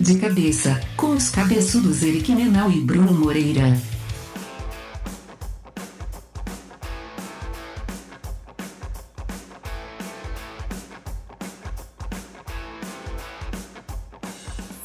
De 0.00 0.18
cabeça, 0.18 0.80
com 0.96 1.08
os 1.08 1.28
cabeçudos 1.28 2.02
Eric 2.02 2.34
Menal 2.34 2.70
e 2.70 2.80
Bruno 2.80 3.12
Moreira. 3.12 3.76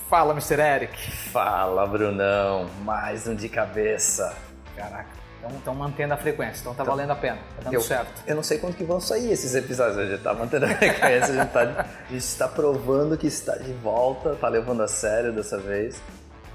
Fala, 0.10 0.34
Mr. 0.34 0.60
Eric. 0.60 1.12
Fala, 1.32 1.88
Brunão. 1.88 2.70
Mais 2.84 3.26
um 3.26 3.36
de 3.36 3.48
cabeça. 3.48 4.36
Caraca, 4.76 5.08
estão 5.58 5.76
mantendo 5.76 6.14
a 6.14 6.18
frequência, 6.18 6.62
então 6.62 6.74
tá 6.74 6.84
valendo 6.84 7.12
a 7.12 7.16
pena, 7.16 7.38
tá 7.56 7.64
dando 7.64 7.74
eu, 7.74 7.82
certo. 7.82 8.24
Eu 8.26 8.36
não 8.36 8.44
sei 8.44 8.58
quando 8.58 8.76
que 8.76 8.84
vão 8.84 9.00
sair 9.00 9.32
esses 9.32 9.54
episódios, 9.56 9.98
a 10.00 10.06
gente 10.06 10.22
tá 10.22 10.34
mantendo 10.34 10.66
a 10.66 10.70
frequência, 10.70 11.34
a 11.34 11.44
gente, 11.44 11.52
tá, 11.52 11.62
a 11.62 12.12
gente 12.12 12.24
está 12.24 12.48
provando 12.48 13.18
que 13.18 13.28
está 13.28 13.56
de 13.58 13.74
volta, 13.74 14.36
tá 14.36 14.48
levando 14.48 14.82
a 14.82 14.88
sério 14.88 15.32
dessa 15.32 15.58
vez. 15.58 16.02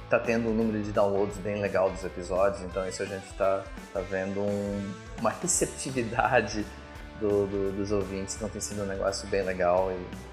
Tá 0.08 0.18
tendo 0.18 0.48
um 0.48 0.52
número 0.52 0.82
de 0.82 0.90
downloads 0.90 1.36
bem 1.38 1.60
legal 1.60 1.88
dos 1.88 2.04
episódios, 2.04 2.60
então 2.62 2.84
isso 2.88 3.00
a 3.00 3.06
gente 3.06 3.32
tá, 3.34 3.62
tá 3.92 4.00
vendo 4.00 4.40
um, 4.40 4.92
uma 5.20 5.30
receptividade 5.30 6.66
do, 7.20 7.46
do, 7.46 7.72
dos 7.72 7.92
ouvintes, 7.92 8.34
então 8.34 8.48
tem 8.48 8.60
sido 8.60 8.82
um 8.82 8.86
negócio 8.86 9.28
bem 9.28 9.42
legal 9.42 9.92
e 9.92 10.30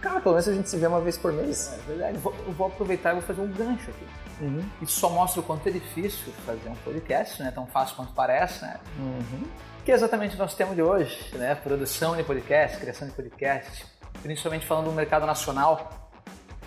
Cara, 0.00 0.18
pelo 0.20 0.34
menos 0.34 0.48
a 0.48 0.52
gente 0.54 0.68
se 0.68 0.76
vê 0.78 0.86
uma 0.86 1.00
vez 1.00 1.18
por 1.18 1.32
mês. 1.32 1.72
É 1.74 1.88
verdade. 1.88 2.18
Vou, 2.18 2.34
eu 2.46 2.52
vou 2.52 2.68
aproveitar 2.68 3.10
e 3.10 3.12
vou 3.14 3.22
fazer 3.22 3.40
um 3.40 3.52
gancho 3.52 3.90
aqui. 3.90 4.06
Uhum. 4.40 4.64
Isso 4.80 4.98
só 4.98 5.10
mostra 5.10 5.40
o 5.40 5.44
quanto 5.44 5.68
é 5.68 5.72
difícil 5.72 6.32
fazer 6.46 6.68
um 6.68 6.74
podcast, 6.76 7.42
né? 7.42 7.50
Tão 7.50 7.66
fácil 7.66 7.96
quanto 7.96 8.12
parece, 8.12 8.62
né? 8.62 8.80
Uhum. 8.98 9.44
Que 9.84 9.92
é 9.92 9.94
exatamente 9.94 10.34
o 10.34 10.38
nosso 10.38 10.56
tema 10.56 10.74
de 10.74 10.82
hoje, 10.82 11.30
né? 11.34 11.54
Produção 11.54 12.16
de 12.16 12.22
podcast, 12.22 12.78
criação 12.78 13.08
de 13.08 13.14
podcast, 13.14 13.86
principalmente 14.22 14.66
falando 14.66 14.86
do 14.86 14.92
mercado 14.92 15.26
nacional, 15.26 16.10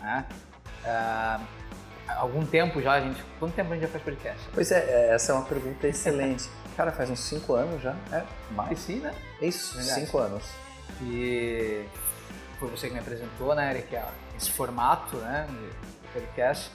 né? 0.02 0.26
há 0.86 1.40
algum 2.18 2.46
tempo 2.46 2.82
já 2.82 2.94
a 2.94 3.02
gente... 3.02 3.24
Quanto 3.40 3.54
tempo 3.54 3.72
a 3.72 3.76
gente 3.76 3.84
já 3.84 3.90
faz 3.90 4.04
podcast? 4.04 4.50
Pois 4.54 4.72
é, 4.72 5.14
essa 5.14 5.32
é 5.32 5.36
uma 5.36 5.46
pergunta 5.46 5.88
excelente. 5.88 6.50
Cara, 6.76 6.92
faz 6.92 7.10
uns 7.10 7.20
5 7.22 7.54
anos 7.54 7.82
já. 7.82 7.96
É, 8.12 8.24
mais 8.52 8.80
sim, 8.80 8.96
né? 8.96 9.14
Isso, 9.42 9.76
Verdade. 9.78 10.02
5 10.02 10.18
anos. 10.18 10.44
E 11.04 11.86
foi 12.60 12.70
você 12.70 12.88
que 12.88 12.94
me 12.94 13.00
apresentou, 13.00 13.54
né, 13.56 13.72
Eric, 13.72 13.96
esse 14.38 14.52
formato, 14.52 15.18
né, 15.18 15.48
de 15.50 16.08
podcast. 16.10 16.72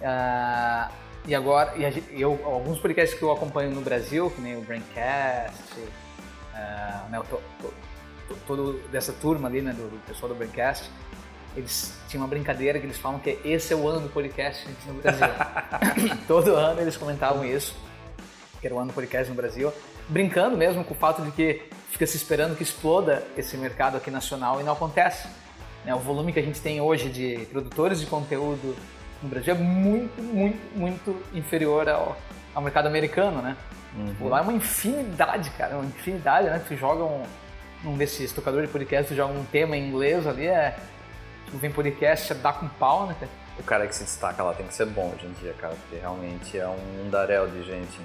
Uh, 0.00 0.92
e 1.26 1.34
agora, 1.34 1.74
e 1.76 1.90
gente, 1.90 2.08
eu, 2.12 2.38
alguns 2.44 2.78
podcasts 2.80 3.16
que 3.16 3.24
eu 3.24 3.30
acompanho 3.30 3.70
no 3.70 3.80
Brasil, 3.80 4.30
que 4.30 4.40
nem 4.40 4.56
o 4.56 4.60
Braincast, 4.60 5.78
uh, 5.78 7.10
né, 7.10 7.20
to, 7.30 7.40
to, 7.60 7.74
to, 8.28 8.36
todo 8.46 8.80
dessa 8.90 9.12
turma 9.12 9.48
ali, 9.48 9.62
né, 9.62 9.72
do, 9.72 9.88
do, 9.88 9.98
pessoal 10.04 10.28
do 10.28 10.34
Braincast, 10.34 10.90
eles 11.56 11.94
tinham 12.08 12.22
uma 12.22 12.28
brincadeira 12.28 12.80
que 12.80 12.86
eles 12.86 12.98
falam 12.98 13.20
que 13.20 13.38
esse 13.44 13.72
é 13.72 13.76
o 13.76 13.86
ano 13.86 14.00
do 14.00 14.08
podcast 14.08 14.66
no 14.86 14.94
Brasil. 14.94 15.26
todo 16.26 16.56
ano 16.56 16.80
eles 16.80 16.96
comentavam 16.96 17.44
isso, 17.44 17.76
que 18.60 18.66
era 18.66 18.74
o 18.74 18.78
ano 18.78 18.88
do 18.88 18.94
podcast 18.94 19.30
no 19.30 19.36
Brasil, 19.36 19.72
brincando 20.08 20.56
mesmo 20.56 20.82
com 20.82 20.94
o 20.94 20.96
fato 20.96 21.22
de 21.22 21.30
que 21.30 21.62
fica 21.92 22.06
se 22.06 22.16
esperando 22.16 22.56
que 22.56 22.64
exploda 22.64 23.24
esse 23.36 23.56
mercado 23.56 23.96
aqui 23.96 24.10
nacional 24.10 24.60
e 24.60 24.64
não 24.64 24.72
acontece. 24.72 25.28
Né? 25.84 25.94
O 25.94 25.98
volume 25.98 26.32
que 26.32 26.40
a 26.40 26.42
gente 26.42 26.60
tem 26.60 26.80
hoje 26.80 27.08
de 27.10 27.46
produtores 27.46 28.00
de 28.00 28.06
conteúdo 28.06 28.74
no 29.22 29.28
Brasil 29.28 29.54
é 29.54 29.58
muito, 29.58 30.20
muito, 30.20 30.78
muito 30.78 31.22
inferior 31.32 31.88
ao, 31.88 32.16
ao 32.54 32.62
mercado 32.62 32.86
americano, 32.86 33.40
né? 33.40 33.56
Uhum. 33.94 34.28
Lá 34.28 34.38
é 34.38 34.42
uma 34.42 34.52
infinidade, 34.52 35.50
cara, 35.50 35.76
uma 35.76 35.84
infinidade, 35.84 36.48
né? 36.48 36.60
Tu 36.66 36.76
joga 36.76 37.04
um, 37.04 37.22
um 37.84 37.96
desses 37.96 38.32
tocadores 38.32 38.68
de 38.68 38.72
podcast, 38.72 39.12
tu 39.12 39.16
joga 39.16 39.32
um 39.32 39.44
tema 39.44 39.76
em 39.76 39.88
inglês 39.88 40.26
ali, 40.26 40.46
é... 40.46 40.76
Tu 41.50 41.58
vem 41.58 41.70
podcast, 41.70 42.32
dá 42.34 42.52
com 42.52 42.66
pau, 42.68 43.06
né? 43.06 43.16
O 43.58 43.62
cara 43.62 43.86
que 43.86 43.94
se 43.94 44.04
destaca 44.04 44.42
lá 44.42 44.54
tem 44.54 44.66
que 44.66 44.74
ser 44.74 44.86
bom 44.86 45.12
hoje 45.14 45.26
em 45.26 45.32
dia, 45.32 45.54
cara, 45.54 45.74
porque 45.74 45.96
realmente 45.96 46.58
é 46.58 46.66
um 46.66 46.78
mundaréu 46.96 47.48
de 47.48 47.62
gente. 47.62 48.00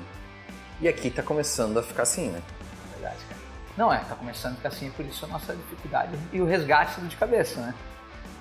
E 0.81 0.87
aqui 0.87 1.09
tá 1.09 1.23
começando 1.23 1.79
a 1.79 1.83
ficar 1.83 2.03
assim, 2.03 2.27
né? 2.27 2.41
É 2.41 2.93
verdade, 2.93 3.23
cara. 3.29 3.41
Não, 3.77 3.93
é, 3.93 3.99
tá 3.99 4.15
começando 4.15 4.53
a 4.53 4.55
ficar 4.57 4.69
assim, 4.69 4.91
por 4.91 5.05
isso 5.05 5.23
a 5.23 5.27
nossa 5.29 5.55
dificuldade 5.55 6.17
e 6.33 6.41
o 6.41 6.45
resgate 6.45 6.99
de 6.99 7.15
cabeça, 7.15 7.61
né? 7.61 7.73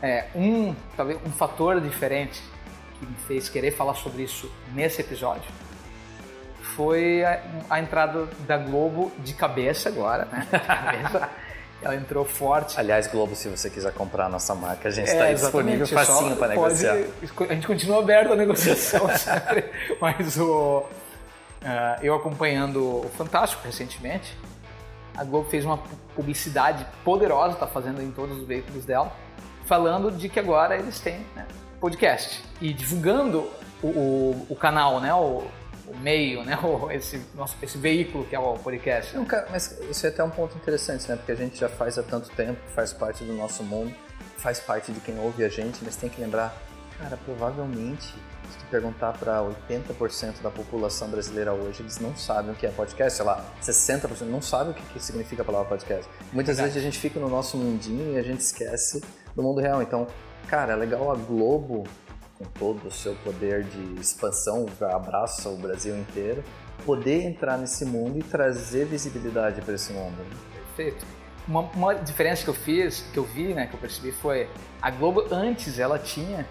É, 0.02 0.26
um, 0.34 0.74
talvez 0.96 1.18
um 1.24 1.30
fator 1.30 1.80
diferente 1.80 2.42
que 2.98 3.06
me 3.06 3.16
fez 3.26 3.48
querer 3.48 3.70
falar 3.70 3.94
sobre 3.94 4.22
isso 4.22 4.50
nesse 4.74 5.00
episódio 5.00 5.50
foi 6.76 7.24
a, 7.24 7.40
a 7.70 7.80
entrada 7.80 8.28
da 8.46 8.58
Globo 8.58 9.10
de 9.18 9.32
cabeça 9.32 9.88
agora, 9.88 10.26
né? 10.26 10.46
De 10.50 10.60
cabeça. 10.60 11.30
Ela 11.82 11.94
entrou 11.94 12.24
forte. 12.24 12.78
Aliás, 12.80 13.06
Globo, 13.06 13.34
se 13.34 13.48
você 13.48 13.68
quiser 13.68 13.92
comprar 13.92 14.26
a 14.26 14.28
nossa 14.28 14.54
marca, 14.54 14.88
a 14.88 14.90
gente 14.90 15.08
É, 15.08 15.12
está 15.12 15.30
exatamente, 15.30 15.78
disponível 15.78 15.86
facinho 15.86 16.36
para 16.36 16.48
negociar. 16.48 16.96
A 17.48 17.54
gente 17.54 17.66
continua 17.66 17.98
aberto 18.00 18.32
à 18.32 18.36
negociação 18.36 19.08
sempre, 19.16 19.70
mas 20.00 20.38
o, 20.38 20.84
ah, 21.62 21.98
eu 22.02 22.14
acompanhando 22.14 23.04
o 23.04 23.10
Fantástico 23.16 23.62
recentemente, 23.64 24.36
a 25.16 25.22
Globo 25.22 25.48
fez 25.50 25.64
uma 25.64 25.78
publicidade 26.14 26.86
poderosa, 27.04 27.54
está 27.54 27.66
fazendo 27.66 28.02
em 28.02 28.10
todos 28.10 28.38
os 28.38 28.46
veículos 28.46 28.84
dela, 28.84 29.12
falando 29.66 30.10
de 30.10 30.28
que 30.28 30.40
agora 30.40 30.76
eles 30.76 30.98
têm 30.98 31.26
né, 31.34 31.46
podcast 31.80 32.42
e 32.60 32.72
divulgando 32.72 33.50
o, 33.82 33.86
o, 33.86 34.46
o 34.50 34.56
canal, 34.56 35.00
né, 35.00 35.12
o, 35.14 35.44
o 35.86 35.96
meio, 35.98 36.42
né, 36.42 36.58
o, 36.62 36.90
esse, 36.90 37.22
nosso, 37.34 37.56
esse 37.62 37.78
veículo 37.78 38.24
que 38.24 38.34
é 38.34 38.38
o 38.38 38.54
podcast. 38.54 39.16
Não, 39.16 39.24
cara, 39.24 39.46
mas 39.50 39.78
isso 39.90 40.06
é 40.06 40.08
até 40.08 40.22
um 40.22 40.30
ponto 40.30 40.56
interessante, 40.56 41.08
né? 41.08 41.16
Porque 41.16 41.32
a 41.32 41.36
gente 41.36 41.58
já 41.58 41.68
faz 41.68 41.98
há 41.98 42.02
tanto 42.02 42.28
tempo, 42.30 42.60
faz 42.74 42.92
parte 42.92 43.24
do 43.24 43.32
nosso 43.32 43.62
mundo, 43.62 43.94
faz 44.36 44.60
parte 44.60 44.92
de 44.92 45.00
quem 45.00 45.18
ouve 45.18 45.44
a 45.44 45.48
gente, 45.48 45.78
mas 45.82 45.96
tem 45.96 46.08
que 46.08 46.20
lembrar, 46.20 46.54
cara, 46.98 47.16
provavelmente, 47.24 48.06
se 48.50 48.58
tu 48.58 48.66
perguntar 48.70 49.12
para 49.12 49.42
80% 49.42 50.42
da 50.42 50.50
população 50.50 51.08
brasileira 51.08 51.52
hoje, 51.52 51.82
eles 51.82 51.98
não 51.98 52.14
sabem 52.16 52.52
o 52.52 52.54
que 52.54 52.66
é 52.66 52.70
podcast, 52.70 53.16
sei 53.16 53.24
lá, 53.24 53.44
60% 53.62 54.22
não 54.22 54.40
sabem 54.40 54.72
o 54.72 54.74
que, 54.74 54.82
que 54.92 55.00
significa 55.02 55.42
a 55.42 55.44
palavra 55.44 55.68
podcast. 55.68 56.08
Muitas 56.32 56.58
vezes 56.58 56.76
a 56.76 56.80
gente 56.80 56.98
fica 56.98 57.18
no 57.18 57.28
nosso 57.28 57.56
mundinho 57.56 58.14
e 58.14 58.18
a 58.18 58.22
gente 58.22 58.40
esquece 58.40 59.02
do 59.34 59.42
mundo 59.42 59.60
real. 59.60 59.82
Então, 59.82 60.06
cara, 60.48 60.72
é 60.72 60.76
legal 60.76 61.10
a 61.10 61.14
Globo, 61.14 61.84
com 62.38 62.44
todo 62.58 62.86
o 62.88 62.90
seu 62.90 63.14
poder 63.16 63.64
de 63.64 64.00
expansão, 64.00 64.66
abraça 64.92 65.48
o 65.48 65.56
Brasil 65.56 65.96
inteiro, 65.96 66.42
poder 66.84 67.22
entrar 67.24 67.56
nesse 67.56 67.84
mundo 67.84 68.18
e 68.18 68.22
trazer 68.22 68.84
visibilidade 68.84 69.60
para 69.62 69.74
esse 69.74 69.92
mundo. 69.92 70.16
Perfeito. 70.52 71.06
Uma, 71.48 71.60
uma 71.74 71.94
diferença 71.94 72.42
que 72.42 72.50
eu 72.50 72.54
fiz, 72.54 73.00
que 73.12 73.18
eu 73.18 73.24
vi, 73.24 73.54
né, 73.54 73.66
que 73.66 73.74
eu 73.74 73.80
percebi 73.80 74.10
foi 74.12 74.48
a 74.82 74.90
Globo 74.90 75.24
antes 75.30 75.78
ela 75.78 75.98
tinha 75.98 76.44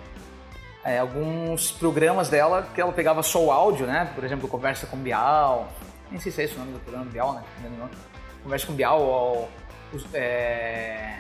é, 0.84 1.00
alguns 1.00 1.72
programas 1.72 2.30
dela 2.30 2.68
que 2.74 2.80
ela 2.80 2.94
pegava 2.94 3.22
só 3.22 3.44
o 3.44 3.52
áudio, 3.52 3.86
né? 3.88 4.12
Por 4.16 4.24
exemplo, 4.24 4.48
Conversa 4.48 4.86
com 4.88 4.96
Bial. 4.98 5.68
Nem 6.12 6.20
sei 6.20 6.32
se 6.32 6.42
é 6.42 6.46
esse 6.46 6.56
o 6.56 6.60
nome 6.60 6.74
do 6.74 6.80
programa 6.80 7.10
Bial, 7.10 7.34
né? 7.34 7.44
Conversa 8.44 8.68
com 8.68 8.74
Bial 8.74 9.02
ou 9.02 9.50
os- 9.92 10.06
é, 10.14 11.20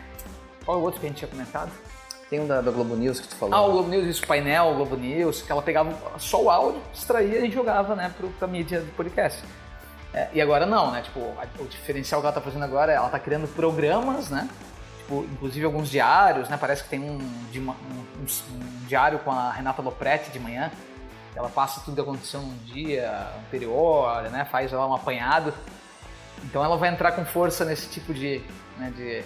qual 0.63 0.77
é 0.77 0.81
o 0.81 0.83
outro 0.83 0.99
que 0.99 1.07
a 1.07 1.09
gente 1.09 1.17
tinha 1.17 1.29
comentado? 1.29 1.71
Tem 2.29 2.39
um 2.39 2.47
da, 2.47 2.59
da 2.61 2.71
Globo 2.71 2.95
News 2.95 3.19
que 3.19 3.27
tu 3.27 3.35
falou. 3.35 3.53
Ah, 3.55 3.61
o 3.61 3.71
Globo 3.71 3.89
News, 3.89 4.05
isso, 4.07 4.25
painel, 4.25 4.71
o 4.71 4.75
Globo 4.75 4.95
News, 4.95 5.41
que 5.43 5.51
ela 5.51 5.61
pegava 5.61 5.93
só 6.17 6.41
o 6.41 6.49
áudio, 6.49 6.81
extraía 6.93 7.45
e 7.45 7.51
jogava, 7.51 7.95
né, 7.95 8.11
pro, 8.17 8.29
pra 8.29 8.47
mídia 8.47 8.81
do 8.81 8.91
podcast. 8.95 9.43
É, 10.13 10.29
e 10.33 10.41
agora 10.41 10.65
não, 10.65 10.91
né, 10.91 11.01
tipo, 11.01 11.19
a- 11.19 11.45
o 11.61 11.65
diferencial 11.67 12.21
que 12.21 12.27
ela 12.27 12.33
tá 12.33 12.41
fazendo 12.41 12.63
agora 12.63 12.91
é 12.91 12.95
ela 12.95 13.09
tá 13.09 13.19
criando 13.19 13.47
programas, 13.49 14.29
né, 14.29 14.49
tipo, 14.99 15.23
inclusive 15.31 15.63
alguns 15.65 15.89
diários, 15.89 16.49
né, 16.49 16.57
parece 16.59 16.83
que 16.83 16.89
tem 16.89 16.99
um, 16.99 17.17
um- 17.19 17.69
um- 17.69 17.75
um 18.55 18.85
diário 18.87 19.19
com 19.19 19.31
a 19.31 19.51
Renata 19.51 19.81
Lopretti 19.83 20.31
de 20.31 20.39
manhã, 20.39 20.71
ela 21.35 21.49
passa 21.49 21.81
tudo 21.81 21.93
que 21.95 22.01
aconteceu 22.01 22.39
num 22.41 22.57
dia 22.65 23.27
anterior, 23.45 24.23
né, 24.31 24.45
faz 24.49 24.71
lá 24.71 24.87
um 24.87 24.95
apanhado. 24.95 25.53
Então 26.43 26.63
ela 26.63 26.77
vai 26.77 26.89
entrar 26.89 27.11
com 27.11 27.23
força 27.25 27.65
nesse 27.65 27.89
tipo 27.89 28.13
de, 28.13 28.41
né, 28.79 28.91
de, 28.95 29.23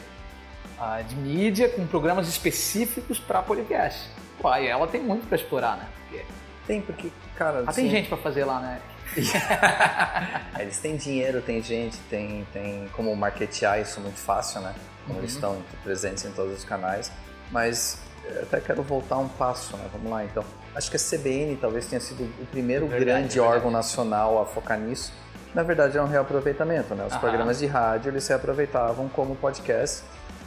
ah, 0.80 1.02
de 1.02 1.16
mídia, 1.16 1.70
com 1.70 1.86
programas 1.88 2.28
específicos 2.28 3.20
para 3.20 3.42
podcast. 3.42 4.10
Pô, 4.42 4.48
aí 4.48 4.68
ela 4.68 4.88
tem 4.88 5.02
muito 5.02 5.28
para 5.28 5.36
explorar, 5.38 5.78
né? 5.78 5.88
Porque 6.08 6.26
Tem, 6.66 6.82
porque, 6.82 7.12
cara. 7.36 7.60
ah, 7.60 7.74
tem 7.74 7.86
assim, 7.86 7.90
gente 7.90 8.08
para 8.10 8.18
fazer 8.18 8.46
lá, 8.46 8.60
né? 8.60 8.80
Eles 10.60 10.78
têm 10.80 10.96
dinheiro, 10.96 11.42
tem 11.42 11.62
gente, 11.62 11.98
tem, 12.10 12.46
tem 12.54 12.88
como 12.94 13.16
marketear 13.16 13.80
isso 13.80 14.00
muito 14.00 14.18
fácil, 14.20 14.62
né? 14.62 14.74
Como 15.06 15.16
Uhum. 15.18 15.24
eles 15.24 15.34
estão 15.34 15.58
presentes 15.84 16.24
em 16.26 16.32
todos 16.32 16.54
os 16.60 16.64
canais. 16.64 17.12
Mas 17.52 17.98
eu 18.26 18.44
até 18.44 18.60
quero 18.60 18.84
voltar 18.84 19.18
um 19.18 19.28
passo, 19.28 19.76
né? 19.76 19.86
Vamos 19.92 20.12
lá, 20.12 20.24
então. 20.24 20.44
Acho 20.76 20.92
que 20.92 20.98
a 20.98 21.00
CBN 21.00 21.56
talvez 21.56 21.88
tenha 21.88 22.00
sido 22.00 22.24
o 22.40 22.46
primeiro 22.46 22.86
Verdade, 22.86 23.06
grande 23.06 23.34
verdade. 23.36 23.40
órgão 23.56 23.72
nacional 23.72 24.40
a 24.42 24.46
focar 24.46 24.78
nisso. 24.80 25.12
Na 25.56 25.64
verdade, 25.64 25.98
é 25.98 26.02
um 26.02 26.08
reaproveitamento, 26.08 26.94
né? 26.94 27.04
Os 27.06 27.18
programas 27.18 27.58
de 27.58 27.66
rádio, 27.66 28.12
eles 28.12 28.24
se 28.24 28.32
aproveitavam 28.32 29.10
como 29.10 29.36
podcast, 29.36 30.04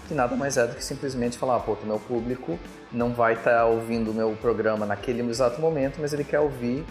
que 0.09 0.15
nada 0.15 0.37
mais 0.37 0.57
é 0.57 0.67
do 0.67 0.75
que 0.75 0.85
simplesmente 0.85 1.39
falar, 1.39 1.61
pô, 1.61 1.73
o 1.73 1.87
meu 1.87 1.99
público 1.99 2.59
não 2.91 3.13
vai 3.13 3.35
estar 3.35 3.65
ouvindo 3.67 4.11
o 4.11 4.15
meu 4.15 4.37
programa 4.41 4.85
naquele 4.85 5.23
exato 5.29 5.61
momento, 5.61 5.99
mas 6.01 6.13
ele 6.13 6.25
quer 6.25 6.41
ouvir 6.41 6.85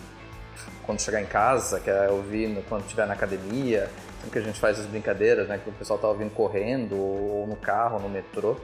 quando 0.85 0.99
chegar 1.01 1.21
em 1.21 1.25
casa, 1.25 1.79
quer 1.79 2.09
ouvir 2.09 2.47
no- 2.47 2.61
quando 2.63 2.83
estiver 2.83 3.05
na 3.07 3.13
academia, 3.13 3.89
sempre 4.15 4.31
que 4.31 4.39
a 4.39 4.41
gente 4.41 4.59
faz 4.59 4.79
as 4.79 4.85
brincadeiras, 4.85 5.47
né, 5.47 5.57
que 5.57 5.69
o 5.69 5.73
pessoal 5.73 5.99
tá 5.99 6.07
ouvindo 6.07 6.31
correndo, 6.31 6.95
ou 6.97 7.47
no 7.47 7.55
carro, 7.55 7.95
ou 7.95 8.01
no 8.01 8.09
metrô. 8.09 8.57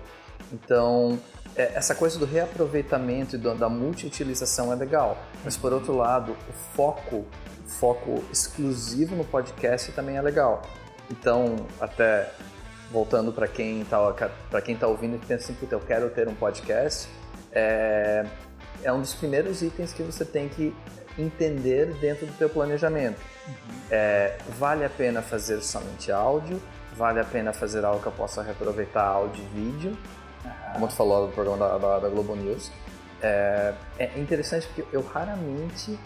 Então, 0.52 1.20
é, 1.56 1.72
essa 1.76 1.94
coisa 1.96 2.18
do 2.20 2.26
reaproveitamento 2.26 3.36
e 3.36 3.40
do, 3.40 3.54
da 3.56 3.70
multiutilização 3.70 4.72
é 4.72 4.76
legal, 4.76 5.18
mas 5.44 5.58
por 5.58 5.74
outro 5.74 5.96
lado, 5.96 6.32
o 6.32 6.54
foco, 6.76 7.26
foco 7.66 8.24
exclusivo 8.32 9.16
no 9.16 9.26
podcast 9.26 9.92
também 9.92 10.18
é 10.18 10.22
legal. 10.22 10.62
Então, 11.10 11.56
até 11.80 12.32
voltando 12.92 13.32
para 13.32 13.48
quem 13.48 13.82
está 13.82 14.00
para 14.50 14.62
quem 14.62 14.76
tá 14.76 14.88
ouvindo 14.88 15.16
e 15.16 15.20
pensa 15.20 15.52
assim, 15.52 15.68
eu 15.70 15.80
quero 15.80 16.10
ter 16.10 16.28
um 16.28 16.36
podcast, 16.36 17.08
é, 17.52 18.26
é 18.84 18.94
um 18.94 19.02
dos 19.02 19.14
primeiros 19.14 19.62
itens 19.62 19.94
que 19.94 20.04
você 20.04 20.24
tem 20.24 20.48
que 20.48 20.74
entender 21.18 21.94
dentro 21.96 22.26
do 22.26 22.34
teu 22.34 22.50
planejamento. 22.50 23.20
Uhum. 23.48 23.54
É, 23.90 24.38
vale 24.58 24.86
a 24.86 24.90
pena 24.90 25.22
fazer 25.22 25.62
somente 25.62 26.12
áudio? 26.12 26.62
Vale 26.96 27.20
a 27.20 27.24
pena 27.24 27.54
fazer 27.54 27.84
algo 27.84 28.02
que 28.02 28.08
eu 28.08 28.12
possa 28.12 28.42
reaproveitar 28.42 29.06
áudio 29.06 29.44
e 29.44 29.60
vídeo? 29.60 29.98
Uhum. 30.46 30.74
Como 30.74 30.88
tu 30.88 30.94
falou 30.94 31.28
do 31.28 31.34
programa 31.34 31.58
da, 31.58 31.78
da, 31.78 32.00
da 32.00 32.10
Globo 32.10 32.36
News. 32.36 32.72
É, 33.22 33.74
é, 33.98 34.20
interessante 34.20 34.68
porque 34.68 34.86
eu 34.96 35.02
raramente 35.02 35.98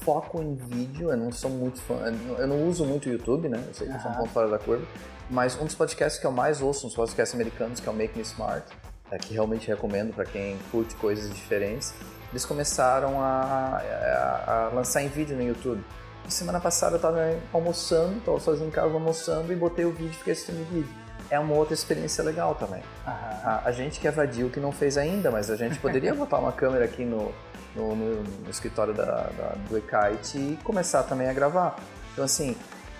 foco 0.00 0.42
em 0.42 0.54
vídeo, 0.54 1.10
eu 1.10 1.16
não 1.18 1.30
sou 1.30 1.50
muito 1.50 1.82
fã, 1.82 1.96
eu 2.38 2.46
não 2.46 2.66
uso 2.66 2.82
muito 2.86 3.10
o 3.10 3.12
YouTube, 3.12 3.48
né? 3.48 3.62
Eu 3.66 3.74
sei 3.74 3.86
que 3.86 3.92
uhum. 3.92 4.00
sou 4.00 4.10
um 4.10 4.14
ponto 4.14 4.30
fora 4.30 4.48
da 4.48 4.58
curva, 4.58 4.86
mas 5.30 5.60
um 5.60 5.64
dos 5.64 5.74
podcasts 5.74 6.20
que 6.20 6.26
eu 6.26 6.32
mais 6.32 6.60
ouço, 6.60 6.86
dos 6.86 6.94
podcasts 6.94 7.34
americanos, 7.34 7.80
que 7.80 7.88
é 7.88 7.92
o 7.92 7.94
Make 7.94 8.16
Me 8.16 8.22
Smart, 8.22 8.64
é, 9.10 9.18
que 9.18 9.32
realmente 9.32 9.66
recomendo 9.68 10.14
para 10.14 10.24
quem 10.24 10.58
curte 10.70 10.94
coisas 10.96 11.32
diferentes, 11.32 11.94
eles 12.30 12.44
começaram 12.44 13.20
a, 13.20 13.80
a, 13.82 14.52
a, 14.52 14.68
lançar 14.68 15.02
em 15.02 15.08
vídeo 15.08 15.36
no 15.36 15.42
YouTube. 15.42 15.82
E 16.26 16.32
semana 16.32 16.60
passada 16.60 16.92
eu 16.92 16.96
estava 16.96 17.38
almoçando, 17.52 18.18
estava 18.18 18.38
sozinho 18.38 18.68
em 18.68 18.70
casa 18.70 18.92
almoçando 18.92 19.52
e 19.52 19.56
botei 19.56 19.84
o 19.84 19.92
vídeo 19.92 20.10
e 20.10 20.14
fiquei 20.14 20.32
assistindo 20.34 20.60
o 20.60 20.64
vídeo. 20.66 20.94
É 21.30 21.38
uma 21.38 21.54
outra 21.54 21.74
experiência 21.74 22.22
legal 22.22 22.54
também. 22.54 22.82
A, 23.06 23.62
a, 23.64 23.72
gente 23.72 24.00
que 24.00 24.08
é 24.08 24.10
vadio 24.10 24.50
que 24.50 24.60
não 24.60 24.72
fez 24.72 24.96
ainda, 24.96 25.30
mas 25.30 25.50
a 25.50 25.56
gente 25.56 25.78
poderia 25.78 26.12
botar 26.14 26.38
uma 26.38 26.52
câmera 26.52 26.84
aqui 26.84 27.04
no, 27.04 27.32
no, 27.74 27.94
no, 27.94 28.22
no 28.22 28.50
escritório 28.50 28.94
da, 28.94 29.04
da, 29.04 29.54
do 29.68 29.76
Ekite 29.76 30.38
e 30.38 30.58
começar 30.64 31.02
também 31.02 31.28
a 31.28 31.32
gravar. 31.32 31.76
Então 32.12 32.24
assim, 32.24 32.56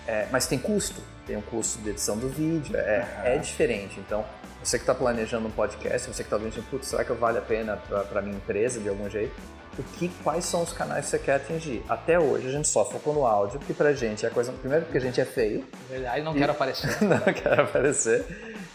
é, 0.09 0.27
mas 0.31 0.47
tem 0.47 0.57
custo, 0.57 1.03
tem 1.27 1.37
um 1.37 1.41
custo 1.41 1.79
de 1.83 1.91
edição 1.91 2.17
do 2.17 2.27
vídeo, 2.27 2.75
é, 2.75 3.07
é 3.25 3.37
diferente. 3.37 3.99
Então 3.99 4.25
você 4.63 4.79
que 4.79 4.81
está 4.81 4.95
planejando 4.95 5.47
um 5.47 5.51
podcast, 5.51 6.07
você 6.07 6.23
que 6.23 6.27
está 6.33 6.37
vendo, 6.37 6.67
putz, 6.67 6.87
será 6.87 7.05
que 7.05 7.13
vale 7.13 7.37
a 7.37 7.41
pena 7.41 7.77
para 7.77 8.19
minha 8.19 8.35
empresa 8.35 8.79
de 8.79 8.89
algum 8.89 9.07
jeito? 9.07 9.31
O 9.77 9.83
que, 9.83 10.09
quais 10.23 10.45
são 10.45 10.63
os 10.63 10.73
canais 10.73 11.05
que 11.05 11.11
você 11.11 11.19
quer 11.19 11.35
atingir? 11.35 11.83
Até 11.87 12.19
hoje 12.19 12.47
a 12.47 12.51
gente 12.51 12.67
só 12.67 12.83
focou 12.83 13.13
no 13.13 13.23
áudio, 13.23 13.59
porque 13.59 13.71
pra 13.71 13.93
gente 13.93 14.25
é 14.25 14.31
coisa. 14.31 14.51
Primeiro, 14.51 14.85
porque 14.85 14.97
a 14.97 15.01
gente 15.01 15.21
é 15.21 15.25
feio. 15.25 15.63
Verdade, 15.87 16.23
não 16.23 16.35
e... 16.35 16.39
quero 16.39 16.51
aparecer. 16.53 16.97
não 17.05 17.31
quero 17.31 17.61
aparecer. 17.61 18.25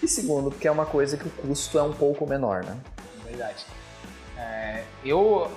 E 0.01 0.07
segundo, 0.07 0.51
porque 0.53 0.69
é 0.69 0.71
uma 0.71 0.87
coisa 0.87 1.17
que 1.17 1.27
o 1.27 1.31
custo 1.31 1.77
é 1.77 1.83
um 1.83 1.93
pouco 1.93 2.25
menor, 2.29 2.65
né? 2.65 2.79
Verdade. 3.25 3.67
É, 4.39 4.85
eu, 5.05 5.51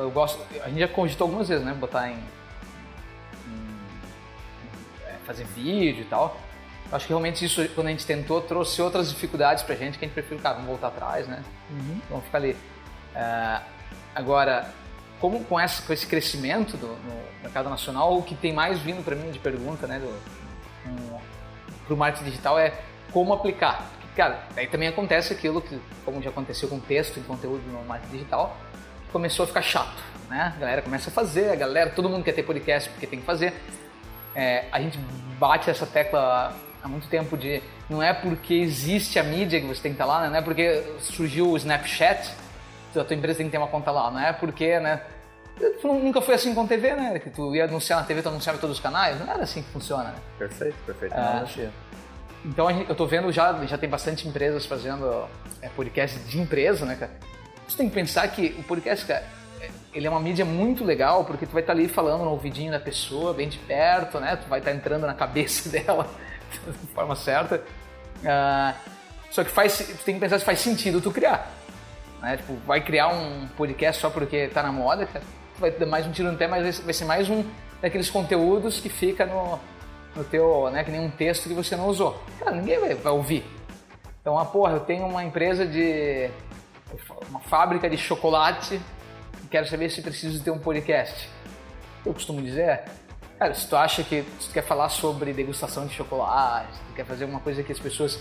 eu 0.00 0.10
gosto. 0.10 0.44
A 0.64 0.68
gente 0.68 0.80
já 0.80 0.88
cogitou 0.88 1.26
algumas 1.26 1.48
vezes, 1.48 1.64
né? 1.64 1.72
Botar 1.72 2.10
em. 2.10 2.18
Fazer 5.28 5.44
vídeo 5.44 6.02
e 6.02 6.06
tal. 6.06 6.36
Acho 6.90 7.06
que 7.06 7.12
realmente 7.12 7.44
isso, 7.44 7.68
quando 7.74 7.88
a 7.88 7.90
gente 7.90 8.06
tentou, 8.06 8.40
trouxe 8.40 8.80
outras 8.80 9.10
dificuldades 9.10 9.62
pra 9.62 9.74
gente 9.74 9.98
que 9.98 10.04
a 10.04 10.08
gente 10.08 10.14
prefere, 10.14 10.40
cara, 10.40 10.54
vamos 10.54 10.70
voltar 10.70 10.88
atrás, 10.88 11.28
né? 11.28 11.44
Uhum. 11.70 12.00
Vamos 12.08 12.24
ficar 12.24 12.38
ali. 12.38 12.52
Uh, 12.52 13.62
agora, 14.14 14.72
como 15.20 15.44
com, 15.44 15.60
essa, 15.60 15.82
com 15.82 15.92
esse 15.92 16.06
crescimento 16.06 16.78
do, 16.78 16.86
no 16.86 17.42
mercado 17.42 17.68
nacional, 17.68 18.16
o 18.16 18.22
que 18.22 18.34
tem 18.34 18.54
mais 18.54 18.78
vindo 18.80 19.04
para 19.04 19.14
mim 19.14 19.30
de 19.30 19.38
pergunta, 19.38 19.86
né, 19.86 19.98
do, 19.98 20.08
um, 20.88 21.18
pro 21.86 21.96
marketing 21.96 22.24
digital 22.24 22.58
é 22.58 22.72
como 23.12 23.34
aplicar. 23.34 23.90
Porque, 24.00 24.16
cara, 24.16 24.44
aí 24.56 24.66
também 24.66 24.88
acontece 24.88 25.32
aquilo 25.32 25.60
que, 25.60 25.78
como 26.06 26.22
já 26.22 26.30
aconteceu 26.30 26.70
com 26.70 26.80
texto 26.80 27.18
e 27.18 27.20
conteúdo 27.20 27.62
no 27.70 27.84
marketing 27.84 28.12
digital, 28.12 28.56
começou 29.12 29.44
a 29.44 29.46
ficar 29.46 29.62
chato, 29.62 30.02
né? 30.30 30.54
A 30.56 30.58
galera 30.58 30.82
começa 30.82 31.10
a 31.10 31.12
fazer, 31.12 31.50
a 31.50 31.56
galera, 31.56 31.90
todo 31.90 32.08
mundo 32.08 32.24
quer 32.24 32.32
ter 32.32 32.44
podcast 32.44 32.88
porque 32.90 33.06
tem 33.06 33.20
que 33.20 33.26
fazer. 33.26 33.52
É, 34.34 34.64
a 34.70 34.80
gente 34.80 34.98
bate 35.38 35.70
essa 35.70 35.86
tecla 35.86 36.54
há 36.82 36.88
muito 36.88 37.08
tempo 37.08 37.36
de 37.36 37.62
não 37.88 38.02
é 38.02 38.12
porque 38.12 38.54
existe 38.54 39.18
a 39.18 39.22
mídia 39.22 39.60
que 39.60 39.66
você 39.66 39.82
tem 39.82 39.92
que 39.92 39.94
estar 39.94 40.04
lá, 40.04 40.22
né? 40.22 40.28
não 40.28 40.36
é 40.36 40.42
porque 40.42 40.82
surgiu 41.00 41.50
o 41.50 41.56
Snapchat 41.56 42.34
que 42.92 42.98
a 42.98 43.04
tua 43.04 43.16
empresa 43.16 43.38
tem 43.38 43.46
que 43.46 43.52
ter 43.52 43.58
uma 43.58 43.68
conta 43.68 43.90
lá, 43.90 44.10
não 44.10 44.20
é 44.20 44.32
porque, 44.32 44.78
né? 44.80 45.02
Nunca 45.82 46.20
foi 46.20 46.34
assim 46.34 46.54
com 46.54 46.66
TV, 46.66 46.94
né? 46.94 47.18
Que 47.18 47.30
tu 47.30 47.54
ia 47.54 47.64
anunciar 47.64 48.00
na 48.00 48.06
TV, 48.06 48.22
tu 48.22 48.28
anunciava 48.28 48.58
em 48.58 48.60
todos 48.60 48.76
os 48.76 48.82
canais, 48.82 49.18
não 49.18 49.30
era 49.30 49.42
assim 49.42 49.62
que 49.62 49.70
funciona, 49.70 50.04
né? 50.04 50.14
Perfeito, 50.38 50.76
perfeito. 50.86 51.14
É, 51.14 51.70
então 52.44 52.70
gente, 52.70 52.88
eu 52.88 52.94
tô 52.94 53.06
vendo 53.06 53.30
já, 53.32 53.52
já 53.66 53.76
tem 53.76 53.88
bastante 53.88 54.26
empresas 54.28 54.64
fazendo 54.64 55.28
é, 55.60 55.68
podcast 55.68 56.18
de 56.20 56.40
empresa, 56.40 56.86
né, 56.86 56.94
cara? 56.94 57.12
Você 57.66 57.76
tem 57.76 57.88
que 57.88 57.94
pensar 57.94 58.26
que 58.28 58.54
o 58.58 58.62
podcast, 58.62 59.04
cara, 59.04 59.24
ele 59.92 60.06
é 60.06 60.10
uma 60.10 60.20
mídia 60.20 60.44
muito 60.44 60.84
legal 60.84 61.24
porque 61.24 61.46
tu 61.46 61.52
vai 61.52 61.62
estar 61.62 61.72
ali 61.72 61.88
falando 61.88 62.24
no 62.24 62.30
ouvidinho 62.30 62.70
da 62.70 62.80
pessoa, 62.80 63.32
bem 63.32 63.48
de 63.48 63.58
perto, 63.58 64.20
né? 64.20 64.36
Tu 64.36 64.48
vai 64.48 64.58
estar 64.58 64.72
entrando 64.72 65.06
na 65.06 65.14
cabeça 65.14 65.68
dela 65.70 66.08
de 66.66 66.86
forma 66.88 67.16
certa. 67.16 67.62
Uh, 68.18 68.74
só 69.30 69.44
que 69.44 69.50
faz, 69.50 69.78
tu 69.78 70.04
tem 70.04 70.14
que 70.14 70.20
pensar 70.20 70.38
se 70.38 70.44
faz 70.44 70.60
sentido 70.60 71.00
tu 71.00 71.10
criar. 71.10 71.50
Né? 72.20 72.36
Tipo, 72.36 72.54
vai 72.66 72.80
criar 72.80 73.08
um 73.08 73.46
podcast 73.56 74.00
só 74.00 74.10
porque 74.10 74.48
tá 74.48 74.62
na 74.62 74.72
moda, 74.72 75.06
cara, 75.06 75.24
tu 75.54 75.60
vai 75.60 75.70
dar 75.70 75.86
mais 75.86 76.06
um 76.06 76.12
tiro 76.12 76.30
no 76.30 76.38
pé, 76.38 76.46
mas 76.46 76.80
vai 76.80 76.94
ser 76.94 77.04
mais 77.04 77.28
um 77.30 77.44
daqueles 77.80 78.10
conteúdos 78.10 78.80
que 78.80 78.88
fica 78.88 79.24
no, 79.24 79.58
no 80.16 80.24
teu, 80.24 80.68
né, 80.70 80.82
que 80.82 80.90
nem 80.90 81.00
um 81.00 81.10
texto 81.10 81.48
que 81.48 81.54
você 81.54 81.76
não 81.76 81.86
usou. 81.86 82.20
Cara, 82.40 82.56
ninguém 82.56 82.78
vai, 82.78 82.94
vai 82.94 83.12
ouvir. 83.12 83.44
Então, 84.20 84.38
ah, 84.38 84.44
porra, 84.44 84.74
eu 84.74 84.80
tenho 84.80 85.06
uma 85.06 85.22
empresa 85.22 85.64
de. 85.64 86.28
uma 87.30 87.40
fábrica 87.40 87.88
de 87.88 87.96
chocolate 87.96 88.80
quero 89.50 89.66
saber 89.66 89.90
se 89.90 90.02
preciso 90.02 90.42
ter 90.42 90.50
um 90.50 90.58
podcast. 90.58 91.28
Eu 92.04 92.14
costumo 92.14 92.40
dizer, 92.40 92.84
Cara, 93.38 93.54
se 93.54 93.68
tu 93.68 93.76
acha 93.76 94.02
que 94.02 94.24
se 94.40 94.48
tu 94.48 94.52
quer 94.52 94.64
falar 94.64 94.88
sobre 94.88 95.32
degustação 95.32 95.86
de 95.86 95.94
chocolate, 95.94 96.74
se 96.74 96.80
tu 96.80 96.92
quer 96.96 97.04
fazer 97.04 97.24
uma 97.24 97.38
coisa 97.38 97.62
que 97.62 97.70
as 97.70 97.78
pessoas, 97.78 98.18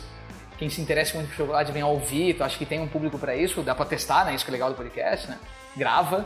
quem 0.60 0.70
se 0.70 0.80
interessa 0.80 1.16
muito 1.16 1.30
por 1.30 1.36
chocolate, 1.36 1.72
venha 1.72 1.88
ouvir, 1.88 2.36
tu 2.36 2.44
acha 2.44 2.56
que 2.56 2.68
tem 2.68 2.80
um 2.80 2.88
público 2.88 3.18
para 3.18 3.36
isso, 3.36 3.64
dá 3.64 3.74
para 3.74 3.86
testar, 3.86 4.26
né? 4.26 4.36
Isso 4.36 4.46
que 4.46 4.52
é 4.52 4.54
legal 4.54 4.70
do 4.70 4.76
podcast, 4.76 5.28
né? 5.28 5.40
Grava, 5.76 6.24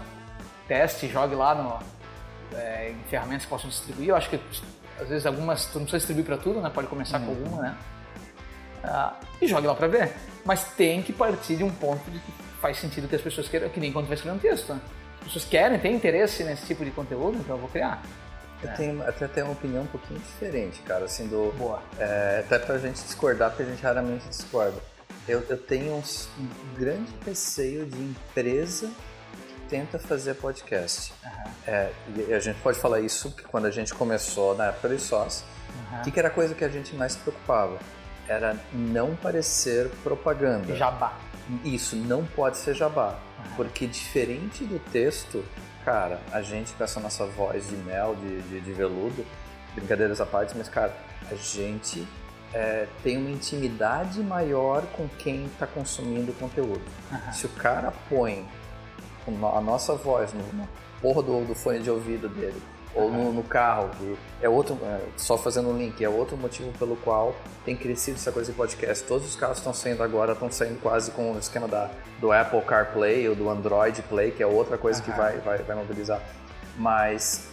teste, 0.67 1.07
jogue 1.07 1.35
lá 1.35 1.55
no, 1.55 2.57
é, 2.57 2.91
em 2.91 3.09
ferramentas 3.09 3.45
que 3.45 3.49
possam 3.49 3.69
distribuir. 3.69 4.09
Eu 4.09 4.15
acho 4.17 4.29
que 4.29 4.37
às 4.99 5.07
vezes 5.07 5.25
algumas, 5.25 5.65
tu 5.67 5.79
não 5.79 5.85
precisa 5.85 5.99
distribuir 5.99 6.25
para 6.25 6.37
tudo, 6.37 6.59
né? 6.59 6.69
Pode 6.69 6.87
começar 6.87 7.17
uhum. 7.21 7.27
com 7.27 7.31
alguma, 7.31 7.61
né? 7.61 7.77
Ah, 8.83 9.13
e 9.41 9.47
jogue 9.47 9.67
lá 9.67 9.75
para 9.75 9.87
ver. 9.87 10.11
Mas 10.43 10.65
tem 10.75 11.01
que 11.01 11.13
partir 11.13 11.55
de 11.55 11.63
um 11.63 11.71
ponto 11.71 12.11
de 12.11 12.19
que 12.19 12.31
faz 12.61 12.77
sentido 12.77 13.07
que 13.07 13.15
as 13.15 13.21
pessoas 13.21 13.49
queiram, 13.49 13.67
que 13.69 13.79
nem 13.79 13.91
quando 13.91 14.07
vai 14.07 14.15
escrever 14.15 14.37
um 14.37 14.39
texto, 14.39 14.73
né? 14.73 14.81
As 15.19 15.25
pessoas 15.25 15.45
querem, 15.45 15.79
têm 15.79 15.95
interesse 15.95 16.43
nesse 16.43 16.65
tipo 16.65 16.85
de 16.85 16.91
conteúdo, 16.91 17.37
então 17.39 17.55
eu 17.55 17.59
vou 17.59 17.69
criar. 17.69 18.01
Eu 18.63 18.69
é. 18.69 18.73
tenho 18.73 19.03
até 19.03 19.27
tenho 19.27 19.47
uma 19.47 19.53
opinião 19.53 19.83
um 19.83 19.87
pouquinho 19.87 20.19
diferente, 20.19 20.79
cara, 20.81 21.05
assim, 21.05 21.27
do. 21.27 21.51
Boa. 21.57 21.81
É, 21.97 22.43
até 22.45 22.59
pra 22.59 22.77
gente 22.77 23.01
discordar, 23.03 23.49
porque 23.49 23.63
a 23.63 23.65
gente 23.65 23.81
raramente 23.81 24.27
discorda. 24.27 24.77
Eu, 25.27 25.43
eu 25.49 25.57
tenho 25.57 25.95
um, 25.95 26.03
grande 26.77 27.11
receio 27.25 27.85
de 27.85 27.97
empresa 27.97 28.87
que 28.87 29.69
tenta 29.69 29.97
fazer 29.99 30.35
podcast. 30.35 31.13
Uhum. 31.23 31.51
É, 31.67 31.91
e 32.15 32.33
a 32.33 32.39
gente 32.39 32.59
pode 32.61 32.79
falar 32.79 32.99
isso 32.99 33.31
que 33.31 33.43
quando 33.43 33.65
a 33.65 33.71
gente 33.71 33.93
começou 33.93 34.55
na 34.55 34.67
época 34.67 34.89
dos 34.89 35.03
sós, 35.03 35.43
o 35.91 35.95
uhum. 35.95 36.01
que, 36.03 36.11
que 36.11 36.19
era 36.19 36.27
a 36.27 36.31
coisa 36.31 36.53
que 36.53 36.63
a 36.63 36.69
gente 36.69 36.95
mais 36.95 37.13
se 37.13 37.19
preocupava? 37.19 37.79
Era 38.27 38.55
não 38.73 39.15
parecer 39.15 39.89
propaganda. 40.03 40.75
Jabá. 40.75 41.17
Isso, 41.63 41.95
não 41.95 42.25
pode 42.25 42.57
ser 42.57 42.73
jabá. 42.75 43.19
Uhum. 43.37 43.55
Porque 43.55 43.87
diferente 43.87 44.63
do 44.63 44.79
texto, 44.91 45.43
cara, 45.83 46.19
a 46.31 46.41
gente 46.41 46.73
com 46.73 46.83
essa 46.83 46.99
nossa 46.99 47.25
voz 47.25 47.67
de 47.67 47.75
mel, 47.75 48.15
de, 48.15 48.41
de, 48.43 48.61
de 48.61 48.73
veludo, 48.73 49.25
brincadeiras 49.75 50.21
à 50.21 50.25
parte, 50.25 50.53
mas, 50.57 50.69
cara, 50.69 50.95
a 51.29 51.35
gente 51.35 52.07
é, 52.53 52.87
tem 53.03 53.17
uma 53.17 53.29
intimidade 53.29 54.21
maior 54.21 54.85
com 54.93 55.07
quem 55.19 55.45
está 55.45 55.65
consumindo 55.65 56.31
o 56.31 56.35
conteúdo. 56.35 56.81
Uhum. 57.11 57.33
Se 57.33 57.45
o 57.45 57.49
cara 57.49 57.93
põe 58.09 58.45
a 59.27 59.61
nossa 59.61 59.95
voz 59.95 60.33
no, 60.33 60.43
no 60.53 60.67
porra 61.01 61.21
do, 61.21 61.45
do 61.45 61.55
fone 61.55 61.79
de 61.79 61.89
ouvido 61.89 62.27
dele, 62.29 62.61
ou 62.93 63.09
no, 63.09 63.31
no, 63.31 63.43
carro, 63.43 63.89
que 63.97 64.17
é 64.41 64.49
outro, 64.49 64.77
é, 64.83 64.99
só 65.17 65.37
fazendo 65.37 65.69
um 65.69 65.77
link, 65.77 66.03
é 66.03 66.09
outro 66.09 66.35
motivo 66.35 66.71
pelo 66.77 66.95
qual 66.97 67.35
tem 67.63 67.75
crescido 67.75 68.17
essa 68.17 68.31
coisa 68.31 68.51
de 68.51 68.57
podcast. 68.57 69.05
Todos 69.05 69.27
os 69.27 69.35
carros 69.35 69.57
estão 69.57 69.73
saindo 69.73 70.03
agora, 70.03 70.33
estão 70.33 70.51
saindo 70.51 70.79
quase 70.81 71.11
com 71.11 71.33
o 71.33 71.39
esquema 71.39 71.67
da, 71.67 71.89
do 72.19 72.31
Apple 72.31 72.61
CarPlay 72.61 73.29
ou 73.29 73.35
do 73.35 73.49
Android 73.49 74.01
Play, 74.03 74.31
que 74.31 74.43
é 74.43 74.47
outra 74.47 74.77
coisa 74.77 74.99
uhum. 74.99 75.05
que 75.05 75.11
vai, 75.11 75.37
vai, 75.37 75.57
vai 75.59 75.75
mobilizar. 75.75 76.21
Mas 76.77 77.47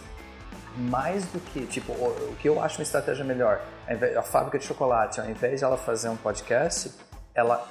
mais 0.77 1.25
do 1.25 1.39
que, 1.39 1.65
tipo, 1.65 1.91
o, 1.93 2.31
o 2.31 2.35
que 2.39 2.47
eu 2.47 2.61
acho 2.61 2.79
uma 2.79 2.83
estratégia 2.83 3.23
melhor, 3.23 3.61
a 4.17 4.21
fábrica 4.21 4.59
de 4.59 4.65
chocolate, 4.65 5.19
ao 5.19 5.29
invés 5.29 5.59
de 5.59 5.65
ela 5.65 5.77
fazer 5.77 6.09
um 6.09 6.17
podcast, 6.17 6.91
ela 7.33 7.67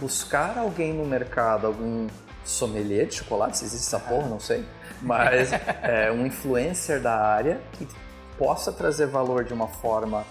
buscar 0.00 0.56
alguém 0.58 0.92
no 0.92 1.04
mercado, 1.04 1.66
algum 1.66 2.06
sommelier 2.44 3.06
de 3.06 3.16
chocolate, 3.16 3.58
se 3.58 3.64
existe 3.64 3.86
essa 3.86 4.00
porra, 4.00 4.28
não 4.28 4.40
sei, 4.40 4.64
mas 5.02 5.52
é, 5.82 6.10
um 6.10 6.26
influencer 6.26 7.00
da 7.00 7.14
área 7.16 7.60
que 7.72 7.86
possa 8.38 8.72
trazer 8.72 9.06
valor 9.06 9.44
de 9.44 9.52
uma 9.52 9.68
forma 9.68 10.24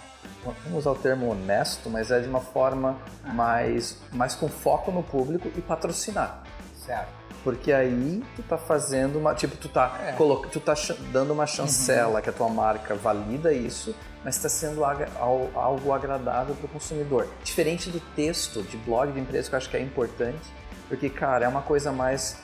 vamos 0.63 0.79
usar 0.79 0.91
o 0.91 0.95
termo 0.95 1.29
honesto, 1.31 1.89
mas 1.89 2.12
é 2.12 2.19
de 2.19 2.27
uma 2.27 2.39
forma 2.39 2.97
mais, 3.33 3.97
mais 4.13 4.33
com 4.36 4.47
foco 4.47 4.91
no 4.91 5.03
público 5.03 5.50
e 5.57 5.62
patrocinar. 5.62 6.43
Certo. 6.86 7.09
Porque 7.43 7.71
aí 7.71 8.24
tu 8.36 8.43
tá 8.43 8.57
fazendo 8.57 9.19
uma. 9.19 9.33
Tipo, 9.33 9.55
tu 9.57 9.69
tá, 9.69 10.00
É. 10.05 10.12
coloca, 10.13 10.50
tu 10.50 10.59
tá 10.59 10.74
dando 11.12 11.31
uma 11.31 11.45
chancela 11.45 12.21
que 12.21 12.29
a 12.29 12.33
tua 12.33 12.50
marca 12.50 12.95
valida 12.95 13.53
isso, 13.53 13.95
mas 14.24 14.36
está 14.36 14.50
sendo 14.50 14.83
algo 14.83 15.93
agradável 15.93 16.55
para 16.55 16.65
o 16.65 16.69
consumidor. 16.69 17.27
Diferente 17.43 17.89
do 17.89 18.00
texto 18.15 18.63
de 18.63 18.75
blog 18.77 19.12
de 19.12 19.19
empresa, 19.19 19.50
que 19.50 19.55
eu 19.55 19.57
acho 19.57 19.69
que 19.69 19.77
é 19.77 19.81
importante, 19.81 20.45
porque, 20.89 21.09
cara, 21.09 21.45
é 21.45 21.47
uma 21.47 21.62
coisa 21.62 21.91
mais 21.91 22.38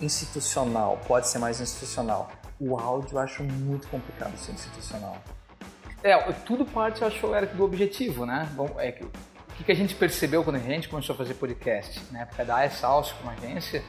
institucional, 0.00 0.98
pode 1.06 1.28
ser 1.28 1.38
mais 1.38 1.60
institucional. 1.60 2.30
O 2.58 2.78
áudio 2.78 3.14
eu 3.14 3.18
acho 3.20 3.42
muito 3.42 3.88
complicado 3.88 4.36
ser 4.36 4.52
institucional. 4.52 5.16
É, 6.02 6.16
tudo 6.32 6.64
parte, 6.64 7.02
eu 7.02 7.08
acho, 7.08 7.34
Eric, 7.34 7.54
do 7.54 7.64
objetivo, 7.64 8.24
né? 8.24 8.48
Bom, 8.52 8.74
é 8.78 8.92
que, 8.92 9.04
o 9.04 9.10
que, 9.56 9.64
que 9.64 9.72
a 9.72 9.74
gente 9.74 9.94
percebeu 9.94 10.42
quando 10.42 10.56
a 10.56 10.60
gente 10.60 10.88
começou 10.88 11.14
a 11.14 11.18
fazer 11.18 11.34
podcast, 11.34 12.00
na 12.10 12.20
época 12.20 12.44
da 12.44 12.58
ASALS 12.62 13.12
como 13.12 13.30
agência, 13.30 13.82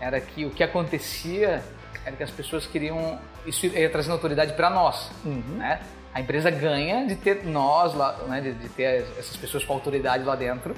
era 0.00 0.20
que 0.20 0.44
o 0.44 0.50
que 0.50 0.62
acontecia 0.62 1.62
era 2.04 2.16
que 2.16 2.22
as 2.22 2.30
pessoas 2.30 2.66
queriam, 2.66 3.18
isso 3.46 3.66
ia 3.66 3.90
trazendo 3.90 4.12
autoridade 4.12 4.54
para 4.54 4.70
nós, 4.70 5.10
né? 5.24 5.80
A 6.12 6.20
empresa 6.20 6.50
ganha 6.50 7.06
de 7.06 7.14
ter 7.14 7.44
nós 7.44 7.94
lá, 7.94 8.16
né? 8.28 8.40
De, 8.40 8.54
de 8.54 8.68
ter 8.70 9.06
essas 9.18 9.36
pessoas 9.36 9.64
com 9.64 9.74
autoridade 9.74 10.24
lá 10.24 10.34
dentro, 10.34 10.74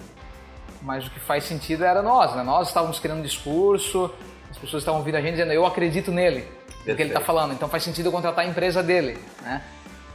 mas 0.83 1.07
o 1.07 1.11
que 1.11 1.21
faz 1.21 1.45
sentido 1.45 1.85
era 1.85 2.03
nós, 2.03 2.35
né? 2.35 2.43
Nós 2.43 2.69
estávamos 2.69 2.99
criando 2.99 3.21
um 3.21 3.23
discurso, 3.23 4.13
as 4.51 4.59
pessoas 4.59 4.83
estavam 4.83 5.01
ouvindo 5.01 5.17
a 5.17 5.21
gente 5.21 5.33
dizendo, 5.33 5.53
eu 5.53 5.65
acredito 5.67 6.11
nele, 6.11 6.47
no 6.87 6.95
que 6.97 7.03
ele 7.03 7.11
está 7.11 7.21
falando, 7.21 7.53
então 7.53 7.69
faz 7.69 7.83
sentido 7.83 8.07
eu 8.07 8.13
contratar 8.13 8.45
a 8.45 8.49
empresa 8.49 8.83
dele, 8.83 9.19
né? 9.43 9.63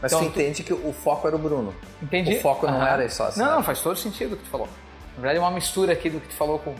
Mas 0.01 0.11
Então, 0.11 0.23
tu 0.25 0.29
entende 0.29 0.61
que 0.63 0.73
o 0.73 0.93
foco 0.93 1.25
era 1.27 1.35
o 1.35 1.39
Bruno. 1.39 1.73
Entendi. 2.01 2.35
O 2.35 2.41
foco 2.41 2.67
não 2.67 2.75
Aham. 2.81 2.87
era 2.87 3.09
só 3.09 3.27
assim. 3.27 3.39
Não, 3.39 3.55
não, 3.55 3.63
faz 3.63 3.79
todo 3.81 3.97
sentido 3.97 4.33
o 4.33 4.37
que 4.37 4.43
tu 4.43 4.49
falou. 4.49 4.67
Na 5.15 5.21
verdade, 5.21 5.37
é 5.37 5.41
uma 5.41 5.51
mistura 5.51 5.93
aqui 5.93 6.09
do 6.09 6.19
que 6.19 6.27
tu 6.27 6.33
falou 6.35 6.59
com. 6.59 6.75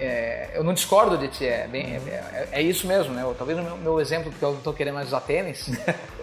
é, 0.00 0.50
eu 0.54 0.64
não 0.64 0.72
discordo 0.74 1.16
de 1.18 1.28
ti, 1.28 1.46
é, 1.46 1.66
bem, 1.68 1.84
é, 2.06 2.10
é- 2.10 2.48
é 2.52 2.62
isso 2.62 2.86
mesmo, 2.86 3.12
né? 3.14 3.22
Eu- 3.22 3.34
talvez 3.34 3.58
o 3.58 3.62
meu, 3.62 3.76
meu 3.76 4.00
exemplo, 4.00 4.30
porque 4.30 4.44
eu 4.44 4.52
não 4.52 4.60
tô 4.60 4.72
querendo 4.72 4.94
mais 4.94 5.08
usar 5.08 5.20
tênis, 5.20 5.70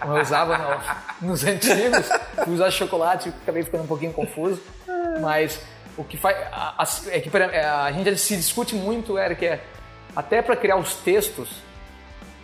como 0.00 0.16
eu 0.16 0.22
usava 0.22 0.58
no- 0.58 0.80
nos 1.30 1.44
antigos, 1.44 2.08
fui 2.44 2.54
usar 2.54 2.70
chocolate 2.72 3.28
acabei 3.42 3.62
ficando 3.62 3.84
um 3.84 3.86
pouquinho 3.86 4.12
confuso. 4.12 4.60
Mas 5.20 5.60
o 5.96 6.02
que 6.04 6.16
faz. 6.16 6.36
a- 6.52 6.74
a- 6.82 6.86
É 7.10 7.20
que 7.20 7.30
pra- 7.30 7.46
é, 7.46 7.64
a 7.64 7.90
gente 7.92 8.16
se 8.18 8.36
discute 8.36 8.74
muito, 8.74 9.16
Eric, 9.18 9.46
é 9.46 9.60
até 10.14 10.40
para 10.42 10.56
criar 10.56 10.76
os 10.76 10.94
textos, 10.96 11.48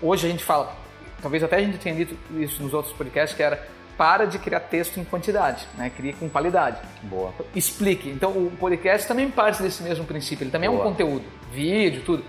hoje 0.02 0.26
a 0.26 0.30
gente 0.30 0.44
fala, 0.44 0.74
talvez 1.22 1.42
até 1.42 1.56
a 1.56 1.60
gente 1.60 1.78
tenha 1.78 1.94
dito 1.94 2.16
isso 2.38 2.62
nos 2.62 2.72
outros 2.74 2.94
podcasts, 2.94 3.36
que 3.36 3.42
era 3.42 3.66
para 3.96 4.24
de 4.24 4.38
criar 4.38 4.60
texto 4.60 4.98
em 4.98 5.04
quantidade, 5.04 5.66
né? 5.76 5.90
Cria 5.94 6.14
com 6.14 6.28
qualidade. 6.28 6.78
Boa. 7.02 7.34
Explique. 7.54 8.08
Então 8.08 8.30
o 8.30 8.50
podcast 8.58 9.06
também 9.06 9.30
parte 9.30 9.62
desse 9.62 9.82
mesmo 9.82 10.06
princípio. 10.06 10.44
Ele 10.44 10.50
também 10.50 10.68
é 10.68 10.70
um 10.70 10.76
Boa. 10.76 10.86
conteúdo, 10.88 11.24
vídeo, 11.52 12.02
tudo 12.04 12.24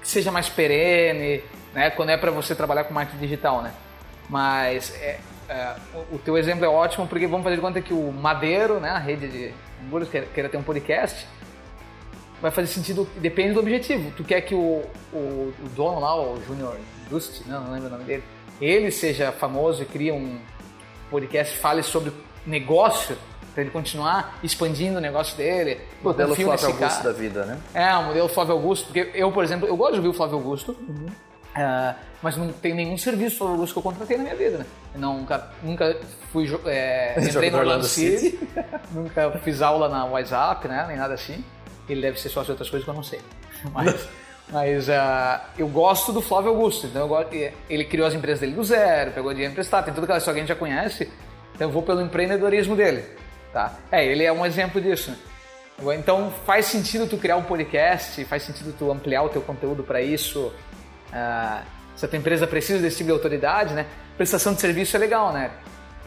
que 0.00 0.06
seja 0.08 0.30
mais 0.30 0.48
perene, 0.48 1.42
né? 1.72 1.90
Quando 1.90 2.10
é 2.10 2.16
para 2.16 2.30
você 2.30 2.54
trabalhar 2.54 2.84
com 2.84 2.94
marketing 2.94 3.18
digital, 3.18 3.60
né? 3.62 3.72
Mas 4.30 4.94
é, 5.00 5.18
é, 5.48 5.74
o- 5.94 6.14
o 6.14 6.18
teu 6.18 6.38
exemplo 6.38 6.64
é 6.64 6.68
ótimo 6.68 7.08
porque 7.08 7.26
vamos 7.26 7.42
fazer 7.42 7.56
de 7.56 7.62
conta 7.62 7.80
que 7.80 7.92
o 7.92 8.12
Madeiro, 8.12 8.78
né? 8.78 8.90
A 8.90 8.98
rede 8.98 9.26
de 9.28 9.52
hambúrgueres 9.82 10.10
queira, 10.12 10.26
queira 10.32 10.48
ter 10.48 10.56
um 10.58 10.62
podcast, 10.62 11.26
vai 12.44 12.50
fazer 12.50 12.68
sentido, 12.68 13.08
depende 13.16 13.54
do 13.54 13.60
objetivo. 13.60 14.12
Tu 14.14 14.22
quer 14.22 14.42
que 14.42 14.54
o, 14.54 14.82
o, 15.14 15.16
o 15.16 15.68
dono 15.74 15.98
lá, 15.98 16.14
o 16.14 16.38
Junior 16.46 16.76
Dust, 17.08 17.40
não, 17.46 17.64
não 17.64 17.72
lembro 17.72 17.88
o 17.88 17.92
nome 17.92 18.04
dele, 18.04 18.22
ele 18.60 18.90
seja 18.90 19.32
famoso 19.32 19.82
e 19.82 19.86
cria 19.86 20.12
um 20.12 20.38
podcast, 21.10 21.56
fale 21.56 21.82
sobre 21.82 22.12
negócio, 22.44 23.16
para 23.54 23.62
ele 23.62 23.70
continuar 23.70 24.38
expandindo 24.42 24.98
o 24.98 25.00
negócio 25.00 25.34
dele. 25.38 25.80
Pô, 26.02 26.10
Modelo 26.10 26.34
Flávio 26.34 26.66
Augusto 26.66 26.78
cara. 26.78 27.02
da 27.02 27.12
vida, 27.12 27.46
né? 27.46 27.58
É, 27.72 27.96
o 27.96 28.02
modelo 28.02 28.28
Flávio 28.28 28.52
Augusto, 28.52 28.84
porque 28.88 29.10
eu, 29.14 29.32
por 29.32 29.42
exemplo, 29.42 29.66
eu 29.66 29.74
gosto 29.74 29.92
de 29.92 29.98
ouvir 30.00 30.10
o 30.10 30.12
Flávio 30.12 30.36
Augusto, 30.36 30.76
ah, 31.54 31.94
mas 32.20 32.36
não 32.36 32.52
tem 32.52 32.74
nenhum 32.74 32.98
serviço 32.98 33.38
Flávio 33.38 33.54
Augusto 33.54 33.72
que 33.72 33.78
eu 33.78 33.82
contratei 33.82 34.18
na 34.18 34.24
minha 34.24 34.36
vida, 34.36 34.58
né? 34.58 34.66
Eu 34.94 35.00
nunca, 35.00 35.50
nunca 35.62 35.98
fui, 36.30 36.46
é, 36.66 37.14
entrei 37.24 37.50
no 37.50 37.56
Orlando 37.56 37.56
Orlando 37.56 37.86
City, 37.86 38.38
nunca 38.92 39.30
fiz 39.42 39.62
aula 39.62 39.88
na 39.88 40.04
WhatsApp, 40.04 40.68
né? 40.68 40.84
Nem 40.88 40.98
nada 40.98 41.14
assim. 41.14 41.42
Ele 41.88 42.00
deve 42.00 42.18
ser 42.20 42.28
sócio 42.28 42.46
de 42.46 42.50
outras 42.52 42.70
coisas 42.70 42.84
que 42.84 42.90
eu 42.90 42.94
não 42.94 43.02
sei. 43.02 43.20
Mas, 43.72 44.08
mas 44.52 44.90
ah, 44.90 45.48
eu 45.56 45.66
gosto 45.66 46.12
do 46.12 46.20
Flávio 46.20 46.50
Augusto, 46.50 46.86
então 46.86 47.08
gosto, 47.08 47.30
ele 47.32 47.84
criou 47.86 48.06
as 48.06 48.12
empresas 48.12 48.40
dele 48.40 48.52
do 48.52 48.62
zero, 48.62 49.10
pegou 49.12 49.32
dinheiro 49.32 49.52
emprestado, 49.52 49.86
tem 49.86 49.94
toda 49.94 50.04
aquela 50.04 50.18
história 50.18 50.34
que 50.34 50.40
a 50.40 50.42
gente 50.42 50.54
já 50.54 50.54
conhece, 50.54 51.10
então 51.54 51.68
eu 51.68 51.72
vou 51.72 51.82
pelo 51.82 52.02
empreendedorismo 52.02 52.76
dele, 52.76 53.06
tá? 53.54 53.78
É, 53.90 54.04
ele 54.04 54.22
é 54.22 54.30
um 54.30 54.44
exemplo 54.44 54.82
disso, 54.82 55.12
né? 55.12 55.16
Então 55.96 56.30
faz 56.44 56.66
sentido 56.66 57.06
tu 57.06 57.16
criar 57.16 57.36
um 57.36 57.42
podcast, 57.42 58.22
faz 58.26 58.42
sentido 58.42 58.74
tu 58.78 58.92
ampliar 58.92 59.22
o 59.22 59.28
teu 59.28 59.40
conteúdo 59.40 59.82
para 59.82 60.00
isso. 60.00 60.52
Ah, 61.12 61.62
se 61.96 62.04
a 62.04 62.08
tua 62.08 62.18
empresa 62.18 62.46
precisa 62.46 62.80
desse 62.80 62.98
tipo 62.98 63.08
de 63.08 63.12
autoridade, 63.12 63.74
né? 63.74 63.86
Prestação 64.16 64.54
de 64.54 64.60
serviço 64.60 64.96
é 64.96 65.00
legal, 65.00 65.32
né? 65.32 65.50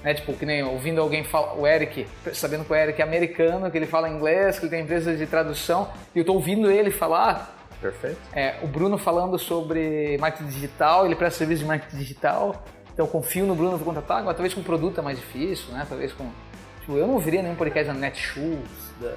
Né? 0.04 0.14
Tipo, 0.14 0.34
que 0.34 0.46
nem 0.46 0.64
ouvindo 0.64 1.02
alguém 1.02 1.24
falar, 1.24 1.56
o 1.56 1.66
Eric, 1.66 2.08
sabendo 2.34 2.66
que 2.66 2.72
o 2.72 2.76
Eric 2.76 3.02
é 3.02 3.04
americano, 3.04 3.70
que 3.70 3.78
ele 3.78 3.88
fala 3.88 4.10
inglês, 4.10 4.60
que 4.60 4.66
ele 4.66 4.70
tem 4.70 4.84
empresa 4.84 5.16
de 5.16 5.26
tradução, 5.26 5.90
e 6.16 6.20
eu 6.20 6.26
tô 6.26 6.34
ouvindo 6.34 6.70
ele 6.72 6.92
falar, 6.92 7.56
Perfeito. 7.82 8.18
é, 8.34 8.56
o 8.62 8.68
Bruno 8.68 8.98
falando 8.98 9.38
sobre 9.38 10.18
marketing 10.20 10.50
digital, 10.50 11.06
ele 11.06 11.16
presta 11.16 11.40
serviço 11.40 11.62
de 11.62 11.68
marketing 11.68 11.98
digital, 11.98 12.64
então 12.94 13.06
eu 13.06 13.12
confio 13.12 13.46
no 13.46 13.56
Bruno 13.56 13.78
para 13.78 13.86
contratar, 13.86 14.18
agora 14.20 14.34
talvez 14.34 14.54
com 14.54 14.64
produto 14.64 15.00
é 15.00 15.04
mais 15.04 15.20
difícil, 15.20 15.72
né? 15.72 15.86
Talvez 15.88 16.14
com... 16.14 16.30
Tipo, 16.82 16.98
eu 16.98 17.06
não 17.06 17.14
ouviria 17.16 17.42
nenhum 17.42 17.56
podcast 17.56 17.94
da 17.94 17.94
Netshoes, 17.94 18.58
da... 19.00 19.14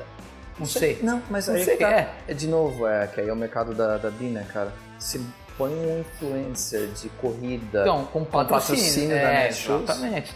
Não 0.58 0.66
sei. 0.66 0.98
Não, 1.02 1.22
mas 1.30 1.48
Não 1.48 1.54
aí 1.54 1.64
sei, 1.64 1.78
que 1.78 1.84
tá. 1.84 1.90
é. 1.90 2.10
É 2.28 2.34
de 2.34 2.46
novo, 2.46 2.86
é 2.86 3.06
que 3.06 3.18
aí 3.18 3.28
é 3.28 3.32
o 3.32 3.36
mercado 3.36 3.74
da, 3.74 3.96
da 3.96 4.10
Bi, 4.10 4.24
né, 4.24 4.46
cara? 4.52 4.70
Se 4.98 5.18
põe 5.56 5.72
um 5.72 6.00
influencer 6.00 6.88
de 6.88 7.08
corrida. 7.10 7.80
Então, 7.80 8.04
com 8.06 8.24
patrocínio. 8.24 8.78
patrocínio 8.78 9.16
é, 9.16 9.22
da 9.22 9.28
Netshoes. 9.30 9.82
Exatamente. 9.84 10.34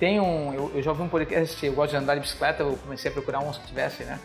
Tem 0.00 0.18
um. 0.18 0.52
Eu, 0.52 0.72
eu 0.74 0.82
já 0.82 0.90
ouvi 0.90 1.02
um 1.02 1.08
podcast, 1.08 1.64
eu 1.64 1.72
gosto 1.74 1.90
de 1.90 1.96
andar 1.98 2.14
de 2.14 2.22
bicicleta, 2.22 2.62
eu 2.62 2.76
comecei 2.82 3.10
a 3.10 3.14
procurar 3.14 3.38
uns 3.40 3.58
que 3.58 3.66
tivesse, 3.68 4.02
né? 4.02 4.18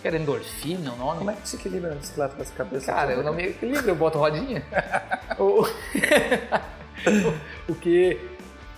Que 0.00 0.06
era 0.08 0.16
endorfina 0.16 0.92
o 0.92 0.96
nome. 0.96 1.18
Como 1.18 1.30
é 1.32 1.34
que 1.34 1.48
se 1.48 1.56
equilibra 1.56 1.92
a 1.92 1.94
bicicleta 1.96 2.34
com 2.36 2.42
essa 2.42 2.54
cabeça? 2.54 2.92
Cara, 2.92 3.12
eu 3.12 3.22
não 3.24 3.34
me 3.34 3.48
equilibro, 3.48 3.88
eu 3.90 3.96
boto 3.96 4.18
rodinha. 4.18 4.62
o, 5.38 5.66
o 7.68 7.74
que 7.74 8.18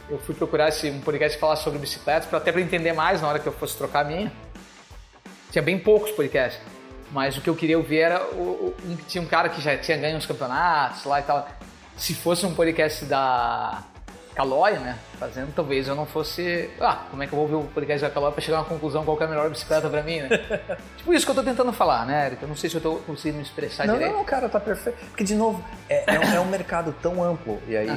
eu 0.09 0.19
fui 0.19 0.35
procurar 0.35 0.69
esse, 0.71 0.91
um 0.91 1.01
podcast 1.01 1.37
que 1.37 1.41
falasse 1.41 1.63
sobre 1.63 1.79
bicicletas, 1.79 2.27
pra, 2.29 2.39
até 2.39 2.51
para 2.51 2.61
entender 2.61 2.93
mais 2.93 3.21
na 3.21 3.29
hora 3.29 3.39
que 3.39 3.47
eu 3.47 3.53
fosse 3.53 3.77
trocar 3.77 4.01
a 4.01 4.09
minha. 4.09 4.33
Tinha 5.51 5.63
bem 5.63 5.79
poucos 5.79 6.11
podcasts, 6.13 6.61
mas 7.13 7.37
o 7.37 7.43
que 7.43 7.51
eu 7.51 7.55
queria 7.55 7.77
ouvir 7.77 7.99
era 7.99 8.25
o, 8.33 8.41
o- 8.41 8.77
um 8.87 8.97
tinha 9.07 9.21
um 9.23 9.27
cara 9.27 9.51
que 9.51 9.61
já 9.61 9.77
tinha 9.77 9.99
ganho 9.99 10.17
uns 10.17 10.25
campeonatos 10.27 11.05
lá 11.05 11.21
e 11.21 11.23
tal. 11.23 11.47
Se 11.97 12.15
fosse 12.15 12.47
um 12.47 12.55
podcast 12.55 13.05
da 13.05 13.83
Calói, 14.35 14.73
né, 14.79 14.99
fazendo, 15.19 15.53
talvez 15.55 15.87
eu 15.89 15.95
não 15.95 16.07
fosse. 16.07 16.71
Ah, 16.81 17.05
como 17.11 17.23
é 17.23 17.27
que 17.27 17.33
eu 17.35 17.37
vou 17.37 17.51
ouvir 17.51 17.67
o 17.67 17.71
podcast 17.71 18.01
da 18.03 18.11
Calói 18.11 18.33
pra 18.33 18.41
chegar 18.41 18.59
a 18.59 18.61
uma 18.61 18.67
conclusão 18.69 19.05
qual 19.05 19.17
que 19.17 19.23
é 19.23 19.27
a 19.27 19.29
melhor 19.29 19.51
bicicleta 19.51 19.91
pra 19.91 20.03
mim, 20.03 20.21
né? 20.21 20.29
tipo 20.97 21.13
isso 21.13 21.25
que 21.27 21.31
eu 21.33 21.37
tô 21.37 21.43
tentando 21.43 21.73
falar, 21.73 22.07
né, 22.07 22.27
Eric? 22.27 22.43
Eu 22.43 22.49
não 22.49 22.57
sei 22.57 22.71
se 22.71 22.77
eu 22.77 22.81
tô 22.81 22.95
conseguindo 23.07 23.37
me 23.39 23.43
expressar 23.43 23.87
Não, 23.87 23.95
direito. 23.95 24.13
não, 24.15 24.25
cara, 24.25 24.49
tá 24.49 24.59
perfeito. 24.59 24.97
Porque, 25.09 25.23
de 25.25 25.35
novo, 25.35 25.63
é, 25.89 26.15
é 26.15 26.19
um, 26.19 26.23
é 26.37 26.41
um 26.41 26.47
mercado 26.47 26.95
tão 27.03 27.23
amplo. 27.23 27.61
E 27.69 27.77
aí, 27.77 27.89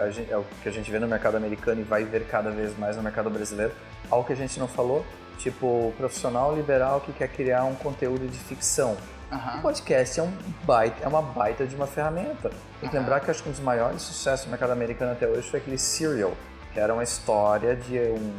a 0.00 0.10
gente- 0.10 0.30
é 0.32 0.36
o 0.36 0.44
que 0.62 0.68
a 0.68 0.72
gente 0.72 0.90
vê 0.90 0.98
no 1.00 1.08
mercado 1.08 1.36
americano 1.36 1.80
e 1.80 1.84
vai 1.84 2.04
ver 2.04 2.24
cada 2.26 2.50
vez 2.50 2.78
mais 2.78 2.96
no 2.96 3.02
mercado 3.02 3.28
brasileiro. 3.28 3.72
Algo 4.10 4.24
que 4.26 4.32
a 4.32 4.36
gente 4.36 4.58
não 4.60 4.68
falou, 4.68 5.04
tipo, 5.38 5.92
profissional 5.98 6.54
liberal 6.54 7.00
que 7.00 7.12
quer 7.12 7.28
criar 7.28 7.64
um 7.64 7.74
conteúdo 7.74 8.28
de 8.28 8.38
ficção. 8.38 8.96
O 9.30 9.34
Aham. 9.34 9.60
podcast 9.60 10.18
é, 10.18 10.22
um 10.22 10.32
baita, 10.64 11.04
é 11.04 11.08
uma 11.08 11.20
baita 11.20 11.66
de 11.66 11.74
uma 11.76 11.86
ferramenta. 11.86 12.50
Tem 12.80 12.88
que 12.88 12.96
Aham. 12.96 13.00
lembrar 13.00 13.20
que 13.20 13.30
acho 13.30 13.42
que 13.42 13.48
um 13.48 13.52
dos 13.52 13.60
maiores 13.60 14.00
sucessos 14.02 14.46
do 14.46 14.50
mercado 14.50 14.70
americano 14.72 15.12
até 15.12 15.26
hoje 15.26 15.48
foi 15.48 15.60
aquele 15.60 15.76
Serial, 15.78 16.32
que 16.72 16.80
era 16.80 16.94
uma 16.94 17.02
história 17.02 17.76
de 17.76 17.98
um, 17.98 18.34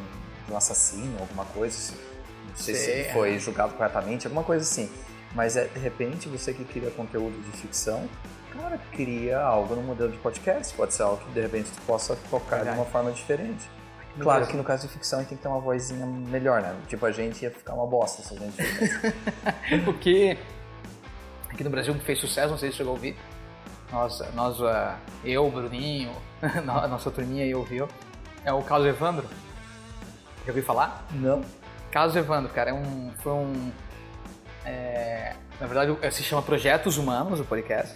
de 0.48 0.54
um 0.54 0.58
assassino, 0.58 1.16
alguma 1.20 1.46
coisa 1.46 1.78
assim. 1.78 1.96
Não 2.50 2.56
sei 2.56 2.76
se 2.76 2.86
Sei, 2.86 3.00
ele 3.02 3.14
foi 3.14 3.40
julgado 3.40 3.74
corretamente, 3.76 4.26
alguma 4.26 4.44
coisa 4.44 4.64
assim. 4.64 4.90
Mas 5.36 5.56
é, 5.56 5.66
de 5.66 5.80
repente 5.80 6.28
você 6.28 6.52
que 6.54 6.64
cria 6.66 6.90
conteúdo 6.90 7.40
de 7.40 7.52
ficção, 7.58 8.10
cara, 8.52 8.80
cria 8.92 9.40
algo 9.40 9.76
no 9.76 9.84
modelo 9.84 10.12
de 10.12 10.18
podcast. 10.18 10.74
Pode 10.76 10.94
ser 10.96 11.04
algo 11.04 11.18
que 11.24 11.32
de 11.32 11.42
repente 11.42 11.70
tu 11.70 11.82
possa 11.84 12.16
tocar 12.32 12.58
Verdade. 12.58 12.78
de 12.78 12.82
uma 12.82 12.90
forma 12.90 13.12
diferente. 13.12 13.70
Claro 14.20 14.48
que 14.48 14.58
no 14.58 14.64
caso 14.64 14.88
de 14.88 14.94
ficção 14.94 15.20
a 15.20 15.22
gente 15.22 15.30
tem 15.30 15.38
que 15.38 15.44
ter 15.44 15.48
uma 15.50 15.60
vozinha 15.60 16.06
melhor, 16.06 16.62
né? 16.62 16.76
Tipo, 16.88 17.06
a 17.06 17.12
gente 17.12 17.44
ia 17.44 17.52
ficar 17.52 17.76
uma 17.76 17.86
bosta 17.86 18.24
se 18.24 18.34
a 18.34 18.38
gente 18.40 18.52
fizesse. 18.62 19.14
Porque 19.86 20.38
aqui 21.52 21.64
no 21.64 21.70
Brasil 21.70 21.94
que 21.94 22.02
fez 22.02 22.20
sucesso, 22.20 22.50
não 22.50 22.58
sei 22.58 22.72
se 22.72 22.78
chegou 22.78 22.92
a 22.92 22.96
ouvir. 22.96 23.16
Nós, 23.92 24.20
nós 24.34 24.62
ah, 24.62 24.98
eu, 25.24 25.50
Bruninho, 25.50 26.12
a 26.42 26.88
nossa 26.88 27.10
turminha 27.10 27.44
aí 27.44 27.56
ouviu. 27.56 27.88
É 28.46 28.54
o 28.54 28.62
Caso 28.62 28.88
Evandro. 28.88 29.28
Já 30.46 30.52
ouviu 30.52 30.64
falar? 30.64 31.06
Não. 31.12 31.42
Caso 31.92 32.18
Evandro, 32.18 32.52
cara, 32.54 32.70
é 32.70 32.74
um, 32.74 33.12
foi 33.18 33.32
um. 33.34 33.72
é, 34.66 35.36
na 35.60 35.68
verdade, 35.68 35.98
é, 36.02 36.12
se 36.12 36.24
chama 36.24 36.42
Projetos 36.42 36.98
Humanos, 36.98 37.40
o 37.40 37.46
podcast. 37.46 37.96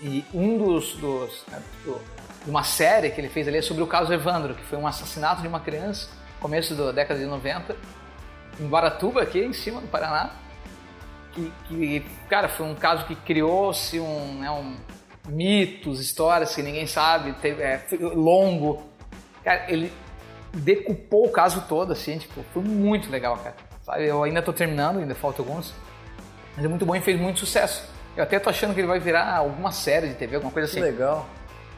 E 0.00 0.24
um 0.32 0.58
dos. 0.58 0.94
dos 0.94 1.44
do- 1.84 2.16
de 2.44 2.50
uma 2.50 2.62
série 2.62 3.10
que 3.10 3.20
ele 3.20 3.28
fez 3.28 3.48
ali 3.48 3.56
é 3.56 3.62
sobre 3.62 3.82
o 3.82 3.88
caso 3.88 4.12
Evandro, 4.12 4.54
que 4.54 4.62
foi 4.62 4.78
um 4.78 4.86
assassinato 4.86 5.42
de 5.42 5.48
uma 5.48 5.58
criança 5.58 6.08
começo 6.40 6.74
da 6.76 6.92
década 6.92 7.18
de 7.18 7.26
90, 7.26 7.74
em 8.60 8.68
Guaratuba, 8.68 9.22
aqui 9.22 9.40
em 9.40 9.52
cima 9.52 9.80
do 9.80 9.88
Paraná. 9.88 10.30
Que, 11.36 11.52
que 11.68 12.06
cara, 12.30 12.48
foi 12.48 12.64
um 12.64 12.74
caso 12.74 13.04
que 13.04 13.14
criou-se 13.14 14.00
um, 14.00 14.38
né, 14.40 14.50
um, 14.50 14.74
mitos, 15.28 16.00
histórias 16.00 16.54
que 16.54 16.62
ninguém 16.62 16.86
sabe, 16.86 17.34
teve, 17.34 17.62
é, 17.62 17.84
longo. 18.00 18.82
Cara, 19.44 19.70
ele 19.70 19.92
decupou 20.54 21.26
o 21.26 21.30
caso 21.30 21.64
todo, 21.68 21.92
assim, 21.92 22.16
tipo, 22.16 22.42
foi 22.54 22.62
muito 22.62 23.10
legal, 23.10 23.36
cara. 23.36 23.54
Sabe? 23.84 24.06
Eu 24.06 24.22
ainda 24.22 24.40
tô 24.40 24.52
terminando, 24.52 24.98
ainda 24.98 25.14
falta 25.14 25.42
alguns. 25.42 25.74
Mas 26.56 26.64
é 26.64 26.68
muito 26.68 26.86
bom 26.86 26.96
e 26.96 27.02
fez 27.02 27.20
muito 27.20 27.38
sucesso. 27.38 27.86
Eu 28.16 28.22
até 28.22 28.38
tô 28.38 28.48
achando 28.48 28.72
que 28.72 28.80
ele 28.80 28.88
vai 28.88 28.98
virar 28.98 29.36
alguma 29.36 29.70
série 29.70 30.08
de 30.08 30.14
TV, 30.14 30.36
alguma 30.36 30.52
coisa 30.52 30.66
assim. 30.66 30.80
Que 30.80 30.86
legal. 30.86 31.28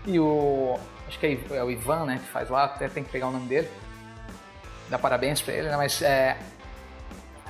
E 0.06 0.20
o. 0.20 0.78
Acho 1.08 1.18
que 1.18 1.26
é, 1.26 1.56
é 1.56 1.64
o 1.64 1.70
Ivan, 1.70 2.04
né, 2.04 2.20
que 2.22 2.30
faz 2.30 2.48
lá, 2.48 2.64
até 2.64 2.88
tem 2.88 3.02
que 3.02 3.10
pegar 3.10 3.26
o 3.26 3.32
nome 3.32 3.48
dele. 3.48 3.68
Dá 4.88 4.98
parabéns 4.98 5.42
pra 5.42 5.52
ele, 5.52 5.68
né? 5.68 5.76
Mas 5.76 6.00
é. 6.00 6.36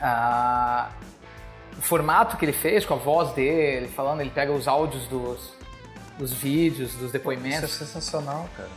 A, 0.00 0.90
o 1.78 1.80
formato 1.80 2.36
que 2.36 2.44
ele 2.44 2.52
fez, 2.52 2.84
com 2.84 2.94
a 2.94 2.96
voz 2.96 3.32
dele, 3.32 3.88
falando, 3.88 4.20
ele 4.20 4.30
pega 4.30 4.52
os 4.52 4.66
áudios 4.66 5.06
dos, 5.06 5.52
dos 6.18 6.32
vídeos, 6.32 6.92
dos 6.94 7.12
depoimentos. 7.12 7.70
Isso 7.70 7.84
é 7.84 7.86
sensacional, 7.86 8.48
cara. 8.56 8.68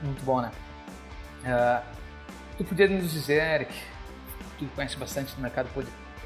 Muito 0.00 0.24
bom, 0.24 0.40
né? 0.40 0.52
Uh, 1.44 1.82
tu 2.56 2.64
podia 2.64 2.88
nos 2.88 3.12
dizer, 3.12 3.42
Eric, 3.42 3.74
tu 4.58 4.66
conhece 4.76 4.96
bastante 4.96 5.34
do 5.34 5.42
mercado 5.42 5.68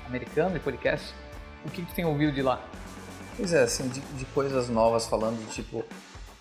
americano 0.06 0.52
de 0.52 0.60
podcast, 0.60 1.14
o 1.64 1.70
que, 1.70 1.82
que 1.82 1.88
tu 1.90 1.94
tem 1.94 2.04
ouvido 2.04 2.32
de 2.32 2.42
lá? 2.42 2.60
Pois 3.36 3.52
é, 3.54 3.62
assim, 3.62 3.88
de, 3.88 4.00
de 4.00 4.24
coisas 4.26 4.68
novas 4.68 5.06
falando, 5.06 5.38
de, 5.46 5.54
tipo, 5.54 5.84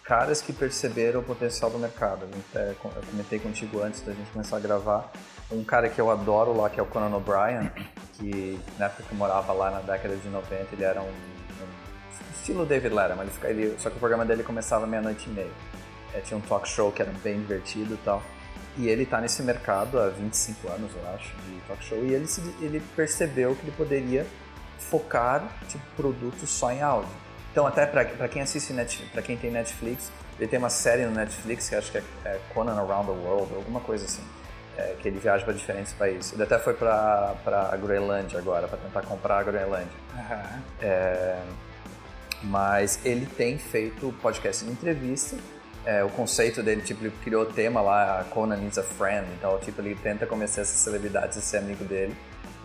caras 0.04 0.42
que 0.42 0.52
perceberam 0.52 1.22
o 1.22 1.24
potencial 1.24 1.70
do 1.72 1.78
mercado. 1.78 2.28
Eu 2.54 2.76
comentei 3.10 3.40
contigo 3.40 3.82
antes 3.82 4.02
da 4.02 4.12
gente 4.12 4.30
começar 4.32 4.58
a 4.58 4.60
gravar. 4.60 5.10
Um 5.52 5.64
cara 5.64 5.90
que 5.90 6.00
eu 6.00 6.12
adoro 6.12 6.56
lá, 6.56 6.70
que 6.70 6.80
é 6.80 6.84
o 6.84 6.86
Conan 6.86 7.16
O'Brien, 7.16 7.72
que 8.14 8.60
na 8.78 8.86
época 8.86 9.04
que 9.04 9.12
eu 9.12 9.18
morava 9.18 9.52
lá 9.54 9.72
na 9.72 9.80
década 9.80 10.16
de 10.16 10.28
90, 10.30 10.68
ele 10.74 10.84
era 10.84 11.02
um, 11.02 11.08
um 11.08 12.32
estilo 12.36 12.66
David 12.66 12.94
Letterman, 12.94 13.28
ele, 13.44 13.62
ele, 13.64 13.80
só 13.80 13.90
que 13.90 13.96
o 13.96 14.00
programa 14.00 14.26
dele 14.26 14.44
começava 14.44 14.86
meia-noite 14.86 15.28
e 15.30 15.34
meia. 15.34 15.52
É, 16.14 16.20
tinha 16.20 16.38
um 16.38 16.42
talk 16.42 16.68
show 16.68 16.92
que 16.92 17.02
era 17.02 17.12
bem 17.24 17.40
divertido 17.40 17.94
e 17.94 17.98
tal. 17.98 18.22
E 18.78 18.88
ele 18.88 19.04
está 19.04 19.20
nesse 19.20 19.42
mercado 19.44 20.00
há 20.00 20.10
25 20.10 20.68
anos, 20.70 20.92
eu 20.96 21.14
acho, 21.14 21.36
de 21.36 21.60
talk 21.68 21.84
show, 21.84 21.98
e 22.04 22.14
ele, 22.14 22.28
se, 22.28 22.42
ele 22.62 22.82
percebeu 22.96 23.56
que 23.56 23.64
ele 23.64 23.74
poderia 23.76 24.26
focar 24.78 25.48
tipo, 25.68 25.84
produtos 25.96 26.50
só 26.50 26.72
em 26.72 26.82
áudio. 26.82 27.12
Então, 27.52 27.66
até 27.66 27.86
para 27.86 28.28
quem 28.28 28.42
assiste 28.42 28.72
Netflix, 28.72 29.12
para 29.12 29.22
quem 29.22 29.36
tem 29.36 29.52
Netflix, 29.52 30.12
ele 30.40 30.48
tem 30.48 30.60
uma 30.60 30.70
série 30.70 31.06
no 31.06 31.12
Netflix 31.12 31.68
que 31.68 31.76
acho 31.76 31.92
que 31.92 31.98
é, 31.98 32.04
é 32.26 32.40
Conan 32.54 32.80
Around 32.80 33.08
the 33.08 33.12
World, 33.12 33.54
alguma 33.56 33.80
coisa 33.80 34.06
assim, 34.06 34.24
é, 34.78 34.96
que 35.00 35.08
ele 35.08 35.20
viaja 35.20 35.44
para 35.44 35.54
diferentes 35.54 35.94
países. 35.94 36.34
Ele 36.34 36.44
até 36.44 36.58
foi 36.60 36.74
para 36.74 37.36
a 37.72 37.78
Groenlândia 37.78 38.40
agora, 38.40 38.68
para 38.68 38.78
tentar 38.78 39.02
comprar 39.02 39.40
a 39.40 39.44
Groenlândia. 39.44 39.88
Uhum. 40.14 40.62
É, 40.82 41.40
mas 42.44 43.00
ele 43.04 43.26
tem 43.26 43.58
feito 43.58 44.14
podcast 44.22 44.64
de 44.64 44.72
entrevista. 44.72 45.38
É, 45.86 46.04
o 46.04 46.10
conceito 46.10 46.62
dele, 46.62 46.82
tipo, 46.82 47.04
ele 47.04 47.14
criou 47.24 47.44
o 47.44 47.46
tema 47.46 47.82
lá, 47.82 48.26
Conan 48.30 48.58
needs 48.58 48.78
a 48.78 48.84
friend, 48.84 49.26
então, 49.38 49.58
tipo, 49.60 49.82
ele 49.82 49.96
tenta 49.96 50.26
convencer 50.26 50.62
essas 50.62 50.78
celebridades 50.78 51.38
a 51.38 51.42
ser 51.42 51.58
amigo 51.58 51.84
dele 51.86 52.16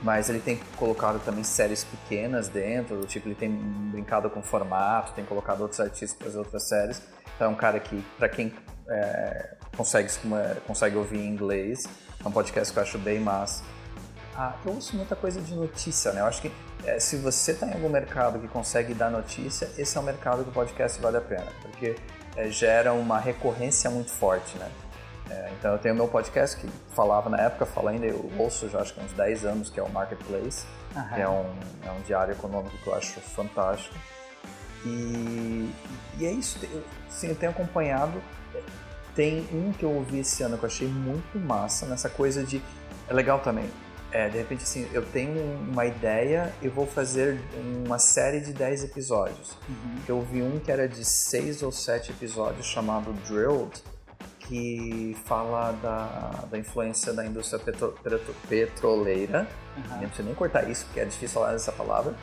mas 0.05 0.29
ele 0.29 0.39
tem 0.39 0.61
colocado 0.77 1.19
também 1.25 1.43
séries 1.43 1.83
pequenas 1.83 2.47
dentro, 2.47 3.05
tipo, 3.07 3.27
ele 3.27 3.35
tem 3.35 3.51
brincado 3.51 4.29
com 4.29 4.43
formato, 4.43 5.13
tem 5.15 5.25
colocado 5.25 5.63
outros 5.63 5.81
artistas 5.81 6.13
para 6.13 6.39
outras 6.39 6.65
séries. 6.65 7.03
Então 7.35 7.49
é 7.49 7.51
um 7.51 7.55
cara 7.55 7.81
que, 7.81 8.05
para 8.19 8.29
quem 8.29 8.53
é, 8.89 9.55
consegue, 9.77 10.09
consegue 10.67 10.97
ouvir 10.97 11.19
em 11.19 11.29
inglês, 11.29 11.85
é 12.25 12.29
um 12.29 12.33
podcast 12.33 12.73
que 12.73 12.79
eu 12.79 12.83
acho 12.83 12.99
bem 12.99 13.21
massa. 13.21 13.65
Ah, 14.37 14.55
eu 14.65 14.73
ouço 14.73 14.97
muita 14.97 15.15
coisa 15.15 15.41
de 15.41 15.55
notícia, 15.55 16.13
né? 16.13 16.21
Eu 16.21 16.27
acho 16.27 16.43
que 16.43 16.53
é, 16.85 16.99
se 16.99 17.17
você 17.17 17.53
está 17.53 17.67
em 17.67 17.73
algum 17.75 17.89
mercado 17.89 18.39
que 18.39 18.49
consegue 18.49 18.93
dar 18.93 19.11
notícia, 19.11 19.71
esse 19.79 19.97
é 19.97 20.01
um 20.01 20.05
mercado 20.05 20.43
que 20.43 20.51
o 20.51 20.53
podcast 20.53 21.01
vale 21.01 21.17
a 21.17 21.21
pena, 21.21 21.47
porque 21.63 21.95
é, 22.37 22.49
gera 22.49 22.93
uma 22.93 23.19
recorrência 23.19 23.89
muito 23.91 24.11
forte, 24.11 24.59
né? 24.59 24.71
É, 25.31 25.51
então 25.59 25.73
eu 25.73 25.79
tenho 25.79 25.95
meu 25.95 26.09
podcast 26.09 26.57
que 26.57 26.69
falava 26.95 27.31
na 27.31 27.41
época, 27.41 27.65
fala 27.65 27.91
ainda, 27.91 28.07
eu 28.07 28.31
ouço 28.39 28.69
já 28.69 28.81
acho 28.81 28.93
que 28.93 29.01
há 29.01 29.05
uns 29.05 29.13
10 29.13 29.45
anos, 29.45 29.71
que 29.71 29.81
é 29.81 29.83
o 29.83 29.89
Marketplace, 29.89 30.67
uhum. 30.95 31.09
que 31.09 31.21
é 31.21 31.29
um, 31.29 31.55
é 31.87 31.91
um 31.91 32.01
diário 32.03 32.33
econômico 32.33 32.77
que 32.77 32.87
eu 32.87 32.95
acho 32.95 33.21
fantástico. 33.21 33.95
E, 34.85 35.73
e 36.19 36.27
é 36.27 36.31
isso, 36.31 36.59
eu, 36.63 36.83
sim, 37.09 37.29
eu 37.29 37.37
tenho 37.37 37.53
acompanhado. 37.53 38.21
Tem 39.15 39.47
um 39.53 39.73
que 39.73 39.85
eu 39.85 39.91
ouvi 39.91 40.21
esse 40.21 40.43
ano 40.43 40.59
que 40.59 40.65
eu 40.65 40.69
achei 40.69 40.89
muito 40.89 41.39
massa, 41.39 41.87
nessa 41.87 42.09
coisa 42.09 42.43
de. 42.43 42.61
É 43.09 43.15
legal 43.15 43.41
também. 43.41 43.69
É, 44.11 44.29
de 44.29 44.39
repente, 44.39 44.63
assim, 44.63 44.89
eu 44.93 45.05
tenho 45.05 45.41
uma 45.69 45.85
ideia 45.85 46.53
e 46.63 46.69
vou 46.69 46.87
fazer 46.87 47.41
uma 47.85 47.99
série 47.99 48.41
de 48.41 48.53
10 48.53 48.85
episódios. 48.85 49.59
Uhum. 49.69 49.99
Eu 50.07 50.21
vi 50.21 50.41
um 50.41 50.61
que 50.61 50.71
era 50.71 50.89
de 50.89 51.05
6 51.05 51.65
ou 51.65 51.73
7 51.73 52.13
episódios 52.13 52.65
chamado 52.65 53.13
Drilled, 53.27 53.83
que 54.39 55.17
fala 55.25 55.73
da, 55.73 56.45
da 56.49 56.57
influência 56.57 57.13
da 57.13 57.27
indústria 57.27 57.59
petro, 57.59 57.95
petro, 58.03 58.35
petroleira. 58.49 59.49
Uhum. 59.77 59.83
Não 59.83 59.99
precisa 60.07 60.23
nem 60.23 60.35
cortar 60.35 60.71
isso, 60.71 60.85
porque 60.87 61.01
é 61.01 61.05
difícil 61.05 61.41
falar 61.41 61.55
essa 61.55 61.73
palavra. 61.73 62.15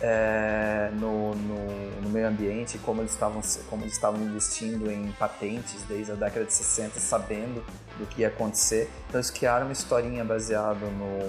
É, 0.00 0.90
no, 0.92 1.34
no, 1.34 2.00
no, 2.02 2.08
meio 2.08 2.28
ambiente, 2.28 2.78
como 2.78 3.02
eles, 3.02 3.10
estavam, 3.10 3.42
como 3.68 3.82
eles 3.82 3.94
estavam 3.94 4.22
investindo 4.22 4.88
em 4.92 5.10
patentes 5.18 5.82
desde 5.88 6.12
a 6.12 6.14
década 6.14 6.44
de 6.44 6.52
60, 6.52 7.00
sabendo 7.00 7.64
do 7.98 8.06
que 8.06 8.20
ia 8.20 8.28
acontecer. 8.28 8.88
Então 9.08 9.18
eles 9.18 9.30
criaram 9.30 9.66
uma 9.66 9.72
historinha 9.72 10.24
baseada 10.24 10.86
no, 10.86 11.28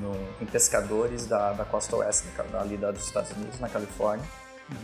no, 0.00 0.14
em 0.40 0.46
pescadores 0.46 1.26
da, 1.26 1.52
da 1.52 1.64
costa 1.66 1.94
oeste, 1.96 2.26
ali 2.58 2.78
dos 2.78 3.04
Estados 3.04 3.30
Unidos, 3.32 3.60
na 3.60 3.68
Califórnia 3.68 4.24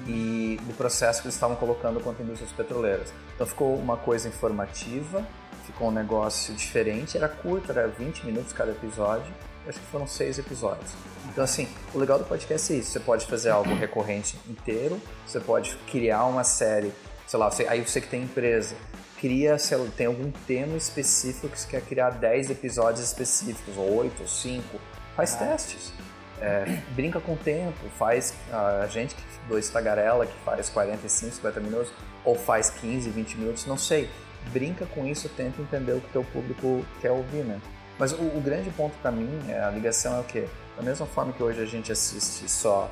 e 0.07 0.59
do 0.67 0.75
processo 0.75 1.23
que 1.23 1.29
eles 1.29 1.35
estavam 1.35 1.57
colocando 1.57 2.01
contra 2.01 2.23
indústrias 2.23 2.53
petroleiras. 2.53 3.13
Então 3.35 3.47
ficou 3.47 3.77
uma 3.77 3.97
coisa 3.97 4.29
informativa, 4.29 5.25
ficou 5.65 5.89
um 5.89 5.93
negócio 5.93 6.55
diferente, 6.55 7.17
era 7.17 7.29
curto, 7.29 7.71
era 7.71 7.89
20 7.89 8.27
minutos 8.27 8.53
cada 8.53 8.73
episódio, 8.73 9.33
acho 9.67 9.79
que 9.79 9.87
foram 9.87 10.07
seis 10.07 10.39
episódios. 10.39 10.91
Então 11.29 11.45
assim, 11.45 11.69
o 11.95 11.99
legal 11.99 12.19
do 12.19 12.25
podcast 12.25 12.73
é 12.73 12.77
isso, 12.77 12.93
você 12.93 13.01
pode 13.01 13.27
fazer 13.27 13.51
algo 13.51 13.75
recorrente 13.75 14.39
inteiro, 14.49 15.01
você 15.27 15.41
pode 15.41 15.77
criar 15.91 16.25
uma 16.25 16.45
série, 16.45 16.93
sei 17.27 17.39
lá, 17.39 17.51
você, 17.51 17.67
aí 17.69 17.81
você 17.81 18.01
que 18.01 18.09
tem 18.09 18.23
empresa, 18.23 18.75
cria, 19.21 19.59
sei 19.59 19.77
lá, 19.77 19.87
tem 19.97 20.07
algum 20.07 20.31
tema 20.47 20.77
específico 20.77 21.49
que 21.49 21.61
você 21.61 21.69
quer 21.69 21.83
criar 21.83 22.11
10 22.11 22.51
episódios 22.51 23.05
específicos, 23.05 23.77
ou 23.77 23.99
8, 23.99 24.23
ou 24.23 24.29
5, 24.29 24.81
faz 25.15 25.35
ah. 25.35 25.39
testes. 25.39 25.93
É, 26.41 26.65
brinca 26.95 27.21
com 27.21 27.35
o 27.35 27.37
tempo, 27.37 27.77
faz 27.99 28.33
a 28.51 28.87
gente 28.87 29.15
que 29.15 29.23
dois 29.47 29.69
tagarela 29.69 30.25
que 30.25 30.39
faz 30.43 30.71
45, 30.71 31.35
50 31.35 31.61
minutos 31.61 31.93
ou 32.25 32.35
faz 32.35 32.71
15, 32.71 33.11
20 33.11 33.37
minutos, 33.37 33.67
não 33.67 33.77
sei. 33.77 34.09
Brinca 34.51 34.87
com 34.87 35.07
isso, 35.07 35.29
tenta 35.29 35.61
entender 35.61 35.93
o 35.93 36.01
que 36.01 36.11
teu 36.13 36.25
público 36.25 36.83
quer 37.03 37.11
ouvir, 37.11 37.45
né? 37.45 37.61
Mas 38.01 38.13
o, 38.13 38.17
o 38.17 38.41
grande 38.41 38.71
ponto 38.71 38.97
para 39.03 39.11
mim, 39.11 39.29
é, 39.47 39.63
a 39.63 39.69
ligação 39.69 40.17
é 40.17 40.21
o 40.21 40.25
quê? 40.25 40.49
Da 40.75 40.83
mesma 40.83 41.05
forma 41.05 41.35
que 41.35 41.43
hoje 41.43 41.61
a 41.61 41.67
gente 41.67 41.93
assiste 41.93 42.51
só 42.51 42.91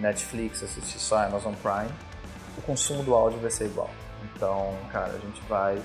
Netflix, 0.00 0.62
assiste 0.62 0.98
só 0.98 1.18
Amazon 1.18 1.52
Prime, 1.62 1.92
o 2.56 2.62
consumo 2.62 3.02
do 3.02 3.14
áudio 3.14 3.38
vai 3.40 3.50
ser 3.50 3.66
igual. 3.66 3.90
Então, 4.24 4.74
cara, 4.90 5.12
a 5.12 5.18
gente 5.18 5.42
vai 5.46 5.78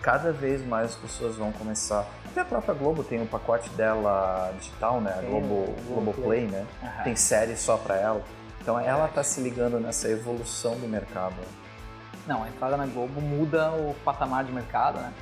cada 0.00 0.30
vez 0.32 0.64
mais 0.64 0.90
as 0.90 0.96
pessoas 0.96 1.34
vão 1.34 1.50
começar. 1.50 2.06
Até 2.26 2.42
a 2.42 2.44
própria 2.44 2.74
Globo 2.74 3.02
tem 3.02 3.20
um 3.20 3.26
pacote 3.26 3.68
dela 3.70 4.52
digital, 4.58 5.00
né? 5.00 5.12
A 5.18 5.22
Globo, 5.22 5.74
Globo 5.88 6.12
Play, 6.12 6.46
né? 6.46 6.64
Uhum. 6.82 7.02
Tem 7.02 7.16
série 7.16 7.56
só 7.56 7.76
para 7.76 7.96
ela. 7.96 8.22
Então 8.60 8.78
ela 8.78 9.06
está 9.06 9.24
se 9.24 9.40
ligando 9.40 9.80
nessa 9.80 10.08
evolução 10.08 10.76
do 10.76 10.86
mercado. 10.86 11.34
Não, 12.26 12.44
a 12.44 12.48
entrada 12.48 12.76
na 12.76 12.86
Globo 12.86 13.20
muda 13.20 13.72
o 13.72 13.94
patamar 14.04 14.44
de 14.44 14.52
mercado, 14.52 15.00
né? 15.00 15.12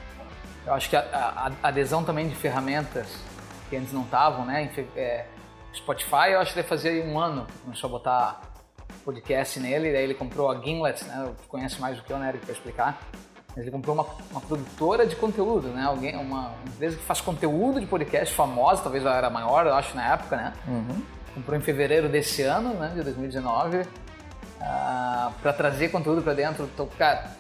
Eu 0.66 0.75
acho 0.75 0.88
que 0.88 0.96
a, 0.96 1.53
a 1.62 1.68
adesão 1.68 2.05
também 2.05 2.29
de 2.29 2.35
ferramentas 2.35 3.09
que 3.68 3.77
antes 3.77 3.92
não 3.92 4.03
estavam, 4.03 4.44
né? 4.44 4.70
É, 4.94 5.25
Spotify, 5.75 6.33
eu 6.33 6.40
acho 6.40 6.51
que 6.51 6.57
deve 6.57 6.68
fazer 6.68 7.05
um 7.07 7.18
ano 7.18 7.46
que 7.46 7.59
começou 7.59 7.88
a 7.88 7.90
botar 7.90 8.40
podcast 9.05 9.59
nele, 9.59 9.92
daí 9.92 10.05
ele 10.05 10.14
comprou 10.14 10.51
a 10.51 10.61
Gimlet, 10.61 11.05
né? 11.05 11.33
Conhece 11.48 11.81
mais 11.81 11.96
do 11.96 12.03
que 12.03 12.12
eu, 12.12 12.18
né, 12.18 12.29
Eric, 12.29 12.44
para 12.44 12.55
explicar. 12.55 13.01
Ele 13.57 13.70
comprou 13.70 13.94
uma, 13.94 14.07
uma, 14.31 14.40
produtora 14.40 15.07
de 15.07 15.14
conteúdo, 15.16 15.68
né? 15.68 15.85
Alguém, 15.85 16.16
uma, 16.16 16.53
empresa 16.66 16.96
que 16.96 17.03
faz 17.03 17.20
conteúdo 17.20 17.81
de 17.81 17.87
podcast 17.87 18.35
famosa, 18.35 18.83
talvez 18.83 19.05
ela 19.05 19.16
era 19.16 19.29
maior, 19.29 19.66
eu 19.66 19.75
acho, 19.75 19.94
na 19.94 20.14
época, 20.14 20.37
né? 20.37 20.53
Uhum. 20.66 21.03
Comprou 21.35 21.59
em 21.59 21.61
fevereiro 21.61 22.09
desse 22.09 22.42
ano, 22.42 22.75
né? 22.75 22.92
De 22.94 23.03
2019, 23.03 23.79
uh, 23.79 23.87
para 25.42 25.53
trazer 25.53 25.90
conteúdo 25.90 26.22
para 26.22 26.33
dentro. 26.33 26.64
Então, 26.64 26.88
cara, 26.98 27.31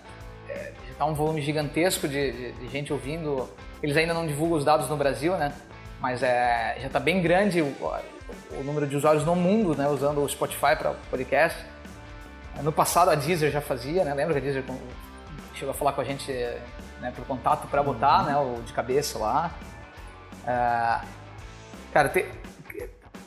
é, 0.48 0.72
tá 1.02 1.06
um 1.06 1.14
volume 1.14 1.42
gigantesco 1.42 2.06
de, 2.06 2.32
de, 2.32 2.52
de, 2.52 2.68
gente 2.68 2.92
ouvindo. 2.92 3.48
Eles 3.82 3.96
ainda 3.96 4.14
não 4.14 4.26
divulgam 4.26 4.56
os 4.56 4.64
dados 4.64 4.88
no 4.88 4.96
Brasil, 4.96 5.36
né? 5.36 5.52
Mas 6.00 6.22
é, 6.22 6.76
já 6.80 6.86
está 6.86 7.00
bem 7.00 7.20
grande 7.20 7.60
o, 7.60 7.74
o, 8.52 8.64
número 8.64 8.86
de 8.86 8.96
usuários 8.96 9.24
no 9.24 9.34
mundo, 9.34 9.76
né? 9.76 9.88
Usando 9.88 10.22
o 10.22 10.28
Spotify 10.28 10.76
para 10.78 10.94
podcast. 11.10 11.58
No 12.62 12.72
passado 12.72 13.10
a 13.10 13.14
Deezer 13.14 13.50
já 13.50 13.60
fazia, 13.60 14.04
né? 14.04 14.14
Lembra 14.14 14.34
que 14.34 14.38
a 14.38 14.42
Deezer 14.42 14.64
chegou 15.54 15.70
a 15.70 15.74
falar 15.74 15.92
com 15.92 16.00
a 16.00 16.04
gente 16.04 16.32
né, 17.00 17.12
por 17.14 17.24
contato 17.26 17.66
para 17.66 17.82
botar 17.82 18.20
uhum. 18.20 18.26
né, 18.26 18.36
o 18.36 18.62
de 18.62 18.72
cabeça 18.72 19.18
lá. 19.18 19.50
Uh, 20.42 21.06
cara, 21.92 22.08
tem, 22.08 22.24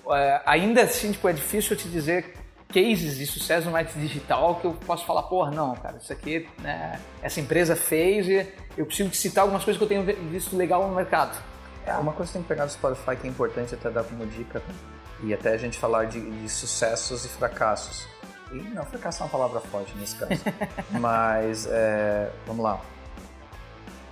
uh, 0.05 0.41
ainda 0.45 0.83
assim, 0.83 1.11
tipo, 1.11 1.27
é 1.27 1.33
difícil 1.33 1.75
te 1.75 1.89
dizer 1.89 2.33
cases 2.69 3.17
de 3.17 3.25
sucesso 3.25 3.67
no 3.67 3.71
marketing 3.71 3.99
digital 3.99 4.55
que 4.55 4.65
eu 4.65 4.73
posso 4.73 5.05
falar, 5.05 5.23
porra, 5.23 5.51
não, 5.51 5.75
cara, 5.75 5.97
isso 5.97 6.11
aqui, 6.11 6.47
né, 6.59 6.99
essa 7.21 7.39
empresa 7.39 7.75
fez 7.75 8.27
e 8.27 8.47
eu 8.77 8.85
preciso 8.85 9.13
citar 9.13 9.43
algumas 9.43 9.63
coisas 9.63 9.77
que 9.77 9.83
eu 9.83 9.87
tenho 9.87 10.29
visto 10.29 10.55
legal 10.55 10.87
no 10.87 10.95
mercado. 10.95 11.41
É, 11.85 11.93
uma 11.93 12.13
coisa 12.13 12.31
que 12.31 12.33
tem 12.33 12.41
que 12.41 12.47
pegar 12.47 12.65
do 12.65 12.71
Spotify 12.71 13.15
que 13.15 13.27
é 13.27 13.29
importante 13.29 13.75
até 13.75 13.89
dar 13.89 14.03
como 14.03 14.25
dica, 14.25 14.59
né? 14.59 14.75
e 15.23 15.33
até 15.33 15.53
a 15.53 15.57
gente 15.57 15.77
falar 15.77 16.05
de, 16.05 16.19
de 16.19 16.49
sucessos 16.49 17.25
e 17.25 17.29
fracassos. 17.29 18.07
E 18.51 18.55
não, 18.55 18.85
fracasso 18.85 19.23
é 19.23 19.25
uma 19.25 19.31
palavra 19.31 19.59
forte 19.59 19.95
nesse 19.97 20.15
caso. 20.15 20.31
Mas, 20.99 21.67
é, 21.69 22.31
vamos 22.45 22.63
lá. 22.63 22.81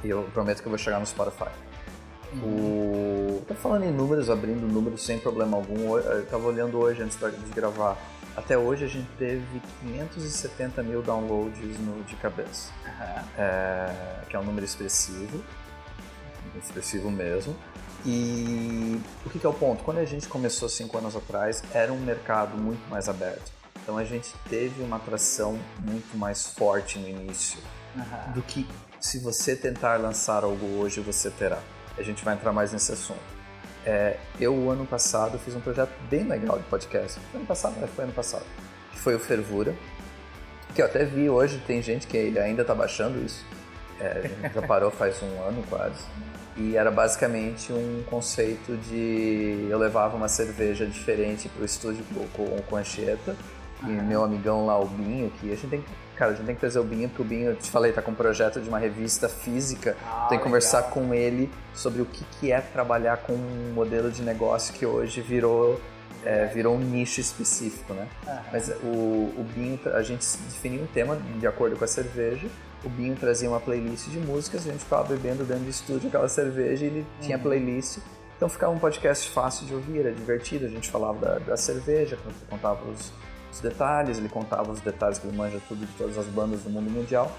Eu 0.03 0.23
prometo 0.33 0.61
que 0.61 0.67
eu 0.67 0.69
vou 0.69 0.77
chegar 0.77 0.99
no 0.99 1.05
Spotify. 1.05 1.49
Uhum. 2.33 3.39
O... 3.39 3.45
Tô 3.47 3.53
falando 3.55 3.83
em 3.83 3.91
números, 3.91 4.29
abrindo 4.29 4.67
números 4.67 5.03
sem 5.03 5.19
problema 5.19 5.57
algum. 5.57 5.97
Eu 5.97 6.25
tava 6.25 6.47
olhando 6.47 6.77
hoje 6.79 7.01
antes 7.01 7.17
de 7.17 7.53
gravar. 7.53 7.97
Até 8.35 8.57
hoje 8.57 8.85
a 8.85 8.87
gente 8.87 9.07
teve 9.17 9.61
570 9.81 10.81
mil 10.83 11.01
downloads 11.01 11.79
no 11.79 12.03
de 12.03 12.15
cabeça. 12.15 12.71
É... 13.37 14.23
que 14.29 14.35
é 14.35 14.39
um 14.39 14.43
número 14.43 14.65
expressivo. 14.65 15.43
Expressivo 16.55 17.09
mesmo. 17.11 17.55
E 18.05 18.99
o 19.25 19.29
que, 19.29 19.39
que 19.39 19.45
é 19.45 19.49
o 19.49 19.53
ponto? 19.53 19.83
Quando 19.83 19.99
a 19.99 20.05
gente 20.05 20.27
começou 20.27 20.67
cinco 20.67 20.97
anos 20.97 21.15
atrás, 21.15 21.63
era 21.73 21.93
um 21.93 21.99
mercado 21.99 22.57
muito 22.57 22.85
mais 22.89 23.07
aberto. 23.07 23.51
Então 23.81 23.97
a 23.97 24.03
gente 24.03 24.33
teve 24.49 24.81
uma 24.81 24.97
atração 24.97 25.59
muito 25.79 26.17
mais 26.17 26.47
forte 26.47 26.97
no 26.99 27.07
início 27.07 27.59
uhum. 27.95 28.33
do 28.33 28.41
que 28.41 28.67
se 28.99 29.19
você 29.19 29.55
tentar 29.55 29.97
lançar 29.97 30.43
algo 30.43 30.65
hoje 30.79 31.01
você 31.01 31.29
terá. 31.29 31.59
A 31.97 32.01
gente 32.01 32.23
vai 32.23 32.33
entrar 32.33 32.51
mais 32.51 32.71
nesse 32.71 32.91
assunto. 32.91 33.42
É, 33.85 34.17
eu, 34.39 34.69
ano 34.69 34.85
passado, 34.85 35.37
fiz 35.39 35.55
um 35.55 35.59
projeto 35.59 35.91
bem 36.09 36.23
legal 36.23 36.57
de 36.57 36.63
podcast. 36.65 37.19
Foi 37.31 37.39
ano 37.39 37.47
passado? 37.47 37.75
É, 37.83 37.87
foi 37.87 38.05
ano 38.05 38.13
passado. 38.13 38.45
Que 38.91 38.99
foi 38.99 39.15
o 39.15 39.19
Fervura. 39.19 39.75
Que 40.73 40.81
eu 40.81 40.85
até 40.85 41.05
vi 41.05 41.29
hoje, 41.29 41.61
tem 41.67 41.81
gente 41.81 42.07
que 42.07 42.17
ainda 42.17 42.61
está 42.61 42.73
baixando 42.73 43.23
isso. 43.23 43.45
É, 43.99 44.29
já 44.53 44.61
parou 44.61 44.89
faz 44.89 45.21
um 45.21 45.41
ano 45.43 45.63
quase. 45.69 46.03
E 46.55 46.77
era 46.77 46.91
basicamente 46.91 47.73
um 47.73 48.03
conceito 48.09 48.77
de 48.77 49.67
eu 49.69 49.77
levava 49.77 50.15
uma 50.15 50.27
cerveja 50.27 50.85
diferente 50.85 51.49
para 51.49 51.63
o 51.63 51.65
estúdio 51.65 52.03
com, 52.33 52.45
com 52.61 52.75
Anchieta 52.75 53.35
e 53.83 53.87
meu 53.87 54.23
amigão 54.23 54.65
lá, 54.65 54.79
o 54.79 54.85
Binho, 54.85 55.31
que 55.39 55.51
a 55.51 55.55
gente 55.55 55.67
tem 55.67 55.81
que, 55.81 55.89
cara, 56.15 56.31
a 56.31 56.35
gente 56.35 56.45
tem 56.45 56.55
que 56.55 56.61
trazer 56.61 56.79
o 56.79 56.83
Binho, 56.83 57.09
porque 57.09 57.21
o 57.21 57.25
Binho, 57.25 57.51
eu 57.51 57.55
te 57.55 57.69
falei, 57.69 57.91
tá 57.91 58.01
com 58.01 58.11
um 58.11 58.15
projeto 58.15 58.59
de 58.59 58.69
uma 58.69 58.79
revista 58.79 59.27
física, 59.27 59.95
ah, 60.05 60.27
tem 60.29 60.37
que 60.37 60.43
conversar 60.43 60.83
com 60.83 61.13
ele 61.13 61.49
sobre 61.73 62.01
o 62.01 62.05
que, 62.05 62.23
que 62.39 62.51
é 62.51 62.61
trabalhar 62.61 63.17
com 63.17 63.33
um 63.33 63.73
modelo 63.73 64.11
de 64.11 64.21
negócio 64.21 64.73
que 64.73 64.85
hoje 64.85 65.21
virou 65.21 65.79
é, 66.25 66.45
virou 66.45 66.75
um 66.75 66.79
nicho 66.79 67.19
específico, 67.19 67.93
né? 67.93 68.07
Uhum. 68.25 68.39
Mas 68.51 68.69
o, 68.81 68.87
o 69.37 69.45
Binho, 69.53 69.79
a 69.93 70.01
gente 70.01 70.25
definiu 70.49 70.83
um 70.83 70.87
tema 70.87 71.17
de 71.17 71.45
acordo 71.45 71.75
com 71.75 71.83
a 71.83 71.87
cerveja. 71.87 72.47
O 72.83 72.89
Binho 72.89 73.15
trazia 73.15 73.49
uma 73.49 73.59
playlist 73.59 74.07
de 74.07 74.19
músicas, 74.19 74.65
a 74.67 74.71
gente 74.71 74.83
ficava 74.83 75.03
bebendo 75.03 75.43
dentro 75.43 75.65
do 75.65 75.69
estúdio 75.69 76.07
aquela 76.07 76.29
cerveja 76.29 76.85
e 76.85 76.87
ele 76.87 76.99
uhum. 76.99 77.05
tinha 77.21 77.37
playlist. 77.37 77.97
Então 78.35 78.49
ficava 78.49 78.73
um 78.73 78.79
podcast 78.79 79.29
fácil 79.29 79.65
de 79.65 79.73
ouvir, 79.73 79.99
era 79.99 80.11
divertido. 80.11 80.65
A 80.65 80.69
gente 80.69 80.89
falava 80.89 81.17
da, 81.19 81.39
da 81.39 81.57
cerveja, 81.57 82.17
contava 82.49 82.83
os, 82.89 83.11
os 83.53 83.61
detalhes, 83.61 84.17
ele 84.17 84.29
contava 84.29 84.71
os 84.71 84.81
detalhes 84.81 85.19
que 85.19 85.27
ele 85.27 85.37
manja 85.37 85.61
tudo 85.67 85.85
de 85.85 85.93
todas 85.93 86.17
as 86.17 86.25
bandas 86.25 86.61
do 86.61 86.69
mundo 86.69 86.89
mundial. 86.89 87.31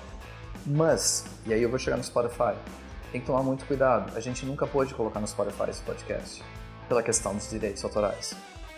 Mas, 0.65 1.25
e 1.45 1.53
aí 1.53 1.63
eu 1.63 1.69
vou 1.69 1.79
chegar 1.79 1.97
no 1.97 2.05
Spotify, 2.05 2.55
tem 3.11 3.21
que 3.21 3.27
tomar 3.27 3.43
muito 3.43 3.67
cuidado. 3.67 4.17
A 4.17 4.21
gente 4.21 4.47
nunca 4.47 4.67
pôde 4.67 4.95
colocar 4.95 5.21
no 5.21 5.27
Spotify 5.27 5.71
esse 5.71 5.83
podcast, 5.83 6.43
pela 6.89 7.03
questão 7.03 7.35
dos 7.35 7.51
direitos 7.51 7.85
autorais. 7.85 8.35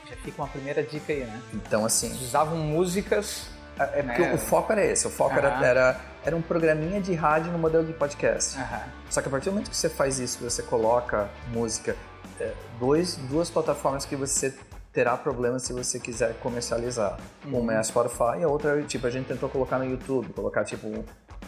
Já 0.09 0.17
fica 0.17 0.41
uma 0.43 0.49
primeira 0.49 0.83
dica 0.83 1.13
aí, 1.13 1.25
né? 1.25 1.43
Então, 1.53 1.85
assim. 1.85 2.09
Eles 2.09 2.23
usavam 2.23 2.57
músicas. 2.57 3.49
É, 3.79 4.01
é 4.01 4.03
porque 4.03 4.23
né? 4.23 4.35
o 4.35 4.39
foco 4.39 4.73
era 4.73 4.85
esse, 4.85 5.07
o 5.07 5.11
foco 5.11 5.33
uhum. 5.33 5.39
era, 5.39 5.67
era, 5.67 6.01
era 6.25 6.37
um 6.37 6.41
programinha 6.41 7.01
de 7.01 7.13
rádio 7.15 7.53
no 7.53 7.59
modelo 7.59 7.85
de 7.85 7.93
podcast. 7.93 8.57
Uhum. 8.57 8.81
Só 9.11 9.21
que 9.21 9.29
a 9.29 9.31
partir 9.31 9.47
do 9.47 9.53
momento 9.53 9.71
que 9.71 9.77
você 9.77 9.91
faz 9.91 10.19
isso, 10.19 10.43
você 10.43 10.63
coloca 10.63 11.29
música, 11.53 11.95
é, 12.41 12.53
dois, 12.81 13.17
duas 13.17 13.51
plataformas 13.51 14.07
que 14.07 14.17
você 14.17 14.55
terá 14.97 15.15
problemas 15.15 15.63
se 15.63 15.75
você 15.75 16.01
quiser 16.01 16.33
comercializar. 16.41 17.19
Uhum. 17.45 17.61
Uma 17.61 17.75
é 17.75 17.77
a 17.77 17.85
Spotify 17.85 18.43
a 18.43 18.49
outra, 18.49 18.83
tipo, 18.83 19.07
a 19.07 19.11
gente 19.11 19.27
tentou 19.27 19.47
colocar 19.47 19.79
no 19.79 19.85
YouTube, 19.85 20.33
colocar, 20.33 20.65
tipo, 20.65 21.05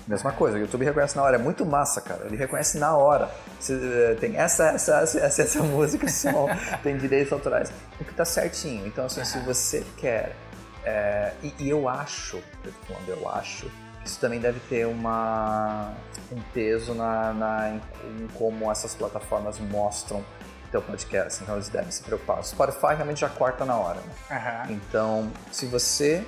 mesma 0.07 0.33
coisa. 0.33 0.59
O 0.59 0.61
YouTube 0.61 0.85
reconhece 0.85 1.17
na 1.17 1.23
hora, 1.23 1.37
é 1.37 1.39
muito 1.39 1.65
massa, 1.65 2.03
cara. 2.03 2.27
Ele 2.27 2.37
reconhece 2.37 2.79
na 2.79 2.95
hora. 2.95 3.31
Você, 3.59 3.73
eh, 3.73 4.17
tem 4.21 4.37
essa, 4.37 4.73
essa, 4.73 5.01
essa, 5.01 5.21
essa, 5.25 5.43
essa 5.43 5.63
música 5.63 6.07
só, 6.11 6.47
tem 6.85 6.99
direitos 6.99 7.33
autorais. 7.33 7.73
O 7.99 8.05
que 8.05 8.13
tá 8.13 8.27
certinho. 8.27 8.87
Então, 8.87 9.07
assim, 9.07 9.25
se 9.25 9.39
você 9.39 9.83
quer. 9.97 10.37
É, 10.85 11.33
e, 11.43 11.55
e, 11.59 11.71
eu 11.71 11.89
acho, 11.89 12.37
eu 12.65 12.73
tô 12.73 12.93
falando, 12.93 13.09
eu 13.09 13.29
acho, 13.31 13.71
isso 14.05 14.21
também 14.21 14.41
deve 14.41 14.61
ter 14.69 14.87
uma, 14.87 15.95
um 16.31 16.41
peso 16.53 16.93
na, 16.95 17.33
na 17.33 17.71
em, 17.71 17.81
em 18.23 18.27
como 18.35 18.71
essas 18.71 18.95
plataformas 18.95 19.59
mostram 19.59 20.23
teu 20.71 20.83
podcast, 20.83 21.43
então 21.43 21.55
eles 21.55 21.69
devem 21.69 21.91
se 21.91 22.03
preocupar. 22.03 22.41
O 22.41 22.43
Spotify 22.43 22.95
realmente 22.95 23.21
já 23.21 23.29
corta 23.29 23.65
na 23.65 23.77
hora, 23.77 24.01
né? 24.01 24.67
Uhum. 24.67 24.75
Então, 24.75 25.33
se 25.51 25.67
você 25.67 26.25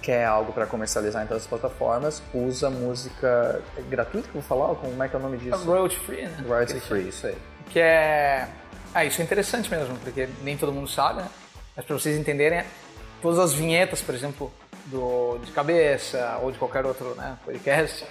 quer 0.00 0.24
algo 0.24 0.52
para 0.52 0.66
comercializar 0.66 1.22
em 1.22 1.26
todas 1.26 1.44
as 1.44 1.48
plataformas, 1.48 2.22
usa 2.34 2.68
música 2.68 3.62
gratuita 3.88 4.28
que 4.28 4.36
eu 4.36 4.40
vou 4.40 4.42
falar? 4.42 4.74
Como 4.74 5.02
é 5.02 5.08
que 5.08 5.14
é 5.14 5.18
o 5.18 5.22
nome 5.22 5.38
disso? 5.38 5.64
Royalty 5.64 5.96
free, 5.96 6.22
né? 6.22 6.44
Royalty 6.46 6.80
free, 6.80 7.08
isso 7.08 7.26
aí. 7.26 7.36
Que 7.70 7.80
é... 7.80 8.48
Ah, 8.92 9.04
isso 9.04 9.20
é 9.22 9.24
interessante 9.24 9.70
mesmo, 9.70 9.96
porque 9.98 10.28
nem 10.42 10.56
todo 10.56 10.72
mundo 10.72 10.88
sabe, 10.88 11.22
né? 11.22 11.28
Mas 11.76 11.86
para 11.86 11.98
vocês 11.98 12.18
entenderem, 12.18 12.64
todas 13.22 13.38
as 13.38 13.54
vinhetas, 13.54 14.02
por 14.02 14.14
exemplo, 14.14 14.52
do 14.86 15.38
de 15.38 15.52
cabeça 15.52 16.38
ou 16.42 16.50
de 16.50 16.58
qualquer 16.58 16.84
outro 16.84 17.14
né, 17.14 17.38
podcast, 17.44 18.04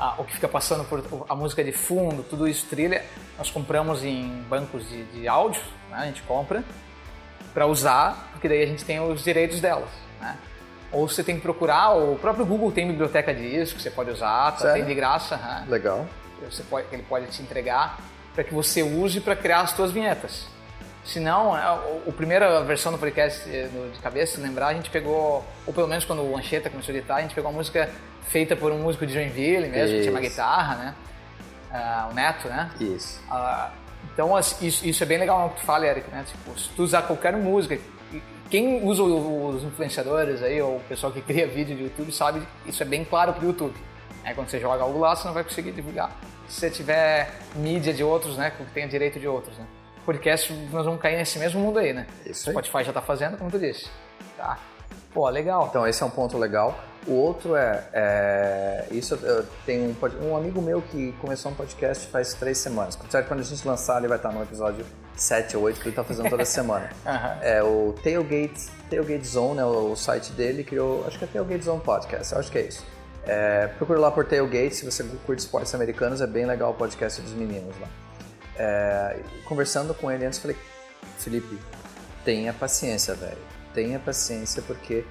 a, 0.00 0.14
o 0.18 0.24
que 0.24 0.32
fica 0.32 0.48
passando 0.48 0.82
por 0.84 1.26
a 1.28 1.34
música 1.34 1.62
de 1.62 1.72
fundo, 1.72 2.22
tudo 2.22 2.48
isso 2.48 2.66
trilha, 2.66 3.04
nós 3.36 3.50
compramos 3.50 4.02
em 4.02 4.42
bancos 4.48 4.88
de, 4.88 5.04
de 5.04 5.28
áudio, 5.28 5.62
né, 5.90 5.98
a 5.98 6.06
gente 6.06 6.22
compra 6.22 6.64
para 7.52 7.66
usar, 7.66 8.30
porque 8.32 8.48
daí 8.48 8.62
a 8.62 8.66
gente 8.66 8.84
tem 8.84 8.98
os 8.98 9.22
direitos 9.22 9.60
delas. 9.60 9.90
Né? 10.18 10.36
Ou 10.90 11.06
você 11.06 11.22
tem 11.22 11.36
que 11.36 11.42
procurar, 11.42 11.90
o 11.90 12.16
próprio 12.16 12.46
Google 12.46 12.72
tem 12.72 12.88
biblioteca 12.88 13.34
disso 13.34 13.76
que 13.76 13.82
você 13.82 13.90
pode 13.90 14.10
usar, 14.10 14.52
tá, 14.52 14.72
tem 14.72 14.84
de 14.84 14.94
graça. 14.94 15.36
Né? 15.36 15.66
Legal. 15.68 16.06
Você 16.50 16.62
pode, 16.62 16.86
ele 16.90 17.02
pode 17.02 17.26
te 17.26 17.42
entregar 17.42 17.98
para 18.34 18.42
que 18.42 18.54
você 18.54 18.82
use 18.82 19.20
para 19.20 19.36
criar 19.36 19.60
as 19.60 19.72
suas 19.72 19.92
vinhetas. 19.92 20.46
Se 21.04 21.18
não, 21.18 21.54
a, 21.54 21.80
a 22.06 22.12
primeira 22.12 22.62
versão 22.62 22.92
do 22.92 22.98
podcast 22.98 23.48
de 23.48 23.98
cabeça, 24.02 24.36
se 24.36 24.40
lembrar, 24.40 24.68
a 24.68 24.74
gente 24.74 24.90
pegou, 24.90 25.44
ou 25.66 25.72
pelo 25.72 25.88
menos 25.88 26.04
quando 26.04 26.22
o 26.22 26.36
Ancheta 26.36 26.68
começou 26.68 26.94
a 26.94 26.98
editar, 26.98 27.16
a 27.16 27.22
gente 27.22 27.34
pegou 27.34 27.50
a 27.50 27.54
música 27.54 27.90
feita 28.28 28.54
por 28.54 28.70
um 28.70 28.78
músico 28.78 29.06
de 29.06 29.14
Joinville 29.14 29.68
mesmo, 29.68 29.86
isso. 29.86 29.94
que 29.94 30.00
tinha 30.02 30.12
uma 30.12 30.20
guitarra, 30.20 30.76
né? 30.76 30.94
Uh, 31.72 32.10
o 32.10 32.14
Neto, 32.14 32.48
né? 32.48 32.70
Isso. 32.80 33.20
Uh, 33.30 33.70
então, 34.12 34.38
isso, 34.38 34.86
isso, 34.86 35.02
é 35.02 35.06
bem 35.06 35.18
legal 35.18 35.46
o 35.46 35.50
que 35.50 35.60
tu 35.60 35.66
fala, 35.66 35.86
Eric, 35.86 36.10
né? 36.10 36.24
Tipo, 36.26 36.58
se 36.58 36.68
tu 36.70 36.82
usar 36.82 37.02
qualquer 37.02 37.32
música, 37.36 37.78
quem 38.50 38.84
usa 38.84 39.02
os 39.02 39.62
influenciadores 39.62 40.42
aí, 40.42 40.60
ou 40.60 40.76
o 40.76 40.80
pessoal 40.80 41.12
que 41.12 41.20
cria 41.20 41.46
vídeo 41.46 41.76
de 41.76 41.84
YouTube, 41.84 42.12
sabe 42.12 42.42
isso 42.66 42.82
é 42.82 42.86
bem 42.86 43.04
claro 43.04 43.32
pro 43.32 43.46
YouTube. 43.46 43.74
É, 44.24 44.34
quando 44.34 44.48
você 44.48 44.60
joga 44.60 44.82
algo 44.82 44.98
lá, 44.98 45.14
você 45.16 45.26
não 45.26 45.34
vai 45.34 45.44
conseguir 45.44 45.72
divulgar. 45.72 46.10
Se 46.48 46.60
você 46.60 46.70
tiver 46.70 47.30
mídia 47.54 47.94
de 47.94 48.02
outros, 48.02 48.36
né, 48.36 48.50
que 48.50 48.64
tenha 48.72 48.88
direito 48.88 49.18
de 49.18 49.26
outros, 49.26 49.56
né? 49.56 49.64
Podcast, 50.04 50.52
nós 50.72 50.84
vamos 50.84 51.00
cair 51.00 51.16
nesse 51.16 51.38
mesmo 51.38 51.60
mundo 51.60 51.78
aí, 51.78 51.92
né? 51.92 52.06
Isso 52.26 52.50
aí. 52.50 52.54
Spotify 52.54 52.84
já 52.84 52.92
tá 52.92 53.02
fazendo, 53.02 53.36
como 53.36 53.50
tu 53.50 53.58
disse. 53.58 53.88
Tá. 54.36 54.58
Pô, 55.12 55.28
legal. 55.28 55.66
Então, 55.68 55.86
esse 55.86 56.02
é 56.02 56.06
um 56.06 56.10
ponto 56.10 56.38
legal. 56.38 56.78
O 57.06 57.14
outro 57.14 57.56
é, 57.56 57.84
é 57.92 58.86
isso 58.90 59.14
eu 59.14 59.44
tenho 59.64 59.84
um, 59.84 60.28
um, 60.28 60.36
amigo 60.36 60.60
meu 60.60 60.82
que 60.82 61.12
começou 61.20 61.50
um 61.50 61.54
podcast 61.54 62.06
faz 62.08 62.34
três 62.34 62.58
semanas. 62.58 62.98
Certo, 63.08 63.26
quando 63.26 63.40
a 63.40 63.42
gente 63.42 63.66
lançar, 63.66 63.98
ele 63.98 64.08
vai 64.08 64.18
estar 64.18 64.30
no 64.30 64.42
episódio 64.42 64.84
7 65.16 65.56
ou 65.56 65.64
8 65.64 65.76
que 65.76 65.82
ele 65.84 65.90
está 65.90 66.04
fazendo 66.04 66.28
toda 66.28 66.44
semana. 66.46 66.90
uhum. 67.04 67.42
É 67.42 67.62
o 67.62 67.94
Tailgate, 68.04 68.68
Tailgate 68.88 69.26
Zone, 69.26 69.58
é 69.58 69.64
o 69.64 69.96
site 69.96 70.32
dele, 70.32 70.62
criou, 70.62 71.04
acho 71.06 71.18
que 71.18 71.24
é 71.24 71.28
Tailgate 71.28 71.64
Zone 71.64 71.80
Podcast, 71.80 72.34
acho 72.34 72.50
que 72.50 72.58
é 72.58 72.62
isso. 72.62 72.86
É, 73.26 73.66
procura 73.78 73.98
lá 73.98 74.10
por 74.10 74.26
Tailgate, 74.26 74.76
se 74.76 74.84
você 74.84 75.02
curte 75.26 75.40
esportes 75.40 75.74
americanos, 75.74 76.20
é 76.20 76.26
bem 76.26 76.46
legal 76.46 76.70
o 76.70 76.74
podcast 76.74 77.20
dos 77.20 77.32
meninos 77.32 77.78
lá. 77.80 77.88
É, 78.62 79.16
conversando 79.46 79.94
com 79.94 80.10
ele 80.10 80.26
antes, 80.26 80.38
falei, 80.38 80.54
Felipe, 81.16 81.58
tenha 82.26 82.52
paciência, 82.52 83.14
velho. 83.14 83.38
Tenha 83.72 83.98
paciência 83.98 84.62
porque 84.66 85.02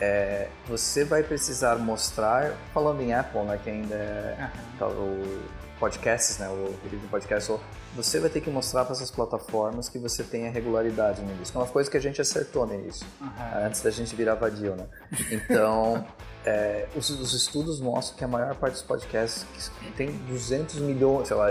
é, 0.00 0.48
você 0.68 1.04
vai 1.04 1.24
precisar 1.24 1.74
mostrar, 1.76 2.52
falando 2.72 3.00
em 3.02 3.12
Apple, 3.12 3.42
né, 3.42 3.58
que 3.62 3.68
ainda 3.68 3.96
é 3.96 4.50
uhum. 4.80 4.88
o 4.88 5.42
podcasts, 5.80 6.38
né, 6.38 6.48
o 6.48 6.72
vídeo 6.84 7.08
podcast, 7.10 7.52
você 7.96 8.20
vai 8.20 8.30
ter 8.30 8.40
que 8.40 8.48
mostrar 8.48 8.84
para 8.84 8.94
essas 8.94 9.10
plataformas 9.10 9.88
que 9.88 9.98
você 9.98 10.22
tem 10.22 10.46
a 10.46 10.50
regularidade 10.52 11.20
no 11.20 11.32
início. 11.32 11.56
É 11.56 11.58
uma 11.58 11.66
coisa 11.66 11.90
que 11.90 11.96
a 11.96 12.00
gente 12.00 12.20
acertou 12.20 12.64
nisso, 12.64 13.04
uhum. 13.20 13.28
antes 13.66 13.80
da 13.80 13.90
gente 13.90 14.14
virar 14.14 14.36
vadio, 14.36 14.76
né? 14.76 14.86
Então, 15.32 16.06
é, 16.44 16.86
os, 16.94 17.08
os, 17.08 17.32
estudos 17.32 17.80
mostram 17.80 18.18
que 18.18 18.24
a 18.24 18.28
maior 18.28 18.54
parte 18.56 18.74
dos 18.74 18.82
podcasts 18.82 19.46
tem 19.96 20.10
200 20.28 20.76
milhões, 20.76 21.28
sei 21.28 21.36
lá, 21.36 21.46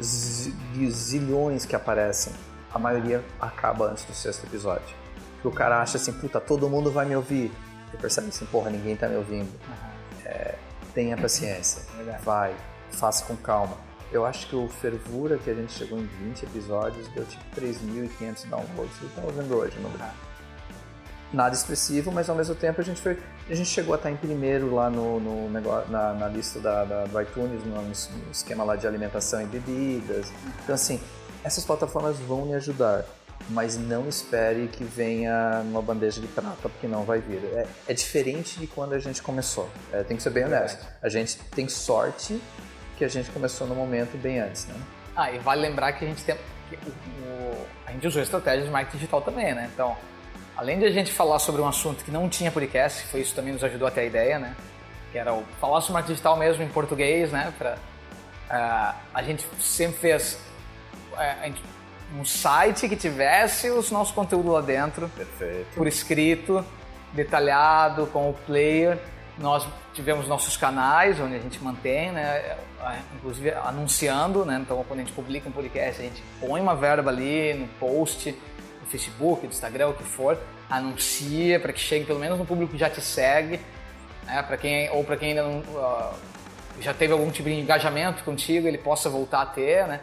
zilhões 0.00 1.66
que 1.66 1.76
aparecem. 1.76 2.32
A 2.72 2.78
maioria 2.78 3.22
acaba 3.40 3.90
antes 3.90 4.04
do 4.04 4.14
sexto 4.14 4.44
episódio. 4.44 4.96
Porque 5.34 5.48
o 5.48 5.52
cara 5.52 5.80
acha 5.80 5.98
assim, 5.98 6.12
puta, 6.12 6.40
todo 6.40 6.68
mundo 6.68 6.90
vai 6.90 7.04
me 7.06 7.14
ouvir. 7.14 7.52
Você 7.90 7.96
percebe 7.98 8.28
assim, 8.28 8.46
porra, 8.46 8.70
ninguém 8.70 8.96
tá 8.96 9.08
me 9.08 9.16
ouvindo. 9.16 9.48
Uhum. 9.48 10.24
É, 10.24 10.54
tenha 10.94 11.16
paciência, 11.16 11.82
vai, 12.24 12.54
faça 12.90 13.24
com 13.26 13.36
calma. 13.36 13.76
Eu 14.10 14.24
acho 14.24 14.48
que 14.48 14.56
o 14.56 14.68
Fervura, 14.68 15.36
que 15.36 15.50
a 15.50 15.54
gente 15.54 15.72
chegou 15.72 15.98
em 15.98 16.06
20 16.06 16.44
episódios, 16.44 17.06
deu 17.08 17.24
tipo 17.26 17.44
3.500 17.60 18.46
downloads. 18.48 18.96
Você 18.98 19.08
tá 19.14 19.22
ouvindo 19.22 19.54
hoje 19.54 19.78
no 19.78 19.88
lugar 19.90 20.14
nada 21.32 21.54
expressivo, 21.54 22.10
mas 22.10 22.28
ao 22.28 22.36
mesmo 22.36 22.54
tempo 22.54 22.80
a 22.80 22.84
gente 22.84 23.00
foi, 23.00 23.18
a 23.50 23.54
gente 23.54 23.68
chegou 23.68 23.94
a 23.94 23.96
estar 23.96 24.10
em 24.10 24.16
primeiro 24.16 24.74
lá 24.74 24.90
no, 24.90 25.18
no 25.18 25.50
negócio, 25.50 25.90
na, 25.90 26.12
na 26.12 26.28
lista 26.28 26.60
da, 26.60 26.84
da, 26.84 27.04
do 27.04 27.20
iTunes, 27.20 27.64
no, 27.64 27.80
no, 27.80 27.92
esquema 28.30 28.62
lá 28.62 28.76
de 28.76 28.86
alimentação 28.86 29.40
e 29.42 29.46
bebidas. 29.46 30.30
Então 30.62 30.74
assim, 30.74 31.00
essas 31.42 31.64
plataformas 31.64 32.18
vão 32.18 32.44
me 32.44 32.54
ajudar, 32.54 33.06
mas 33.48 33.78
não 33.78 34.08
espere 34.08 34.68
que 34.68 34.84
venha 34.84 35.62
numa 35.64 35.80
bandeja 35.80 36.20
de 36.20 36.26
prata, 36.26 36.68
porque 36.68 36.86
não 36.86 37.04
vai 37.04 37.20
vir. 37.20 37.42
É, 37.54 37.66
é 37.88 37.94
diferente 37.94 38.58
de 38.58 38.66
quando 38.66 38.92
a 38.92 38.98
gente 38.98 39.22
começou. 39.22 39.68
É, 39.92 40.02
tem 40.02 40.16
que 40.16 40.22
ser 40.22 40.30
bem 40.30 40.44
honesto. 40.44 40.86
A 41.00 41.08
gente 41.08 41.38
tem 41.38 41.68
sorte 41.68 42.40
que 42.98 43.04
a 43.04 43.08
gente 43.08 43.30
começou 43.30 43.66
no 43.66 43.74
momento 43.74 44.18
bem 44.18 44.40
antes, 44.40 44.66
né? 44.66 44.74
Ah, 45.16 45.32
e 45.32 45.38
vale 45.38 45.62
lembrar 45.62 45.92
que 45.92 46.04
a 46.04 46.08
gente 46.08 46.22
tem, 46.22 46.34
o, 46.34 47.66
a 47.86 47.92
gente 47.92 48.06
usou 48.06 48.20
estratégias 48.20 48.66
de 48.66 48.70
marketing 48.70 48.98
digital 48.98 49.22
também, 49.22 49.54
né? 49.54 49.70
Então 49.72 49.96
além 50.58 50.76
de 50.76 50.84
a 50.84 50.90
gente 50.90 51.12
falar 51.12 51.38
sobre 51.38 51.62
um 51.62 51.68
assunto 51.68 52.04
que 52.04 52.10
não 52.10 52.28
tinha 52.28 52.50
podcast, 52.50 53.04
foi 53.06 53.20
isso 53.20 53.32
também 53.32 53.52
nos 53.52 53.62
ajudou 53.62 53.86
até 53.86 54.00
a 54.00 54.04
ideia, 54.04 54.40
né? 54.40 54.56
Que 55.12 55.18
era 55.18 55.32
o 55.32 55.44
falar 55.60 55.80
sobre 55.80 55.94
marketing 55.94 56.14
digital 56.14 56.36
mesmo 56.36 56.64
em 56.64 56.68
português, 56.68 57.30
né? 57.30 57.54
Pra, 57.56 57.74
uh, 57.74 58.98
a 59.14 59.22
gente 59.22 59.46
sempre 59.60 59.98
fez 59.98 60.36
uh, 61.12 62.18
um 62.18 62.24
site 62.24 62.88
que 62.88 62.96
tivesse 62.96 63.70
os 63.70 63.92
nossos 63.92 64.12
conteúdos 64.12 64.52
lá 64.52 64.60
dentro, 64.60 65.08
Perfeito. 65.10 65.76
por 65.76 65.86
escrito, 65.86 66.64
detalhado, 67.12 68.08
com 68.08 68.28
o 68.28 68.34
player. 68.34 68.98
Nós 69.38 69.64
tivemos 69.94 70.26
nossos 70.26 70.56
canais, 70.56 71.20
onde 71.20 71.36
a 71.36 71.38
gente 71.38 71.62
mantém, 71.62 72.10
né? 72.10 72.56
inclusive 73.14 73.52
anunciando, 73.52 74.44
né? 74.44 74.58
Então, 74.60 74.84
quando 74.88 75.00
a 75.00 75.02
gente 75.04 75.12
publica 75.12 75.48
um 75.48 75.52
podcast, 75.52 76.00
a 76.00 76.04
gente 76.04 76.20
põe 76.40 76.60
uma 76.60 76.74
verba 76.74 77.10
ali 77.10 77.54
no 77.54 77.68
post, 77.78 78.34
Facebook, 78.88 79.46
do 79.46 79.52
Instagram, 79.52 79.88
o 79.88 79.94
que 79.94 80.04
for, 80.04 80.38
anuncia 80.68 81.58
para 81.60 81.72
que 81.72 81.80
chegue 81.80 82.04
pelo 82.04 82.18
menos 82.18 82.38
no 82.38 82.44
público 82.44 82.72
que 82.72 82.78
já 82.78 82.90
te 82.90 83.00
segue, 83.00 83.60
né? 84.24 84.42
para 84.42 84.56
quem 84.56 84.90
ou 84.90 85.04
para 85.04 85.16
quem 85.16 85.30
ainda 85.30 85.42
não 85.42 85.60
uh, 85.60 86.14
já 86.80 86.94
teve 86.94 87.12
algum 87.12 87.30
tipo 87.30 87.48
de 87.48 87.54
engajamento 87.54 88.22
contigo, 88.24 88.66
ele 88.68 88.78
possa 88.78 89.08
voltar 89.10 89.42
a 89.42 89.46
ter, 89.46 89.86
né? 89.86 90.00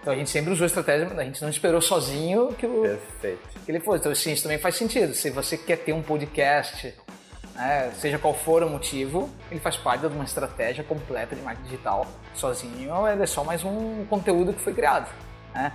Então 0.00 0.12
a 0.12 0.16
gente 0.16 0.28
sempre 0.28 0.52
usou 0.52 0.64
a 0.64 0.66
estratégia, 0.66 1.08
a 1.16 1.24
gente 1.24 1.40
não 1.40 1.48
esperou 1.48 1.80
sozinho 1.80 2.52
que, 2.54 2.66
o, 2.66 2.98
que 3.20 3.38
ele 3.66 3.80
fosse. 3.80 4.00
Então 4.00 4.12
assim, 4.12 4.32
isso 4.32 4.42
também 4.42 4.58
faz 4.58 4.76
sentido. 4.76 5.14
Se 5.14 5.30
você 5.30 5.56
quer 5.56 5.76
ter 5.78 5.92
um 5.92 6.02
podcast, 6.02 6.94
né, 7.54 7.90
seja 7.98 8.18
qual 8.18 8.34
for 8.34 8.62
o 8.62 8.68
motivo, 8.68 9.30
ele 9.50 9.60
faz 9.60 9.76
parte 9.76 10.00
de 10.02 10.08
uma 10.08 10.24
estratégia 10.24 10.84
completa 10.84 11.34
de 11.34 11.40
marketing 11.40 11.68
digital. 11.70 12.06
Sozinho, 12.34 13.08
ele 13.08 13.22
é 13.22 13.26
só 13.26 13.44
mais 13.44 13.64
um 13.64 14.04
conteúdo 14.04 14.52
que 14.52 14.60
foi 14.60 14.74
criado. 14.74 15.08
Né? 15.54 15.72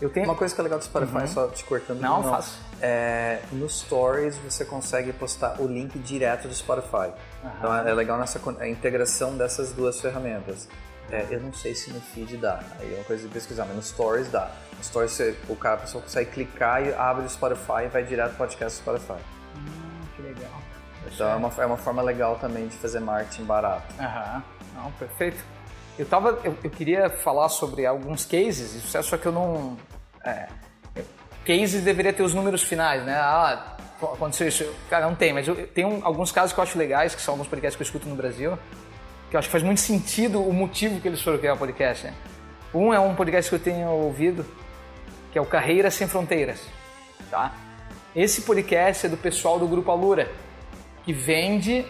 Eu 0.00 0.10
tenho... 0.10 0.26
Uma 0.26 0.34
coisa 0.34 0.54
que 0.54 0.60
é 0.60 0.64
legal 0.64 0.78
do 0.78 0.84
Spotify, 0.84 1.18
uhum. 1.18 1.26
só 1.26 1.48
te 1.48 1.64
cortando. 1.64 2.00
Não, 2.00 2.22
não 2.22 2.30
faço. 2.30 2.58
É, 2.80 3.40
no 3.52 3.68
Stories 3.68 4.36
você 4.36 4.64
consegue 4.64 5.12
postar 5.12 5.60
o 5.60 5.66
link 5.66 5.98
direto 5.98 6.46
do 6.46 6.54
Spotify. 6.54 7.12
Uhum. 7.42 7.50
Então 7.58 7.74
é 7.74 7.92
legal 7.92 8.18
nessa 8.18 8.40
a 8.60 8.68
integração 8.68 9.36
dessas 9.36 9.72
duas 9.72 10.00
ferramentas. 10.00 10.68
É, 11.10 11.26
eu 11.30 11.40
não 11.40 11.52
sei 11.52 11.74
se 11.74 11.90
no 11.90 12.00
feed 12.00 12.36
dá, 12.36 12.60
aí 12.78 12.92
é 12.92 12.96
uma 12.96 13.04
coisa 13.04 13.26
de 13.26 13.32
pesquisar, 13.32 13.64
mas 13.64 13.76
no 13.76 13.82
Stories 13.82 14.30
dá. 14.30 14.50
No 14.76 14.84
Stories 14.84 15.12
você, 15.12 15.36
o 15.48 15.56
cara, 15.56 15.76
a 15.76 15.78
pessoa 15.78 16.02
consegue 16.02 16.30
clicar 16.30 16.86
e 16.86 16.92
abre 16.92 17.24
o 17.24 17.28
Spotify 17.28 17.84
e 17.86 17.88
vai 17.88 18.04
direto 18.04 18.30
pro 18.30 18.38
podcast 18.38 18.78
do 18.78 18.82
Spotify. 18.82 19.24
Hum, 19.56 20.00
que 20.14 20.22
legal. 20.22 20.52
Então 21.06 21.28
é 21.28 21.34
uma, 21.34 21.50
é 21.58 21.66
uma 21.66 21.76
forma 21.78 22.02
legal 22.02 22.36
também 22.36 22.68
de 22.68 22.76
fazer 22.76 23.00
marketing 23.00 23.44
barato. 23.44 23.86
Aham, 23.98 24.42
não, 24.74 24.92
perfeito. 24.92 25.42
Eu, 25.98 26.06
tava, 26.06 26.38
eu, 26.44 26.56
eu, 26.62 26.70
queria 26.70 27.10
falar 27.10 27.48
sobre 27.48 27.84
alguns 27.84 28.24
cases, 28.24 28.82
só 28.84 29.16
que 29.16 29.26
eu 29.26 29.32
não. 29.32 29.76
É, 30.28 30.48
cases 31.44 31.82
deveria 31.82 32.12
ter 32.12 32.22
os 32.22 32.34
números 32.34 32.62
finais, 32.62 33.02
né? 33.04 33.14
Ah, 33.14 33.76
aconteceu 34.02 34.46
isso. 34.48 34.70
Cara, 34.90 35.06
não 35.06 35.14
tem, 35.14 35.32
mas 35.32 35.48
eu, 35.48 35.66
tem 35.68 35.84
um, 35.84 36.04
alguns 36.04 36.30
casos 36.30 36.52
que 36.52 36.60
eu 36.60 36.62
acho 36.62 36.78
legais, 36.78 37.14
que 37.14 37.22
são 37.22 37.34
alguns 37.34 37.48
podcasts 37.48 37.76
que 37.76 37.82
eu 37.82 37.86
escuto 37.86 38.08
no 38.08 38.14
Brasil, 38.14 38.58
que 39.30 39.36
eu 39.36 39.38
acho 39.38 39.48
que 39.48 39.52
faz 39.52 39.64
muito 39.64 39.80
sentido 39.80 40.42
o 40.42 40.52
motivo 40.52 41.00
que 41.00 41.08
eles 41.08 41.22
foram 41.22 41.38
criar 41.38 41.54
o 41.54 41.56
podcast. 41.56 42.06
Né? 42.06 42.14
Um 42.74 42.92
é 42.92 43.00
um 43.00 43.14
podcast 43.14 43.48
que 43.48 43.54
eu 43.56 43.60
tenho 43.60 43.88
ouvido, 43.88 44.44
que 45.32 45.38
é 45.38 45.40
o 45.40 45.46
Carreiras 45.46 45.94
Sem 45.94 46.06
Fronteiras. 46.06 46.60
Tá? 47.30 47.54
Esse 48.14 48.42
podcast 48.42 49.06
é 49.06 49.08
do 49.08 49.16
pessoal 49.16 49.58
do 49.58 49.66
Grupo 49.66 49.90
Alura, 49.90 50.30
que 51.04 51.12
vende 51.12 51.84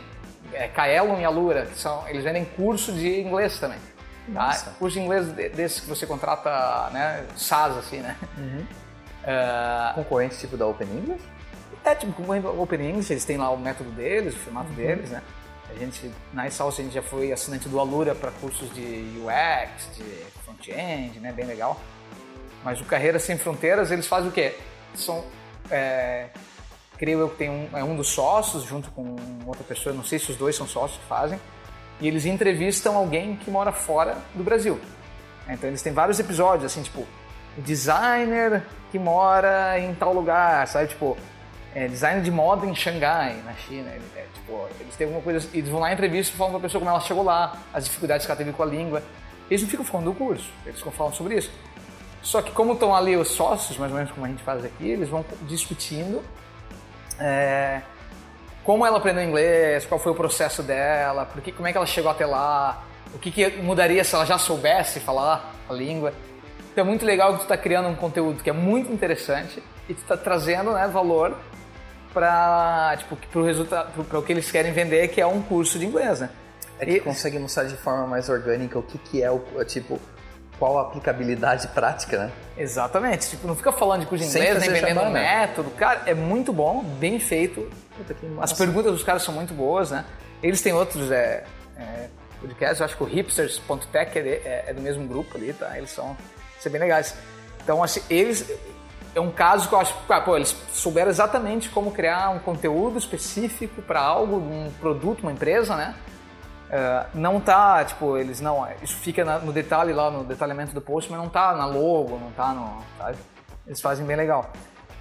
é, 0.52 0.68
Kaelon 0.68 1.20
e 1.20 1.24
Alura, 1.24 1.66
que 1.66 1.78
são, 1.78 2.06
eles 2.08 2.22
vendem 2.22 2.44
curso 2.44 2.92
de 2.92 3.20
inglês 3.20 3.58
também. 3.58 3.78
Tá? 4.34 4.88
De 4.88 5.00
inglês 5.00 5.26
desses 5.28 5.80
que 5.80 5.88
você 5.88 6.06
contrata, 6.06 6.90
né, 6.90 7.26
SaaS, 7.36 7.76
assim, 7.78 7.98
né? 7.98 8.16
Uhum. 8.36 8.66
Uh, 9.18 9.94
Concorrente 9.94 10.38
tipo 10.38 10.56
da 10.56 10.66
Open 10.66 10.88
English? 10.88 11.22
É, 11.84 11.94
tipo, 11.94 12.12
concorrente 12.12 12.46
da 12.46 12.52
Open 12.52 12.80
English, 12.80 13.12
eles 13.12 13.26
têm 13.26 13.36
lá 13.36 13.50
o 13.50 13.58
método 13.58 13.90
deles, 13.90 14.34
o 14.34 14.38
formato 14.38 14.70
uhum. 14.70 14.74
deles, 14.74 15.10
né? 15.10 15.22
A 15.70 15.74
gente, 15.74 16.10
na 16.32 16.46
Isalsa, 16.46 16.80
a 16.80 16.84
gente 16.84 16.94
já 16.94 17.02
foi 17.02 17.30
assinante 17.30 17.68
do 17.68 17.78
Alura 17.78 18.14
para 18.14 18.30
cursos 18.30 18.72
de 18.72 19.20
UX, 19.22 19.96
de 19.96 20.04
front-end, 20.44 21.20
né? 21.20 21.30
Bem 21.32 21.44
legal. 21.44 21.78
Mas 22.64 22.80
o 22.80 22.84
Carreira 22.84 23.18
Sem 23.18 23.36
Fronteiras, 23.36 23.90
eles 23.90 24.06
fazem 24.06 24.30
o 24.30 24.32
quê? 24.32 24.56
São, 24.94 25.22
é, 25.70 26.28
creio 26.96 27.20
eu 27.20 27.28
que 27.28 27.36
tem 27.36 27.50
um, 27.50 27.68
é 27.76 27.84
um 27.84 27.96
dos 27.96 28.08
sócios, 28.08 28.64
junto 28.64 28.90
com 28.92 29.16
outra 29.46 29.62
pessoa, 29.64 29.94
não 29.94 30.04
sei 30.04 30.18
se 30.18 30.30
os 30.30 30.36
dois 30.36 30.56
são 30.56 30.66
sócios 30.66 30.98
que 30.98 31.06
fazem, 31.06 31.38
e 32.00 32.06
eles 32.06 32.26
entrevistam 32.26 32.96
alguém 32.96 33.36
que 33.36 33.50
mora 33.50 33.72
fora 33.72 34.16
do 34.34 34.42
Brasil. 34.42 34.80
Então 35.48 35.68
eles 35.68 35.82
têm 35.82 35.92
vários 35.92 36.20
episódios, 36.20 36.64
assim, 36.64 36.82
tipo, 36.82 37.06
designer 37.56 38.62
que 38.90 38.98
mora 38.98 39.78
em 39.78 39.94
tal 39.94 40.12
lugar, 40.12 40.66
sabe? 40.68 40.88
Tipo, 40.88 41.16
é, 41.74 41.88
designer 41.88 42.22
de 42.22 42.30
moda 42.30 42.66
em 42.66 42.74
Xangai, 42.74 43.36
na 43.44 43.54
China. 43.54 43.90
É, 44.16 44.26
tipo, 44.34 44.68
eles 44.80 44.94
têm 44.96 45.06
alguma 45.06 45.22
coisa, 45.22 45.48
eles 45.52 45.68
vão 45.68 45.80
lá 45.80 45.90
em 45.90 45.94
entrevista 45.94 46.36
falam 46.36 46.52
pra 46.52 46.60
pessoa 46.60 46.80
como 46.80 46.90
ela 46.90 47.00
chegou 47.00 47.22
lá, 47.22 47.56
as 47.72 47.84
dificuldades 47.84 48.26
que 48.26 48.32
ela 48.32 48.38
teve 48.38 48.52
com 48.52 48.62
a 48.62 48.66
língua. 48.66 49.02
Eles 49.50 49.62
não 49.62 49.68
ficam 49.68 49.84
falando 49.84 50.06
do 50.06 50.14
curso, 50.14 50.50
eles 50.64 50.78
ficam 50.78 50.92
falando 50.92 51.14
sobre 51.14 51.36
isso. 51.36 51.50
Só 52.22 52.42
que 52.42 52.50
como 52.50 52.74
estão 52.74 52.94
ali 52.94 53.16
os 53.16 53.28
sócios, 53.28 53.78
mais 53.78 53.90
ou 53.90 53.96
menos 53.96 54.12
como 54.12 54.26
a 54.26 54.28
gente 54.28 54.42
faz 54.42 54.64
aqui, 54.64 54.88
eles 54.88 55.08
vão 55.08 55.24
discutindo 55.42 56.22
é, 57.18 57.80
como 58.68 58.84
ela 58.84 58.98
aprendeu 58.98 59.24
inglês, 59.24 59.86
qual 59.86 59.98
foi 59.98 60.12
o 60.12 60.14
processo 60.14 60.62
dela, 60.62 61.24
porque, 61.24 61.50
como 61.50 61.66
é 61.66 61.72
que 61.72 61.78
ela 61.78 61.86
chegou 61.86 62.10
até 62.10 62.26
lá, 62.26 62.84
o 63.14 63.18
que, 63.18 63.30
que 63.30 63.48
mudaria 63.62 64.04
se 64.04 64.14
ela 64.14 64.26
já 64.26 64.36
soubesse 64.36 65.00
falar 65.00 65.54
a 65.66 65.72
língua. 65.72 66.12
Então 66.70 66.84
é 66.84 66.86
muito 66.86 67.06
legal 67.06 67.32
que 67.32 67.38
tu 67.38 67.42
está 67.44 67.56
criando 67.56 67.88
um 67.88 67.94
conteúdo 67.94 68.42
que 68.42 68.50
é 68.50 68.52
muito 68.52 68.92
interessante 68.92 69.62
e 69.88 69.94
tu 69.94 70.02
está 70.02 70.18
trazendo 70.18 70.72
né, 70.72 70.86
valor 70.86 71.34
para 72.12 72.94
tipo, 72.98 73.38
o 73.38 73.42
resultado, 73.42 74.04
para 74.04 74.18
o 74.18 74.22
que 74.22 74.34
eles 74.34 74.50
querem 74.50 74.70
vender, 74.70 75.08
que 75.08 75.18
é 75.18 75.26
um 75.26 75.40
curso 75.40 75.78
de 75.78 75.86
inglês, 75.86 76.20
né? 76.20 76.28
É 76.78 76.84
que 76.84 76.90
e... 76.90 77.00
consegue 77.00 77.38
mostrar 77.38 77.64
de 77.64 77.76
forma 77.78 78.06
mais 78.06 78.28
orgânica 78.28 78.78
o 78.78 78.82
que, 78.82 78.98
que 78.98 79.22
é 79.22 79.30
o 79.30 79.40
tipo 79.64 79.98
qual 80.58 80.78
a 80.78 80.82
aplicabilidade 80.82 81.68
prática, 81.72 82.18
né? 82.18 82.32
Exatamente. 82.54 83.30
Tipo, 83.30 83.46
não 83.46 83.56
fica 83.56 83.72
falando 83.72 84.00
de 84.00 84.06
curso 84.08 84.24
de 84.24 84.30
inglês, 84.30 84.60
nem 84.60 84.70
vendendo 84.70 85.00
um 85.00 85.10
método. 85.10 85.70
Cara, 85.70 86.02
é 86.04 86.12
muito 86.12 86.52
bom, 86.52 86.84
bem 86.84 87.18
feito. 87.18 87.66
As 88.40 88.52
perguntas 88.52 88.92
dos 88.92 89.02
caras 89.02 89.22
são 89.22 89.34
muito 89.34 89.54
boas, 89.54 89.90
né? 89.90 90.04
Eles 90.42 90.60
têm 90.62 90.72
outros 90.72 91.10
é, 91.10 91.44
é, 91.76 92.08
podcasts, 92.40 92.80
eu 92.80 92.86
acho 92.86 92.96
que 92.96 93.02
o 93.02 93.06
hipsters.tech 93.06 94.18
é, 94.18 94.22
é, 94.22 94.64
é, 94.68 94.74
do 94.74 94.80
mesmo 94.80 95.06
grupo 95.06 95.36
ali, 95.36 95.52
tá? 95.52 95.76
Eles 95.76 95.90
são, 95.90 96.16
são 96.60 96.70
bem 96.70 96.80
legais. 96.80 97.14
Então, 97.62 97.82
assim, 97.82 98.02
eles... 98.08 98.50
É 99.14 99.20
um 99.20 99.30
caso 99.30 99.68
que 99.68 99.74
eu 99.74 99.80
acho 99.80 99.94
que, 99.94 100.20
pô, 100.20 100.36
eles 100.36 100.54
souberam 100.72 101.10
exatamente 101.10 101.70
como 101.70 101.90
criar 101.90 102.28
um 102.30 102.38
conteúdo 102.38 102.98
específico 102.98 103.82
para 103.82 104.00
algo, 104.00 104.36
um 104.36 104.70
produto, 104.78 105.22
uma 105.22 105.32
empresa, 105.32 105.74
né? 105.74 105.94
Uh, 106.68 107.08
não 107.14 107.40
tá, 107.40 107.82
tipo, 107.84 108.16
eles 108.18 108.40
não. 108.40 108.68
Isso 108.82 108.94
fica 108.96 109.24
na, 109.24 109.38
no 109.38 109.52
detalhe 109.52 109.92
lá, 109.94 110.10
no 110.10 110.22
detalhamento 110.22 110.74
do 110.74 110.82
post, 110.82 111.10
mas 111.10 111.18
não 111.18 111.28
tá 111.28 111.54
na 111.54 111.64
logo, 111.64 112.18
não 112.18 112.30
tá 112.32 112.52
no. 112.52 112.84
Sabe? 112.98 113.16
Eles 113.66 113.80
fazem 113.80 114.04
bem 114.04 114.16
legal. 114.16 114.52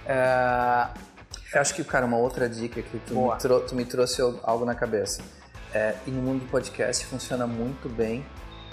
Uh, 0.06 0.98
eu 1.52 1.60
acho 1.60 1.74
que, 1.74 1.84
cara, 1.84 2.06
uma 2.06 2.16
outra 2.16 2.48
dica 2.48 2.82
que 2.82 2.98
tu, 2.98 3.14
me, 3.14 3.38
trou 3.38 3.60
tu 3.60 3.74
me, 3.74 3.84
trouxe 3.84 4.22
algo 4.42 4.64
na 4.64 4.74
cabeça. 4.74 5.22
É, 5.72 5.94
e 6.06 6.10
no 6.10 6.22
mundo 6.22 6.40
do 6.44 6.50
podcast 6.50 7.04
funciona 7.06 7.46
muito 7.46 7.88
bem 7.88 8.24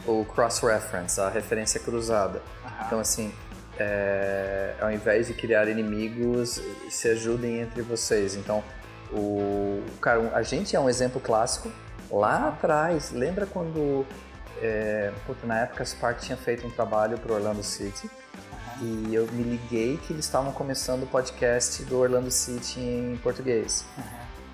o 0.05 0.23
cross-reference, 0.25 1.19
a 1.19 1.29
referência 1.29 1.79
cruzada. 1.79 2.41
Então, 2.85 2.99
assim, 2.99 3.33
é, 3.79 4.75
ao 4.79 4.91
invés 4.91 5.27
de 5.27 5.33
criar 5.33 5.67
inimigos, 5.67 6.61
se 6.89 7.09
ajudem 7.09 7.61
entre 7.61 7.81
vocês. 7.81 8.35
Então, 8.35 8.63
o, 9.11 9.83
cara, 9.99 10.31
a 10.33 10.43
gente 10.43 10.75
é 10.75 10.79
um 10.79 10.89
exemplo 10.89 11.19
clássico 11.19 11.69
Lá 12.11 12.49
atrás, 12.49 13.11
lembra 13.11 13.45
quando, 13.45 14.05
é, 14.61 15.11
na 15.43 15.61
época 15.61 15.83
a 15.83 15.85
Spark 15.85 16.19
tinha 16.19 16.37
feito 16.37 16.65
um 16.65 16.69
trabalho 16.69 17.17
para 17.17 17.33
Orlando 17.33 17.63
City 17.63 18.09
e 18.81 19.13
eu 19.13 19.27
me 19.31 19.43
liguei 19.43 19.97
que 19.97 20.13
eles 20.13 20.25
estavam 20.25 20.51
começando 20.51 21.03
o 21.03 21.07
podcast 21.07 21.83
do 21.83 21.97
Orlando 21.97 22.29
City 22.31 22.79
em 22.79 23.19
português. 23.23 23.85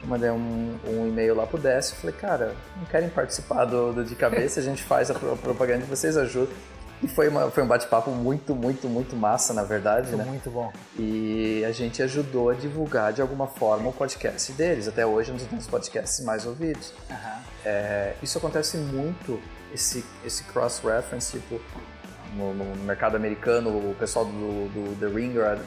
Eu 0.01 0.07
mandei 0.07 0.29
um, 0.31 0.77
um 0.87 1.07
e-mail 1.07 1.35
lá 1.35 1.45
pro 1.45 1.57
Décio 1.59 1.93
e 1.93 1.97
falei, 1.97 2.15
cara, 2.15 2.55
não 2.77 2.85
querem 2.85 3.09
participar 3.09 3.65
do, 3.65 3.93
do 3.93 4.03
De 4.03 4.15
Cabeça, 4.15 4.59
a 4.59 4.63
gente 4.63 4.81
faz 4.83 5.11
a 5.11 5.13
pro- 5.13 5.35
propaganda 5.37 5.83
e 5.83 5.87
vocês 5.87 6.17
ajudam. 6.17 6.53
E 7.03 7.07
foi, 7.07 7.29
uma, 7.29 7.49
foi 7.49 7.63
um 7.63 7.67
bate-papo 7.67 8.11
muito, 8.11 8.53
muito, 8.53 8.87
muito 8.87 9.15
massa, 9.15 9.55
na 9.55 9.63
verdade, 9.63 10.15
né? 10.15 10.23
Muito 10.23 10.51
bom. 10.51 10.71
E 10.99 11.65
a 11.65 11.71
gente 11.71 12.01
ajudou 12.03 12.51
a 12.51 12.53
divulgar 12.53 13.11
de 13.11 13.23
alguma 13.23 13.47
forma 13.47 13.89
o 13.89 13.93
podcast 13.93 14.51
deles. 14.53 14.87
Até 14.87 15.03
hoje 15.03 15.31
é 15.31 15.33
um 15.33 15.55
dos 15.57 15.65
podcasts 15.65 16.23
mais 16.23 16.45
ouvidos. 16.45 16.93
Aham. 17.09 17.39
É, 17.65 18.13
isso 18.21 18.37
acontece 18.37 18.77
muito, 18.77 19.39
esse, 19.73 20.05
esse 20.23 20.43
cross-reference, 20.43 21.31
tipo, 21.39 21.59
no, 22.33 22.53
no 22.53 22.75
mercado 22.83 23.15
americano, 23.15 23.69
o 23.69 23.95
pessoal 23.99 24.25
do, 24.25 24.69
do 24.69 24.99
The 24.99 25.07
Ringer 25.07 25.59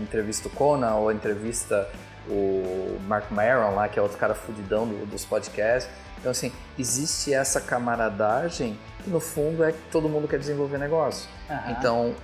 entrevista 0.00 0.48
o 0.48 0.50
Conan 0.50 0.94
ou 0.94 1.12
entrevista 1.12 1.88
o 2.28 2.98
Mark 3.06 3.30
Maron 3.30 3.74
lá, 3.74 3.88
que 3.88 3.98
é 3.98 4.02
outro 4.02 4.18
cara 4.18 4.34
fudidão 4.34 4.86
do- 4.86 5.06
dos 5.06 5.24
podcasts. 5.24 5.88
Então, 6.18 6.30
assim, 6.32 6.50
existe 6.78 7.32
essa 7.32 7.60
camaradagem 7.60 8.76
que, 9.04 9.10
no 9.10 9.20
fundo, 9.20 9.62
é 9.62 9.70
que 9.72 9.78
todo 9.92 10.08
mundo 10.08 10.26
quer 10.26 10.38
desenvolver 10.38 10.78
negócio. 10.78 11.28
Aham. 11.48 11.70
Então, 11.70 12.14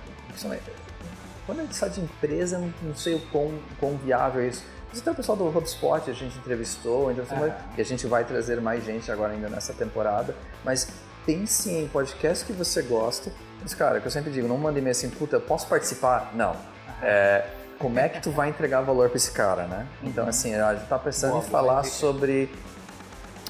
quando 1.45 1.59
a 1.59 1.61
gente 1.63 1.75
sai 1.75 1.89
de 1.89 2.01
empresa, 2.01 2.57
não, 2.57 2.73
não 2.81 2.95
sei 2.95 3.15
o 3.15 3.19
quão, 3.31 3.53
quão 3.79 3.97
viável 3.97 4.41
é 4.41 4.47
isso. 4.47 4.63
Mas 4.89 4.99
até 5.01 5.11
o 5.11 5.15
pessoal 5.15 5.37
do 5.37 5.47
HubSpot 5.47 6.09
a 6.09 6.13
gente 6.13 6.37
entrevistou, 6.37 7.11
então, 7.11 7.25
Aham. 7.31 7.51
e 7.77 7.81
a 7.81 7.85
gente 7.85 8.05
vai 8.07 8.23
trazer 8.25 8.61
mais 8.61 8.83
gente 8.85 9.11
agora 9.11 9.33
ainda 9.33 9.49
nessa 9.49 9.73
temporada. 9.73 10.35
Mas 10.63 10.87
pense 11.25 11.69
em 11.69 11.87
podcast 11.87 12.45
que 12.45 12.53
você 12.53 12.81
gosta. 12.81 13.31
Mas, 13.61 13.73
cara, 13.73 13.99
que 13.99 14.07
eu 14.07 14.11
sempre 14.11 14.31
digo, 14.31 14.47
não 14.47 14.57
mande 14.57 14.79
e-mail 14.79 14.91
assim, 14.91 15.09
puta, 15.09 15.37
eu 15.37 15.41
posso 15.41 15.67
participar? 15.67 16.31
Não. 16.35 16.55
É, 17.01 17.45
como 17.79 17.99
é 17.99 18.09
que 18.09 18.21
tu 18.21 18.31
vai 18.31 18.49
entregar 18.49 18.81
valor 18.81 19.09
para 19.09 19.17
esse 19.17 19.31
cara, 19.31 19.67
né? 19.67 19.87
Então, 20.03 20.27
assim, 20.27 20.53
a 20.53 20.75
gente 20.75 20.87
tá 20.87 20.99
pensando 20.99 21.31
Boa, 21.31 21.43
em 21.43 21.49
falar 21.49 21.83
sobre, 21.83 22.49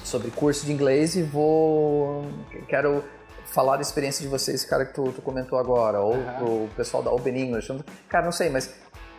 sobre 0.03 0.31
curso 0.31 0.65
de 0.65 0.71
inglês 0.71 1.15
e 1.15 1.23
vou... 1.23 2.25
Quero 2.67 3.03
falar 3.45 3.75
da 3.75 3.81
experiência 3.81 4.23
de 4.23 4.27
vocês, 4.27 4.65
cara, 4.65 4.85
que 4.85 4.93
tu, 4.93 5.11
tu 5.11 5.21
comentou 5.21 5.59
agora, 5.59 5.99
ou 5.99 6.13
Aham. 6.13 6.43
o 6.43 6.69
pessoal 6.75 7.03
da 7.03 7.11
Open 7.11 7.37
English. 7.37 7.71
Cara, 8.09 8.25
não 8.25 8.31
sei, 8.31 8.49
mas 8.49 8.73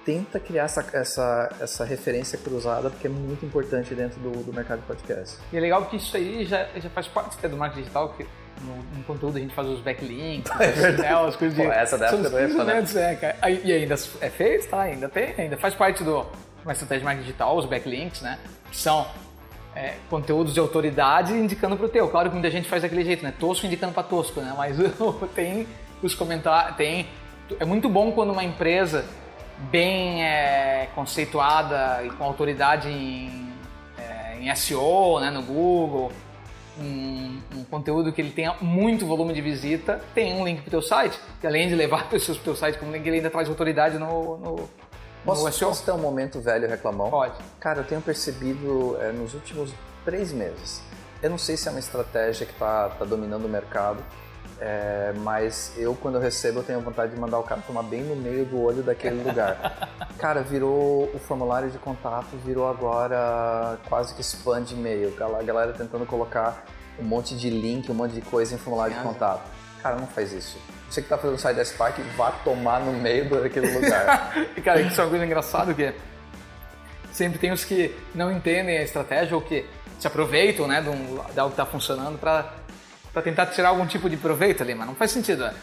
tenta 0.04 0.38
criar 0.38 0.64
essa, 0.64 0.84
essa, 0.92 1.56
essa 1.60 1.84
referência 1.84 2.38
cruzada, 2.38 2.90
porque 2.90 3.06
é 3.06 3.10
muito 3.10 3.44
importante 3.46 3.94
dentro 3.94 4.20
do, 4.20 4.30
do 4.44 4.52
mercado 4.52 4.80
de 4.80 4.86
podcast. 4.86 5.38
E 5.52 5.56
é 5.56 5.60
legal 5.60 5.86
que 5.86 5.96
isso 5.96 6.16
aí 6.16 6.44
já, 6.44 6.68
já 6.76 6.90
faz 6.90 7.08
parte 7.08 7.36
até 7.38 7.48
do 7.48 7.56
marketing 7.56 7.82
digital, 7.82 8.12
que 8.14 8.26
no, 8.62 8.98
no 8.98 9.04
conteúdo 9.04 9.36
a 9.36 9.40
gente 9.40 9.54
faz 9.54 9.68
os 9.68 9.80
backlinks, 9.80 10.50
É 10.60 10.92
né, 10.92 11.14
as 11.14 11.36
coisas 11.36 11.56
de... 11.56 11.64
Pô, 11.64 11.72
essa 11.72 11.96
os 11.96 12.30
do 12.30 12.38
EFA, 12.38 12.64
né? 12.64 12.84
é, 12.96 13.14
cara. 13.14 13.50
E 13.50 13.72
ainda 13.72 13.94
é 14.20 14.30
feito, 14.30 14.68
tá? 14.68 14.82
Ainda 14.82 15.08
tem, 15.08 15.34
ainda 15.38 15.56
faz 15.56 15.74
parte 15.74 16.02
do 16.02 16.26
uma 16.64 16.72
estratégia 16.72 17.00
de 17.00 17.04
marketing 17.04 17.26
digital, 17.26 17.56
os 17.56 17.66
backlinks, 17.66 18.22
né? 18.22 18.38
Que 18.70 18.76
são 18.76 19.06
é, 19.76 19.94
conteúdos 20.08 20.54
de 20.54 20.60
autoridade 20.60 21.32
indicando 21.32 21.76
pro 21.76 21.88
teu. 21.88 22.08
Claro 22.08 22.30
que 22.30 22.34
muita 22.34 22.50
gente 22.50 22.68
faz 22.68 22.82
daquele 22.82 23.04
jeito, 23.04 23.22
né? 23.22 23.32
Tosco 23.38 23.66
indicando 23.66 23.92
para 23.92 24.02
tosco, 24.02 24.40
né? 24.40 24.52
Mas 24.56 24.76
tem 25.34 25.66
os 26.02 26.14
comentários, 26.14 26.76
tem... 26.76 27.06
É 27.60 27.64
muito 27.64 27.88
bom 27.88 28.10
quando 28.12 28.32
uma 28.32 28.42
empresa 28.42 29.04
bem 29.70 30.24
é, 30.24 30.88
conceituada 30.94 32.02
e 32.02 32.10
com 32.10 32.24
autoridade 32.24 32.88
em, 32.88 33.52
é, 33.98 34.38
em 34.40 34.54
SEO, 34.56 35.20
né, 35.20 35.30
no 35.30 35.42
Google, 35.42 36.10
um, 36.78 37.40
um 37.56 37.64
conteúdo 37.64 38.12
que 38.12 38.20
ele 38.20 38.30
tenha 38.30 38.54
muito 38.60 39.06
volume 39.06 39.32
de 39.32 39.40
visita, 39.40 40.00
tem 40.14 40.34
um 40.34 40.44
link 40.44 40.60
para 40.60 40.68
o 40.68 40.70
teu 40.70 40.82
site, 40.82 41.18
que 41.40 41.46
além 41.46 41.68
de 41.68 41.74
levar 41.74 42.08
pessoas 42.10 42.38
para 42.38 42.42
o 42.42 42.44
teu 42.44 42.56
site 42.56 42.78
como 42.78 42.92
link, 42.92 43.06
ele 43.06 43.16
ainda 43.16 43.30
traz 43.30 43.48
autoridade 43.48 43.98
no, 43.98 44.36
no, 44.38 44.68
Posso, 45.24 45.44
no 45.44 45.68
posso 45.68 45.84
ter 45.84 45.92
um 45.92 45.98
momento 45.98 46.40
velho 46.40 46.68
reclamão? 46.68 47.10
Pode. 47.10 47.34
Cara, 47.58 47.80
eu 47.80 47.84
tenho 47.84 48.00
percebido 48.00 48.96
é, 49.00 49.10
nos 49.10 49.32
últimos 49.34 49.72
três 50.04 50.32
meses. 50.32 50.82
Eu 51.22 51.30
não 51.30 51.38
sei 51.38 51.56
se 51.56 51.66
é 51.66 51.70
uma 51.70 51.80
estratégia 51.80 52.44
que 52.44 52.52
está 52.52 52.90
tá 52.90 53.04
dominando 53.06 53.46
o 53.46 53.48
mercado, 53.48 54.04
é, 54.60 55.12
mas 55.16 55.72
eu, 55.76 55.94
quando 55.94 56.16
eu 56.16 56.20
recebo, 56.20 56.60
eu 56.60 56.62
tenho 56.62 56.80
vontade 56.80 57.12
de 57.12 57.20
mandar 57.20 57.38
o 57.38 57.42
cara 57.42 57.60
tomar 57.66 57.82
bem 57.82 58.02
no 58.02 58.14
meio 58.14 58.44
do 58.44 58.60
olho 58.60 58.82
daquele 58.82 59.22
lugar. 59.22 59.90
cara, 60.18 60.42
virou 60.42 61.10
o 61.12 61.18
formulário 61.18 61.70
de 61.70 61.78
contato, 61.78 62.36
virou 62.44 62.68
agora 62.68 63.78
quase 63.88 64.14
que 64.14 64.20
spam 64.20 64.62
de 64.62 64.74
e-mail. 64.74 65.12
A 65.20 65.42
galera 65.42 65.72
tentando 65.72 66.06
colocar 66.06 66.64
um 66.98 67.04
monte 67.04 67.36
de 67.36 67.50
link, 67.50 67.90
um 67.90 67.94
monte 67.94 68.12
de 68.12 68.20
coisa 68.20 68.54
em 68.54 68.58
formulário 68.58 68.96
de 68.96 69.02
contato. 69.02 69.42
Cara, 69.82 69.96
não 69.96 70.06
faz 70.06 70.32
isso. 70.32 70.56
Você 70.88 71.00
que 71.00 71.06
está 71.06 71.18
fazendo 71.18 71.36
o 71.36 71.38
site 71.38 71.56
da 71.56 71.64
Spark, 71.64 71.98
vá 72.16 72.30
tomar 72.30 72.80
no 72.80 72.92
meio 72.92 73.28
daquele 73.28 73.70
lugar. 73.72 74.32
E 74.56 74.60
cara, 74.60 74.80
isso 74.80 75.00
é 75.00 75.04
uma 75.04 75.10
coisa 75.10 75.26
engraçada 75.26 75.74
que 75.74 75.92
sempre 77.12 77.38
tem 77.38 77.52
os 77.52 77.64
que 77.64 77.94
não 78.14 78.30
entendem 78.30 78.78
a 78.78 78.82
estratégia 78.82 79.34
ou 79.34 79.42
que 79.42 79.66
se 79.98 80.06
aproveitam 80.06 80.66
né, 80.66 80.80
de, 80.80 80.88
um, 80.88 81.20
de 81.32 81.40
algo 81.40 81.54
que 81.54 81.60
está 81.60 81.66
funcionando 81.66 82.18
para 82.18 82.52
tentar 83.22 83.46
tirar 83.46 83.68
algum 83.70 83.86
tipo 83.86 84.08
de 84.10 84.16
proveito 84.16 84.62
ali, 84.62 84.74
mas 84.74 84.86
não 84.86 84.94
faz 84.94 85.10
sentido. 85.10 85.44
né? 85.44 85.54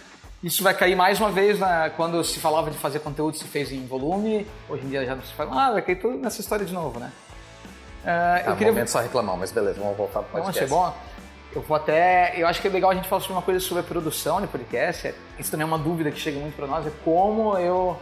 Isso 0.43 0.63
vai 0.63 0.73
cair 0.73 0.95
mais 0.95 1.19
uma 1.19 1.29
vez 1.31 1.59
na, 1.59 1.89
quando 1.91 2.23
se 2.23 2.39
falava 2.39 2.71
de 2.71 2.77
fazer 2.77 2.99
conteúdo, 2.99 3.37
se 3.37 3.43
fez 3.45 3.71
em 3.71 3.85
volume, 3.85 4.47
hoje 4.67 4.83
em 4.85 4.89
dia 4.89 5.05
já 5.05 5.15
não 5.15 5.21
se 5.21 5.33
fala, 5.33 5.67
ah, 5.67 5.71
vai 5.73 5.81
cair 5.81 5.97
tudo 5.97 6.17
nessa 6.17 6.41
história 6.41 6.65
de 6.65 6.73
novo, 6.73 6.99
né? 6.99 7.11
Ah, 8.05 8.41
Tá, 8.43 8.49
eu 8.51 8.55
queria 8.55 8.73
momento 8.73 8.87
só 8.89 8.99
reclamar, 8.99 9.37
mas 9.37 9.51
beleza, 9.51 9.79
vamos 9.79 9.95
voltar 9.95 10.21
para 10.23 10.33
o 10.33 10.37
Não, 10.39 10.45
podcast. 10.45 10.63
achei 10.63 10.67
bom. 10.67 10.93
Eu 11.53 11.61
vou 11.61 11.75
até. 11.75 12.33
Eu 12.37 12.47
acho 12.47 12.61
que 12.61 12.67
é 12.67 12.71
legal 12.71 12.91
a 12.91 12.95
gente 12.95 13.07
falar 13.09 13.19
sobre 13.21 13.33
uma 13.33 13.41
coisa 13.41 13.59
sobre 13.59 13.81
a 13.81 13.83
produção 13.83 14.39
de 14.39 14.47
podcast. 14.47 15.13
Isso 15.37 15.51
também 15.51 15.63
é 15.63 15.67
uma 15.67 15.77
dúvida 15.77 16.09
que 16.09 16.17
chega 16.17 16.39
muito 16.39 16.55
para 16.55 16.65
nós: 16.65 16.87
é 16.87 16.91
como 17.03 17.57
eu. 17.57 17.99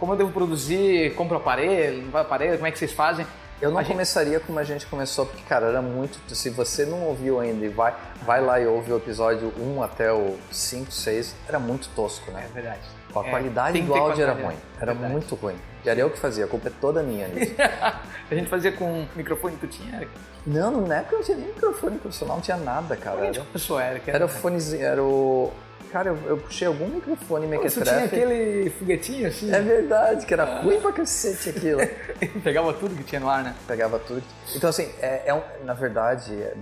Como 0.00 0.12
eu 0.12 0.16
devo 0.16 0.32
produzir? 0.32 1.14
Compro 1.14 1.36
aparelho? 1.36 2.02
Não 2.04 2.10
vai 2.10 2.22
aparelho? 2.22 2.54
Como 2.54 2.66
é 2.66 2.70
que 2.72 2.78
vocês 2.78 2.92
fazem? 2.92 3.26
Eu 3.60 3.70
não 3.70 3.78
A 3.78 3.82
gente- 3.82 3.92
começaria 3.92 4.38
como 4.40 4.58
a 4.58 4.64
gente 4.64 4.86
começou, 4.86 5.24
porque, 5.26 5.42
cara, 5.48 5.66
era 5.66 5.80
muito. 5.80 6.18
Se 6.34 6.50
você 6.50 6.84
não 6.84 7.02
ouviu 7.04 7.40
ainda 7.40 7.64
e 7.64 7.68
vai, 7.68 7.94
vai 8.22 8.40
lá 8.40 8.60
e 8.60 8.66
ouve 8.66 8.92
o 8.92 8.96
episódio 8.98 9.52
1 9.58 9.82
até 9.82 10.12
o 10.12 10.36
5, 10.52 10.90
6, 10.92 11.34
era 11.48 11.58
muito 11.58 11.88
tosco, 11.96 12.30
É 12.30 12.34
né? 12.34 12.48
verdade. 12.52 12.80
A 13.14 13.20
É, 13.26 13.30
qualidade 13.30 13.80
do 13.80 13.94
áudio 13.94 14.22
era 14.24 14.32
ruim. 14.34 14.56
Era 14.78 14.92
Verdade. 14.92 15.12
muito 15.12 15.34
ruim. 15.36 15.56
E 15.82 15.88
era 15.88 15.98
eu 15.98 16.10
que 16.10 16.18
fazia, 16.18 16.44
a 16.44 16.48
culpa 16.48 16.68
é 16.68 16.72
toda 16.78 17.02
minha 17.02 17.26
nisso. 17.28 17.54
a 18.30 18.34
gente 18.34 18.50
fazia 18.50 18.72
com 18.72 18.84
um 18.84 19.08
microfone 19.16 19.56
que 19.56 19.66
tu 19.66 19.68
tinha, 19.78 19.96
Eric. 19.96 20.10
não, 20.46 20.82
na 20.82 20.96
época 20.96 21.16
não 21.16 21.22
tinha 21.22 21.38
nem 21.38 21.46
microfone 21.46 21.96
profissional, 21.98 22.36
não 22.36 22.42
tinha 22.42 22.58
nada, 22.58 22.94
cara. 22.94 23.16
Como 23.16 23.28
a 23.30 23.32
gente 23.32 23.72
Era, 23.72 23.90
Eric? 23.92 24.10
era 24.10 24.24
o 24.26 24.28
fonezinho, 24.28 24.84
era 24.84 25.02
o. 25.02 25.50
Cara, 25.92 26.08
eu, 26.10 26.18
eu 26.26 26.36
puxei 26.38 26.66
algum 26.66 26.88
microfone 26.88 27.46
Você 27.46 27.80
tinha 27.82 27.84
mequetrefe. 27.96 28.04
aquele 28.16 28.70
foguetinho 28.70 29.28
assim, 29.28 29.52
É 29.54 29.60
verdade, 29.60 30.26
que 30.26 30.34
era 30.34 30.44
ruim 30.62 30.80
pra 30.80 30.92
cacete 30.92 31.50
aquilo. 31.50 31.80
pegava 32.42 32.72
tudo 32.74 32.94
que 32.94 33.04
tinha 33.04 33.20
no 33.20 33.28
ar, 33.30 33.42
né? 33.44 33.54
pegava 33.66 33.98
tudo. 33.98 34.22
Então, 34.54 34.68
assim, 34.70 34.90
é, 35.00 35.22
é 35.26 35.34
um- 35.34 35.42
na 35.64 35.74
verdade, 35.74 36.34
é- 36.34 36.54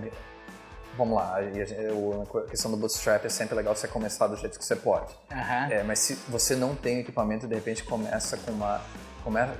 vamos 0.97 1.15
lá, 1.15 1.37
a 1.39 2.49
questão 2.49 2.71
do 2.71 2.77
bootstrap 2.77 3.25
é 3.25 3.29
sempre 3.29 3.55
legal 3.55 3.75
você 3.75 3.87
começar 3.87 4.27
do 4.27 4.37
jeito 4.37 4.57
que 4.57 4.63
você 4.63 4.75
pode. 4.75 5.13
É, 5.69 5.83
mas 5.83 5.99
se 5.99 6.13
você 6.29 6.55
não 6.55 6.73
tem 6.75 6.97
o 6.97 6.99
equipamento, 7.01 7.47
de 7.47 7.55
repente 7.55 7.83
começa 7.83 8.37
com 8.37 8.51
uma. 8.51 8.79
Começa, 9.23 9.53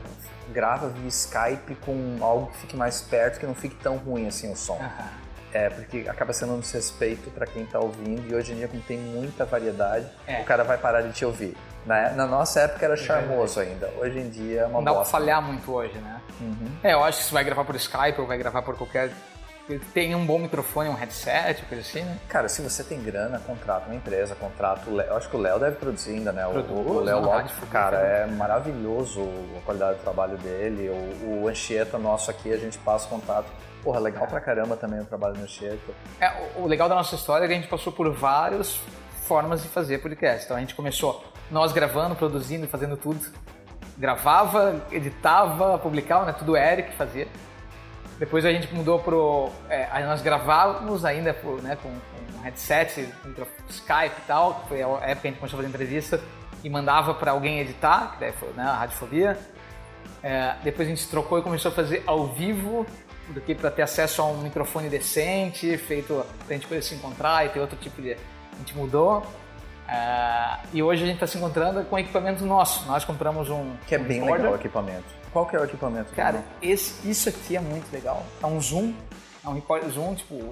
grava 0.54 0.88
via 0.90 1.08
Skype 1.10 1.76
com 1.84 2.18
algo 2.22 2.52
que 2.52 2.58
fique 2.60 2.78
mais 2.78 3.02
perto, 3.02 3.40
que 3.40 3.48
não 3.48 3.56
fique 3.56 3.76
tão 3.78 3.98
ruim 3.98 4.28
assim 4.28 4.50
o 4.52 4.56
som. 4.56 4.76
Aham. 4.78 5.10
É, 5.56 5.70
porque 5.70 6.06
acaba 6.10 6.34
sendo 6.34 6.54
um 6.54 6.60
desrespeito 6.60 7.30
para 7.32 7.46
quem 7.46 7.66
tá 7.66 7.80
ouvindo 7.80 8.30
e 8.30 8.36
hoje 8.36 8.52
em 8.52 8.56
dia, 8.56 8.68
como 8.68 8.82
tem 8.82 8.98
muita 8.98 9.46
variedade, 9.46 10.06
É. 10.28 10.42
o 10.42 10.44
cara 10.44 10.64
vai 10.66 10.78
parar 10.78 11.02
de 11.02 11.14
te 11.14 11.24
ouvir. 11.24 11.56
Na, 11.86 12.10
na 12.10 12.26
nossa 12.28 12.60
época 12.62 12.84
era 12.86 12.98
charmoso 12.98 13.60
ainda, 13.62 13.90
hoje 14.00 14.20
em 14.20 14.30
dia 14.30 14.62
é 14.62 14.66
uma 14.66 14.74
Não 14.80 14.84
dá 14.84 14.92
pra 14.92 15.00
bosta. 15.00 15.12
falhar 15.18 15.42
muito 15.42 15.72
hoje, 15.72 15.98
né? 16.00 16.20
Uhum. 16.42 16.68
É, 16.84 16.94
eu 16.94 17.04
acho 17.04 17.20
que 17.20 17.24
se 17.26 17.34
vai 17.34 17.44
gravar 17.44 17.64
por 17.64 17.76
Skype 17.76 18.20
ou 18.20 18.28
vai 18.28 18.38
gravar 18.38 18.62
por 18.64 18.76
qualquer. 18.78 19.12
Tem 19.96 20.14
um 20.14 20.24
bom 20.26 20.38
microfone, 20.38 20.90
um 20.90 20.94
headset, 20.94 21.64
coisa 21.66 21.82
assim, 21.82 22.02
né? 22.04 22.18
Cara, 22.28 22.48
se 22.50 22.62
você 22.62 22.84
tem 22.84 23.02
grana, 23.02 23.40
contrata 23.40 23.88
uma 23.88 23.96
empresa, 23.96 24.36
contrata 24.36 24.88
o 24.90 24.94
Léo. 24.94 25.08
Eu 25.08 25.18
acho 25.18 25.28
que 25.30 25.36
o 25.36 25.40
Léo 25.40 25.58
deve 25.58 25.78
produzir 25.78 26.12
ainda, 26.12 26.32
né? 26.32 26.46
O- 26.46 26.52
Produz, 26.52 26.86
o 26.88 27.00
Léo 27.00 27.20
Lopes, 27.22 27.52
cara, 27.72 27.98
é 27.98 28.26
maravilhoso 28.28 29.22
a 29.58 29.62
qualidade 29.66 29.98
do 30.00 30.04
trabalho 30.04 30.38
dele. 30.38 30.90
O, 31.24 31.44
o 31.44 31.48
Anchieta 31.48 31.98
nosso 31.98 32.30
aqui, 32.30 32.52
a 32.54 32.58
gente 32.58 32.78
passa 32.80 33.06
o 33.08 33.10
contato. 33.10 33.48
Porra, 33.86 34.00
legal 34.00 34.28
pra 34.28 34.42
caramba 34.42 34.76
também 34.76 35.00
o 35.00 35.06
trabalho 35.06 35.36
do 35.36 35.44
Anchieta. 35.44 35.94
É, 36.20 36.30
o- 36.58 36.64
o 36.64 36.68
legal 36.68 36.90
da 36.90 36.96
nossa 36.96 37.16
história 37.16 37.46
é 37.46 37.48
que 37.48 37.54
a 37.54 37.56
gente 37.56 37.70
passou 37.70 37.94
por 37.94 38.12
várias 38.12 38.78
formas 39.28 39.62
de 39.64 39.70
fazer 39.70 40.00
podcast. 40.00 40.44
Então 40.44 40.58
a 40.58 40.60
gente 40.60 40.76
começou 40.76 41.24
nós 41.50 41.72
gravando, 41.72 42.16
produzindo, 42.16 42.68
fazendo 42.68 42.98
tudo. 42.98 43.24
Gravava, 43.98 44.82
editava, 44.92 45.78
publicava, 45.78 46.26
né? 46.26 46.34
Tudo 46.34 46.52
o 46.54 46.58
Eric 46.58 46.94
fazia. 46.96 47.28
Depois 48.20 48.44
a 48.46 48.52
gente 48.52 48.74
mudou 48.74 49.00
pro. 49.00 49.50
É, 49.70 49.88
nós 50.06 50.22
gravávamos 50.22 51.06
ainda 51.06 51.34
por, 51.34 51.62
né, 51.62 51.78
com, 51.82 51.90
com 51.90 52.42
headset, 52.42 53.08
com 53.22 53.30
micro- 53.30 53.48
Skype 53.70 54.16
e 54.18 54.28
tal, 54.28 54.56
que 54.56 54.68
foi 54.70 54.82
a 54.84 54.88
época 54.88 55.16
que 55.22 55.28
a 55.28 55.32
gente 55.32 55.40
começou 55.40 55.60
a 55.60 55.64
fazer 55.64 55.68
entrevista, 55.70 56.20
e 56.64 56.70
mandava 56.70 57.14
para 57.14 57.32
alguém 57.32 57.60
editar, 57.60 58.14
que 58.14 58.20
daí 58.22 58.32
foi 58.34 58.50
né, 58.54 58.64
a 58.64 58.74
Radiofobia. 58.74 59.38
É, 60.24 60.56
depois 60.64 60.88
a 60.88 60.92
gente 60.92 61.08
trocou 61.08 61.38
e 61.40 61.42
começou 61.42 61.72
a 61.72 61.74
fazer 61.76 62.04
ao 62.08 62.28
vivo, 62.28 62.86
do 63.30 63.42
que 63.42 63.56
para 63.56 63.72
ter 63.72 63.82
acesso 63.82 64.22
a 64.22 64.26
um 64.26 64.38
microfone 64.42 64.90
decente, 64.90 65.78
feito 65.78 66.26
para 66.46 66.48
a 66.50 66.54
gente 66.54 66.68
poder 66.68 66.82
se 66.82 66.96
encontrar 66.96 67.46
e 67.46 67.50
ter 67.50 67.60
outro 67.60 67.78
tipo 67.78 68.02
de. 68.02 68.14
A 68.14 68.58
gente 68.60 68.76
mudou. 68.76 69.26
É, 69.88 70.58
e 70.74 70.82
hoje 70.82 71.04
a 71.04 71.06
gente 71.06 71.16
está 71.16 71.28
se 71.28 71.38
encontrando 71.38 71.84
com 71.86 71.98
equipamento 72.00 72.44
nosso. 72.46 72.86
Nós 72.88 73.04
compramos 73.06 73.50
um. 73.50 73.76
Que 73.88 73.96
é 73.96 74.00
um 74.00 74.04
bem 74.04 74.24
legal 74.24 74.54
o 74.54 74.56
equipamento. 74.56 75.04
Qual 75.32 75.46
que 75.46 75.56
é 75.56 75.60
o 75.60 75.64
equipamento? 75.64 76.14
Cara, 76.14 76.44
esse, 76.62 77.08
isso 77.10 77.30
aqui 77.30 77.56
é 77.56 77.60
muito 77.60 77.92
legal. 77.92 78.26
É 78.42 78.46
um 78.48 78.60
zoom, 78.60 78.94
é 79.46 79.50
um 79.50 79.54
recorder 79.54 79.90
zoom, 79.90 80.16
tipo, 80.16 80.50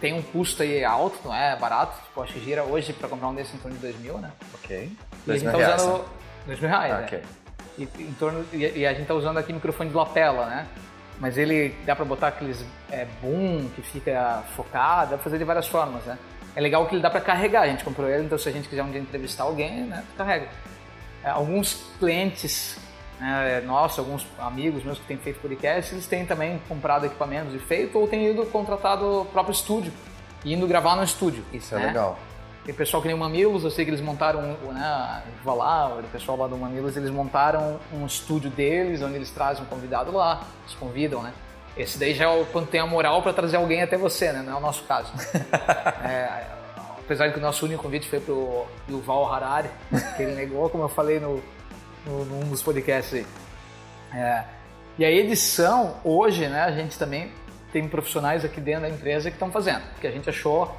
tem 0.00 0.14
um 0.14 0.22
custo 0.22 0.62
aí 0.62 0.84
alto, 0.84 1.18
não 1.24 1.34
é 1.34 1.56
barato. 1.56 2.00
Tipo, 2.04 2.22
acho 2.22 2.32
que 2.34 2.40
gira 2.44 2.62
hoje 2.62 2.92
para 2.92 3.08
comprar 3.08 3.28
um 3.28 3.34
desse 3.34 3.54
em 3.54 3.58
torno 3.58 3.76
de 3.76 3.82
2 3.82 3.98
mil, 4.00 4.18
né? 4.18 4.30
Ok. 4.54 4.90
E 5.26 5.30
a 5.30 5.36
gente 5.36 5.50
tá 5.50 5.56
reais, 5.58 5.82
usando. 5.82 5.98
né? 5.98 6.04
2 6.46 6.60
mil 6.60 6.68
reais, 6.70 6.92
Ah, 6.92 6.96
né? 6.98 7.04
ok. 7.06 7.22
E, 7.78 7.82
em 8.02 8.12
torno, 8.18 8.44
e, 8.52 8.78
e 8.78 8.86
a 8.86 8.94
gente 8.94 9.06
tá 9.06 9.14
usando 9.14 9.38
aqui 9.38 9.52
microfone 9.52 9.90
de 9.90 9.96
lapela, 9.96 10.46
né? 10.46 10.66
Mas 11.20 11.36
ele 11.36 11.76
dá 11.84 11.94
para 11.94 12.04
botar 12.04 12.28
aqueles 12.28 12.64
é, 12.90 13.06
boom 13.20 13.68
que 13.76 13.82
fica 13.82 14.42
focado, 14.56 15.10
dá 15.10 15.16
pra 15.16 15.24
fazer 15.24 15.38
de 15.38 15.44
várias 15.44 15.68
formas, 15.68 16.02
né? 16.04 16.18
É 16.56 16.60
legal 16.60 16.86
que 16.86 16.94
ele 16.94 17.02
dá 17.02 17.10
para 17.10 17.20
carregar, 17.20 17.62
a 17.62 17.68
gente 17.68 17.84
comprou 17.84 18.08
ele, 18.08 18.24
então 18.24 18.38
se 18.38 18.48
a 18.48 18.52
gente 18.52 18.68
quiser 18.68 18.82
um 18.82 18.90
dia 18.90 19.00
entrevistar 19.00 19.44
alguém, 19.44 19.84
né, 19.84 20.02
carrega. 20.16 20.48
É, 21.22 21.28
alguns 21.28 21.74
clientes 21.98 22.76
né, 23.20 23.60
nossos, 23.60 23.98
alguns 23.98 24.26
amigos 24.38 24.82
meus 24.82 24.98
que 24.98 25.04
têm 25.04 25.18
feito 25.18 25.40
podcast, 25.40 25.94
eles 25.94 26.06
têm 26.06 26.24
também 26.24 26.60
comprado 26.66 27.04
equipamentos 27.04 27.54
e 27.54 27.58
feito 27.58 27.98
ou 27.98 28.08
têm 28.08 28.30
ido 28.30 28.46
contratado 28.46 29.20
o 29.20 29.24
próprio 29.26 29.52
estúdio 29.52 29.92
e 30.42 30.54
indo 30.54 30.66
gravar 30.66 30.96
no 30.96 31.04
estúdio. 31.04 31.44
Isso 31.52 31.74
é 31.74 31.78
né? 31.78 31.86
legal. 31.88 32.18
Tem 32.64 32.74
pessoal 32.74 33.00
que 33.00 33.08
nem 33.08 33.16
o 33.16 33.18
Mamilos, 33.18 33.64
eu 33.64 33.70
sei 33.70 33.84
que 33.84 33.90
eles 33.90 34.02
montaram, 34.02 34.42
né, 34.42 35.22
vou 35.42 35.56
lá, 35.56 35.88
o 35.98 36.02
pessoal 36.04 36.36
lá 36.36 36.46
do 36.46 36.56
Mamilos, 36.58 36.96
eles 36.96 37.10
montaram 37.10 37.80
um 37.92 38.04
estúdio 38.04 38.50
deles, 38.50 39.00
onde 39.00 39.14
eles 39.14 39.30
trazem 39.30 39.62
um 39.62 39.66
convidado 39.66 40.12
lá, 40.12 40.42
eles 40.64 40.74
convidam, 40.74 41.22
né? 41.22 41.32
Esse 41.76 41.98
daí 41.98 42.12
já 42.12 42.24
é 42.24 42.28
o, 42.28 42.44
quando 42.46 42.68
tem 42.68 42.80
a 42.80 42.86
moral 42.86 43.22
para 43.22 43.32
trazer 43.32 43.56
alguém 43.56 43.82
até 43.82 43.96
você, 43.96 44.32
né? 44.32 44.42
Não 44.42 44.52
é 44.52 44.56
o 44.56 44.60
nosso 44.60 44.84
caso. 44.84 45.12
É, 46.02 46.46
apesar 46.98 47.26
de 47.26 47.32
que 47.32 47.38
o 47.40 47.42
nosso 47.42 47.64
único 47.66 47.82
convite 47.82 48.08
foi 48.08 48.20
pro 48.20 48.66
Yuval 48.88 49.32
Harari, 49.32 49.68
que 50.16 50.22
ele 50.22 50.34
negou, 50.34 50.70
como 50.70 50.84
eu 50.84 50.88
falei 50.88 51.18
no, 51.18 51.42
no, 52.06 52.24
num 52.24 52.48
dos 52.48 52.62
podcasts 52.62 53.14
aí. 53.14 53.26
É, 54.14 54.44
e 54.98 55.04
a 55.04 55.10
edição, 55.10 55.96
hoje, 56.04 56.46
né, 56.46 56.60
a 56.62 56.72
gente 56.72 56.98
também 56.98 57.32
tem 57.72 57.88
profissionais 57.88 58.44
aqui 58.44 58.60
dentro 58.60 58.82
da 58.82 58.88
empresa 58.88 59.30
que 59.30 59.36
estão 59.36 59.50
fazendo, 59.50 59.82
porque 59.92 60.06
a 60.06 60.10
gente 60.10 60.28
achou 60.28 60.66
que 60.66 60.72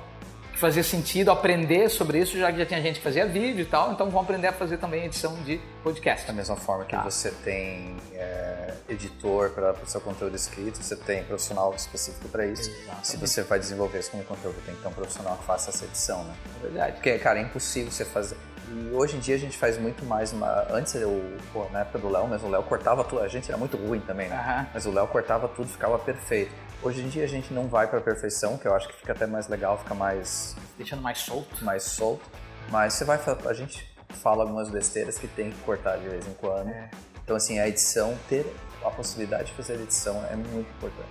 fazia 0.61 0.83
sentido 0.83 1.31
aprender 1.31 1.89
sobre 1.89 2.19
isso, 2.19 2.37
já 2.37 2.51
que 2.51 2.59
já 2.59 2.65
tinha 2.65 2.81
gente 2.81 2.99
que 2.99 3.03
fazia 3.03 3.25
vídeo 3.25 3.61
e 3.61 3.65
tal, 3.65 3.91
então 3.91 4.05
vamos 4.09 4.21
aprender 4.23 4.47
a 4.47 4.53
fazer 4.53 4.77
também 4.77 5.05
edição 5.05 5.33
de 5.43 5.59
podcast. 5.83 6.25
Da 6.27 6.31
mesma 6.33 6.55
forma 6.55 6.85
que 6.85 6.95
Tá. 6.95 7.01
você 7.03 7.31
tem 7.43 7.97
é, 8.13 8.73
editor 8.87 9.49
para 9.49 9.73
o 9.73 9.85
seu 9.87 9.99
conteúdo 9.99 10.35
escrito, 10.35 10.77
você 10.81 10.95
tem 10.95 11.23
profissional 11.23 11.73
específico 11.75 12.29
para 12.29 12.45
isso. 12.45 12.69
Exatamente. 12.69 13.07
Se 13.07 13.17
você 13.17 13.41
vai 13.41 13.57
desenvolver 13.59 13.99
isso 13.99 14.11
como 14.11 14.23
conteúdo, 14.23 14.55
tem 14.65 14.75
que 14.75 14.81
ter 14.81 14.87
um 14.87 14.93
profissional 14.93 15.35
que 15.37 15.45
faça 15.45 15.71
essa 15.71 15.83
edição, 15.83 16.23
né? 16.23 16.33
É 16.59 16.63
verdade. 16.67 16.93
Porque, 16.93 17.17
cara, 17.17 17.39
é 17.39 17.41
impossível 17.41 17.91
você 17.91 18.05
fazer. 18.05 18.37
E 18.73 18.93
hoje 18.93 19.17
em 19.17 19.19
dia 19.19 19.35
a 19.35 19.39
gente 19.39 19.57
faz 19.57 19.77
muito 19.77 20.05
mais. 20.05 20.31
Uma... 20.31 20.65
Antes, 20.69 20.93
eu, 20.95 21.21
pô, 21.51 21.65
na 21.73 21.81
época 21.81 21.99
do 21.99 22.07
Léo, 22.09 22.27
mas 22.27 22.41
o 22.43 22.47
Léo 22.47 22.63
cortava 22.63 23.03
tudo. 23.03 23.21
A 23.21 23.27
gente 23.27 23.49
era 23.49 23.57
muito 23.57 23.75
ruim 23.75 23.99
também, 23.99 24.29
né? 24.29 24.35
Aham. 24.37 24.67
Mas 24.73 24.85
o 24.85 24.91
Léo 24.91 25.07
cortava 25.07 25.47
tudo, 25.49 25.67
ficava 25.67 25.97
perfeito. 25.99 26.51
Hoje 26.83 27.01
em 27.01 27.09
dia 27.09 27.23
a 27.23 27.27
gente 27.27 27.53
não 27.53 27.67
vai 27.67 27.87
pra 27.87 28.01
perfeição, 28.01 28.57
que 28.57 28.67
eu 28.67 28.73
acho 28.73 28.87
que 28.87 28.95
fica 28.95 29.11
até 29.11 29.27
mais 29.27 29.47
legal, 29.47 29.77
fica 29.77 29.93
mais, 29.93 30.55
Deixando 30.77 31.01
mais 31.01 31.19
solto. 31.19 31.63
mais 31.63 31.83
solto. 31.83 32.25
Mas 32.69 32.93
você 32.93 33.05
vai. 33.05 33.19
A 33.45 33.53
gente 33.53 33.87
fala 34.21 34.43
algumas 34.43 34.69
besteiras 34.69 35.17
que 35.17 35.27
tem 35.27 35.51
que 35.51 35.57
cortar 35.59 35.97
de 35.97 36.07
vez 36.09 36.27
em 36.27 36.33
quando. 36.33 36.69
É. 36.69 36.89
Então, 37.23 37.35
assim, 37.35 37.59
a 37.59 37.67
edição, 37.67 38.17
ter 38.27 38.45
a 38.83 38.89
possibilidade 38.89 39.45
de 39.45 39.53
fazer 39.53 39.75
edição 39.75 40.25
é 40.31 40.35
muito 40.35 40.69
importante. 40.71 41.07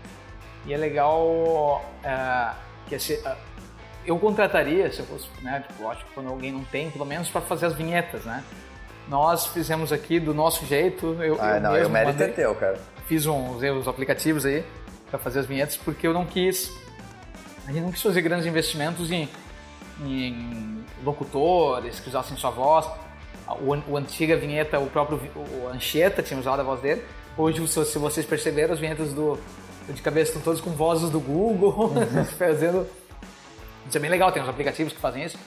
E 0.66 0.74
é 0.74 0.76
legal 0.76 1.84
é, 2.02 2.52
que 2.88 2.96
esse, 2.96 3.14
é, 3.14 3.36
eu 4.04 4.18
contrataria, 4.18 4.92
se 4.92 4.98
eu 4.98 5.06
fosse, 5.06 5.28
né, 5.40 5.64
tipo, 5.66 5.82
lógico, 5.82 6.10
quando 6.14 6.28
alguém 6.28 6.52
não 6.52 6.64
tem, 6.64 6.90
pelo 6.90 7.06
menos 7.06 7.30
para 7.30 7.40
fazer 7.40 7.66
as 7.66 7.74
vinhetas, 7.74 8.24
né? 8.24 8.42
Nós 9.08 9.46
fizemos 9.46 9.92
aqui 9.92 10.20
do 10.20 10.34
nosso 10.34 10.66
jeito. 10.66 11.16
Eu, 11.22 11.36
Ah, 11.40 11.56
eu 11.56 11.60
não, 11.60 11.86
o 11.86 11.90
mérito 11.90 12.22
é 12.22 12.28
teu, 12.28 12.54
cara. 12.54 12.78
fiz 13.06 13.26
usei 13.26 13.70
os 13.70 13.88
aplicativos 13.88 14.44
aí 14.44 14.64
para 15.10 15.18
fazer 15.18 15.40
as 15.40 15.46
vinhetas 15.46 15.76
porque 15.76 16.06
eu 16.06 16.14
não 16.14 16.24
quis 16.24 16.70
a 17.66 17.72
gente 17.72 17.82
não 17.82 17.92
quis 17.92 18.02
fazer 18.02 18.22
grandes 18.22 18.46
investimentos 18.46 19.10
em, 19.10 19.28
em 20.00 20.84
locutores 21.04 22.00
que 22.00 22.08
usassem 22.08 22.36
sua 22.36 22.50
voz. 22.50 22.86
O, 23.60 23.92
o 23.92 23.96
antiga 23.96 24.36
vinheta 24.36 24.78
o 24.78 24.86
próprio 24.88 25.20
o 25.36 25.68
Anchieta 25.68 26.22
tinha 26.22 26.38
usado 26.38 26.60
a 26.60 26.62
voz 26.62 26.80
dele. 26.80 27.04
Hoje 27.36 27.66
se, 27.68 27.98
vocês 27.98 28.24
perceberam 28.26 28.74
as 28.74 28.80
vinhetas 28.80 29.12
do, 29.12 29.38
do 29.86 29.92
de 29.92 30.02
cabeça 30.02 30.30
estão 30.30 30.42
todas 30.42 30.60
com 30.60 30.70
vozes 30.70 31.10
do 31.10 31.20
Google 31.20 31.92
fazendo 32.38 32.86
isso 33.86 33.96
é 33.96 34.00
bem 34.00 34.10
legal 34.10 34.30
tem 34.32 34.42
uns 34.42 34.48
aplicativos 34.48 34.92
que 34.92 35.00
fazem 35.00 35.24
isso. 35.24 35.38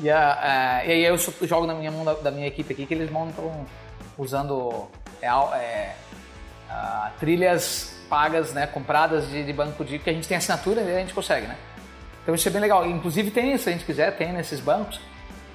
E, 0.00 0.10
a- 0.10 0.78
a- 0.80 0.84
e 0.86 0.92
aí 0.92 1.04
eu 1.04 1.16
jogo 1.18 1.66
na 1.66 1.74
minha 1.74 1.90
mão 1.90 2.04
da, 2.04 2.14
da 2.14 2.30
minha 2.30 2.46
equipe 2.46 2.72
aqui 2.72 2.86
que 2.86 2.94
eles 2.94 3.10
montam 3.10 3.64
usando 4.18 4.88
é, 5.20 5.26
é, 5.28 5.94
ah, 6.68 7.10
trilhas 7.20 7.94
pagas, 8.12 8.52
né, 8.52 8.66
compradas 8.66 9.26
de, 9.30 9.42
de 9.42 9.52
banco 9.54 9.82
de 9.82 9.98
que 9.98 10.10
a 10.10 10.12
gente 10.12 10.28
tem 10.28 10.36
assinatura 10.36 10.82
e 10.82 10.96
a 10.96 10.98
gente 10.98 11.14
consegue, 11.14 11.46
né? 11.46 11.56
Então 12.22 12.34
isso 12.34 12.46
é 12.46 12.50
bem 12.50 12.60
legal. 12.60 12.86
Inclusive 12.86 13.30
tem, 13.30 13.56
se 13.56 13.70
a 13.70 13.72
gente 13.72 13.86
quiser, 13.86 14.14
tem 14.18 14.34
nesses 14.34 14.60
bancos 14.60 15.00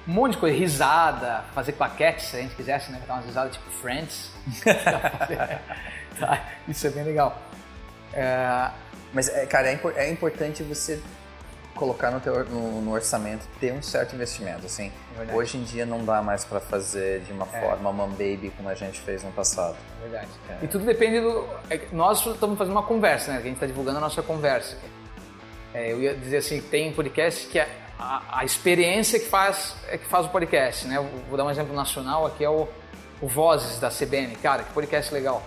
um 0.08 0.12
monte 0.12 0.32
de 0.32 0.38
coisa, 0.38 0.58
risada, 0.58 1.44
fazer 1.54 1.70
claquete, 1.72 2.24
se 2.24 2.36
a 2.36 2.40
gente 2.40 2.56
quisesse, 2.56 2.90
né, 2.90 3.00
dar 3.06 3.14
umas 3.14 3.26
risadas 3.26 3.52
tipo 3.52 3.70
Friends. 3.70 4.32
Tá, 6.18 6.42
isso 6.66 6.84
é 6.84 6.90
bem 6.90 7.04
legal. 7.04 7.40
É, 8.12 8.70
Mas, 9.12 9.28
é, 9.28 9.46
cara, 9.46 9.68
é, 9.68 9.80
é 9.94 10.10
importante 10.10 10.64
você 10.64 11.00
colocar 11.78 12.10
no, 12.10 12.20
teu, 12.20 12.44
no, 12.46 12.82
no 12.82 12.92
orçamento, 12.92 13.46
ter 13.60 13.72
um 13.72 13.80
certo 13.80 14.14
investimento, 14.14 14.66
assim. 14.66 14.92
É 15.14 15.18
verdade. 15.18 15.38
Hoje 15.38 15.56
em 15.56 15.62
dia 15.62 15.86
não 15.86 16.04
dá 16.04 16.20
mais 16.20 16.44
pra 16.44 16.60
fazer 16.60 17.20
de 17.20 17.32
uma 17.32 17.46
forma 17.46 17.92
man 17.92 18.10
baby 18.10 18.52
como 18.56 18.68
a 18.68 18.74
gente 18.74 19.00
fez 19.00 19.22
no 19.22 19.30
passado. 19.32 19.76
É 20.00 20.08
verdade. 20.08 20.28
E 20.62 20.66
tudo 20.66 20.84
depende 20.84 21.20
do. 21.20 21.46
é 21.70 21.80
nós 21.92 22.26
estamos 22.26 22.58
fazendo 22.58 22.72
uma 22.72 22.82
conversa, 22.82 23.32
né? 23.32 23.38
A 23.38 23.42
gente 23.42 23.54
está 23.54 23.66
divulgando 23.66 23.98
a 23.98 24.00
nossa 24.00 24.22
conversa. 24.22 24.76
É, 25.72 25.92
eu 25.92 26.00
ia 26.00 26.14
dizer 26.14 26.38
assim, 26.38 26.60
tem 26.60 26.92
podcast 26.92 27.46
que 27.46 27.58
é 27.58 27.68
a, 27.98 28.40
a 28.40 28.44
experiência 28.44 29.18
que 29.18 29.26
faz, 29.26 29.74
é 29.88 29.98
que 29.98 30.06
faz 30.06 30.26
o 30.26 30.28
podcast, 30.28 30.86
né? 30.86 30.98
Vou 31.28 31.36
dar 31.36 31.44
um 31.44 31.50
exemplo 31.50 31.74
nacional 31.74 32.26
aqui, 32.26 32.44
é 32.44 32.50
o, 32.50 32.68
o 33.20 33.26
Vozes 33.26 33.78
da 33.78 33.90
CBN. 33.90 34.36
Cara, 34.36 34.62
que 34.62 34.72
podcast 34.72 35.12
legal. 35.12 35.42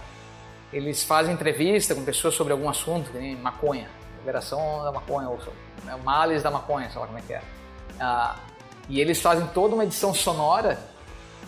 Eles 0.71 1.03
fazem 1.03 1.33
entrevista 1.33 1.93
com 1.95 2.03
pessoas 2.03 2.33
sobre 2.33 2.53
algum 2.53 2.69
assunto, 2.69 3.11
que 3.11 3.17
nem 3.17 3.35
maconha, 3.35 3.89
liberação 4.19 4.83
da 4.83 4.91
maconha, 4.91 5.27
ou 5.27 5.39
né, 5.83 5.97
males 6.03 6.43
da 6.43 6.51
maconha, 6.51 6.89
sei 6.89 6.99
lá 6.99 7.07
como 7.07 7.19
é 7.19 7.21
que 7.21 7.33
é. 7.33 7.41
Ah, 7.99 8.35
e 8.89 8.99
eles 8.99 9.21
fazem 9.21 9.47
toda 9.47 9.75
uma 9.75 9.83
edição 9.83 10.13
sonora 10.13 10.77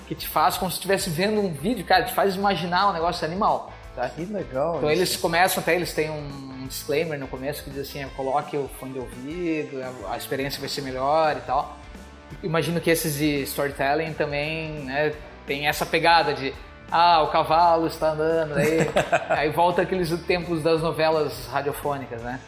que 0.08 0.16
te 0.16 0.28
faz 0.28 0.58
como 0.58 0.70
se 0.70 0.78
estivesse 0.78 1.10
vendo 1.10 1.42
um 1.42 1.52
vídeo, 1.52 1.86
cara, 1.86 2.04
te 2.04 2.14
faz 2.14 2.36
imaginar 2.36 2.90
um 2.90 2.94
negócio 2.94 3.26
animal. 3.26 3.72
Tá? 3.96 4.10
Que 4.10 4.26
legal. 4.26 4.78
Então 4.78 4.90
isso. 4.90 5.00
eles 5.00 5.16
começam 5.16 5.62
até, 5.62 5.76
eles 5.76 5.94
têm 5.94 6.10
um 6.10 6.66
disclaimer 6.68 7.20
no 7.20 7.28
começo 7.28 7.64
que 7.64 7.70
diz 7.70 7.90
assim, 7.90 8.08
coloque 8.16 8.58
o 8.58 8.68
fone 8.80 8.94
de 8.94 9.00
ouvido, 9.00 9.82
a 10.10 10.18
experiência 10.18 10.60
vai 10.60 10.70
ser 10.70 10.82
melhor 10.82 11.38
e 11.38 11.42
tal. 11.42 11.78
Imagino 12.42 12.82
que 12.82 12.90
esses 12.90 13.16
de 13.16 13.44
storytelling 13.44 14.14
também 14.14 14.72
né, 14.86 15.14
tem 15.46 15.68
essa 15.68 15.86
pegada 15.86 16.34
de 16.34 16.54
ah, 16.92 17.22
o 17.22 17.28
cavalo 17.28 17.88
está 17.88 18.12
andando, 18.12 18.56
aí, 18.56 18.80
aí 19.30 19.50
volta 19.50 19.82
aqueles 19.82 20.10
tempos 20.26 20.62
das 20.62 20.82
novelas 20.82 21.48
radiofônicas, 21.48 22.22
né? 22.22 22.40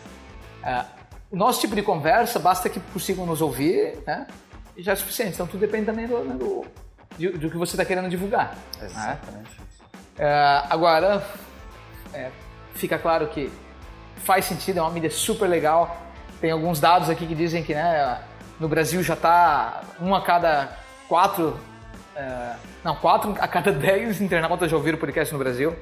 Ah, 0.64 0.86
o 0.95 0.95
nosso 1.32 1.60
tipo 1.62 1.76
de 1.76 1.82
conversa, 1.82 2.40
basta 2.40 2.70
que 2.70 2.80
consigam 2.94 3.26
nos 3.26 3.42
ouvir, 3.42 3.98
né? 4.06 4.28
E 4.78 4.84
já 4.84 4.92
é 4.94 4.96
suficiente. 4.96 5.34
Então 5.34 5.48
tudo 5.48 5.60
depende 5.60 5.86
também 5.86 6.08
do, 6.08 6.20
né, 6.24 6.36
do, 6.36 6.66
de- 7.18 7.30
do 7.38 7.50
que 7.50 7.58
você 7.58 7.74
está 7.74 7.86
querendo 7.86 8.10
divulgar. 8.10 8.56
né? 8.80 8.86
Exatamente. 8.86 9.50
É, 10.18 10.64
agora, 10.70 11.26
é, 12.14 12.30
fica 12.74 12.98
claro 12.98 13.28
que 13.28 13.52
faz 14.18 14.46
sentido, 14.46 14.80
é 14.80 14.82
uma 14.82 14.92
mídia 14.92 15.10
super 15.12 15.48
legal. 15.48 15.98
Tem 16.42 16.52
alguns 16.52 16.80
dados 16.80 17.10
aqui 17.10 17.26
que 17.26 17.36
dizem 17.36 17.64
que 17.64 17.74
né, 17.74 18.22
no 18.60 18.68
Brasil 18.68 19.02
já 19.04 19.14
está 19.14 19.82
um 20.00 20.14
a 20.16 20.22
cada 20.22 20.78
quatro, 21.08 21.58
é, 22.16 22.54
não, 22.84 22.96
quatro 22.96 23.36
a 23.40 23.48
cada 23.48 23.72
dez 23.72 24.22
internautas 24.22 24.70
já 24.72 24.78
ouviram 24.78 24.98
podcast 24.98 25.34
no 25.34 25.40
Brasil. 25.40 25.76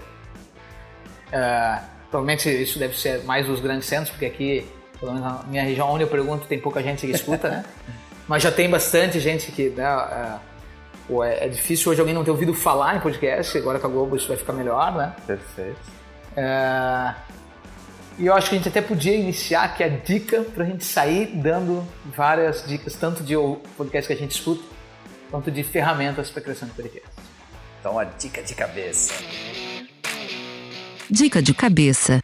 É, 1.31 1.79
provavelmente 2.09 2.49
isso 2.49 2.77
deve 2.77 2.97
ser 2.97 3.23
mais 3.23 3.47
dos 3.47 3.59
grandes 3.59 3.87
centros, 3.87 4.09
porque 4.11 4.25
aqui, 4.25 4.67
pelo 4.99 5.13
menos 5.13 5.27
na 5.27 5.43
minha 5.47 5.63
região 5.63 5.89
onde 5.89 6.03
eu 6.03 6.07
pergunto, 6.07 6.45
tem 6.47 6.59
pouca 6.59 6.81
gente 6.81 7.05
que 7.05 7.11
escuta, 7.13 7.49
né? 7.49 7.65
Mas 8.27 8.41
já 8.41 8.51
tem 8.51 8.69
bastante 8.69 9.19
gente 9.19 9.51
que 9.51 9.69
né, 9.69 9.83
é, 9.83 10.39
é, 11.13 11.45
é 11.45 11.49
difícil 11.49 11.91
hoje 11.91 11.99
alguém 11.99 12.15
não 12.15 12.23
ter 12.23 12.31
ouvido 12.31 12.53
falar 12.53 12.95
em 12.95 12.99
podcast, 12.99 13.57
agora 13.57 13.79
com 13.79 13.87
a 13.87 13.89
Globo 13.89 14.15
isso 14.15 14.27
vai 14.27 14.37
ficar 14.37 14.53
melhor, 14.53 14.95
né? 14.95 15.13
Perfeito. 15.27 15.79
É, 16.35 17.13
E 18.17 18.25
eu 18.27 18.33
acho 18.33 18.49
que 18.49 18.55
a 18.55 18.57
gente 18.57 18.69
até 18.69 18.81
podia 18.81 19.15
iniciar 19.15 19.63
aqui 19.63 19.83
a 19.83 19.89
dica 19.89 20.41
para 20.41 20.63
a 20.63 20.67
gente 20.67 20.85
sair 20.85 21.27
dando 21.35 21.85
várias 22.05 22.65
dicas, 22.65 22.95
tanto 22.95 23.23
de 23.23 23.35
podcast 23.75 24.07
que 24.07 24.13
a 24.13 24.17
gente 24.17 24.31
escuta, 24.31 24.63
quanto 25.29 25.51
de 25.51 25.63
ferramentas 25.63 26.29
para 26.29 26.41
criação 26.41 26.67
de 26.67 26.75
podcast. 26.75 27.09
Então, 27.79 27.99
a 27.99 28.05
dica 28.05 28.41
de 28.41 28.55
cabeça. 28.55 29.13
Dica 31.09 31.41
de 31.41 31.53
cabeça. 31.53 32.21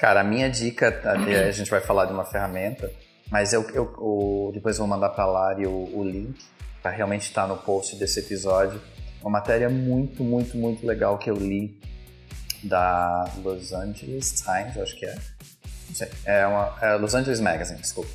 Cara, 0.00 0.20
a 0.22 0.24
minha 0.24 0.48
dica, 0.48 0.98
a 1.04 1.50
gente 1.52 1.70
vai 1.70 1.82
falar 1.82 2.06
de 2.06 2.12
uma 2.14 2.24
ferramenta, 2.24 2.90
mas 3.30 3.52
eu, 3.52 3.60
eu, 3.74 3.84
eu 4.00 4.50
depois 4.54 4.78
vou 4.78 4.86
mandar 4.86 5.10
para 5.10 5.24
a 5.24 5.26
Lari 5.26 5.66
o, 5.66 5.90
o 5.94 6.02
link, 6.02 6.42
para 6.82 6.90
realmente 6.90 7.28
estar 7.28 7.42
tá 7.42 7.48
no 7.48 7.58
post 7.58 7.96
desse 7.96 8.20
episódio. 8.20 8.80
Uma 9.20 9.32
matéria 9.32 9.68
muito, 9.68 10.24
muito, 10.24 10.56
muito 10.56 10.86
legal 10.86 11.18
que 11.18 11.28
eu 11.28 11.34
li 11.34 11.78
da 12.62 13.30
Los 13.44 13.74
Angeles 13.74 14.40
Times, 14.40 14.78
acho 14.78 14.96
que 14.96 15.04
é. 15.04 15.14
Não 15.88 15.94
sei. 15.94 16.08
É, 16.24 16.46
uma, 16.46 16.78
é 16.80 16.94
Los 16.94 17.14
Angeles 17.14 17.38
Magazine, 17.38 17.78
desculpa. 17.78 18.10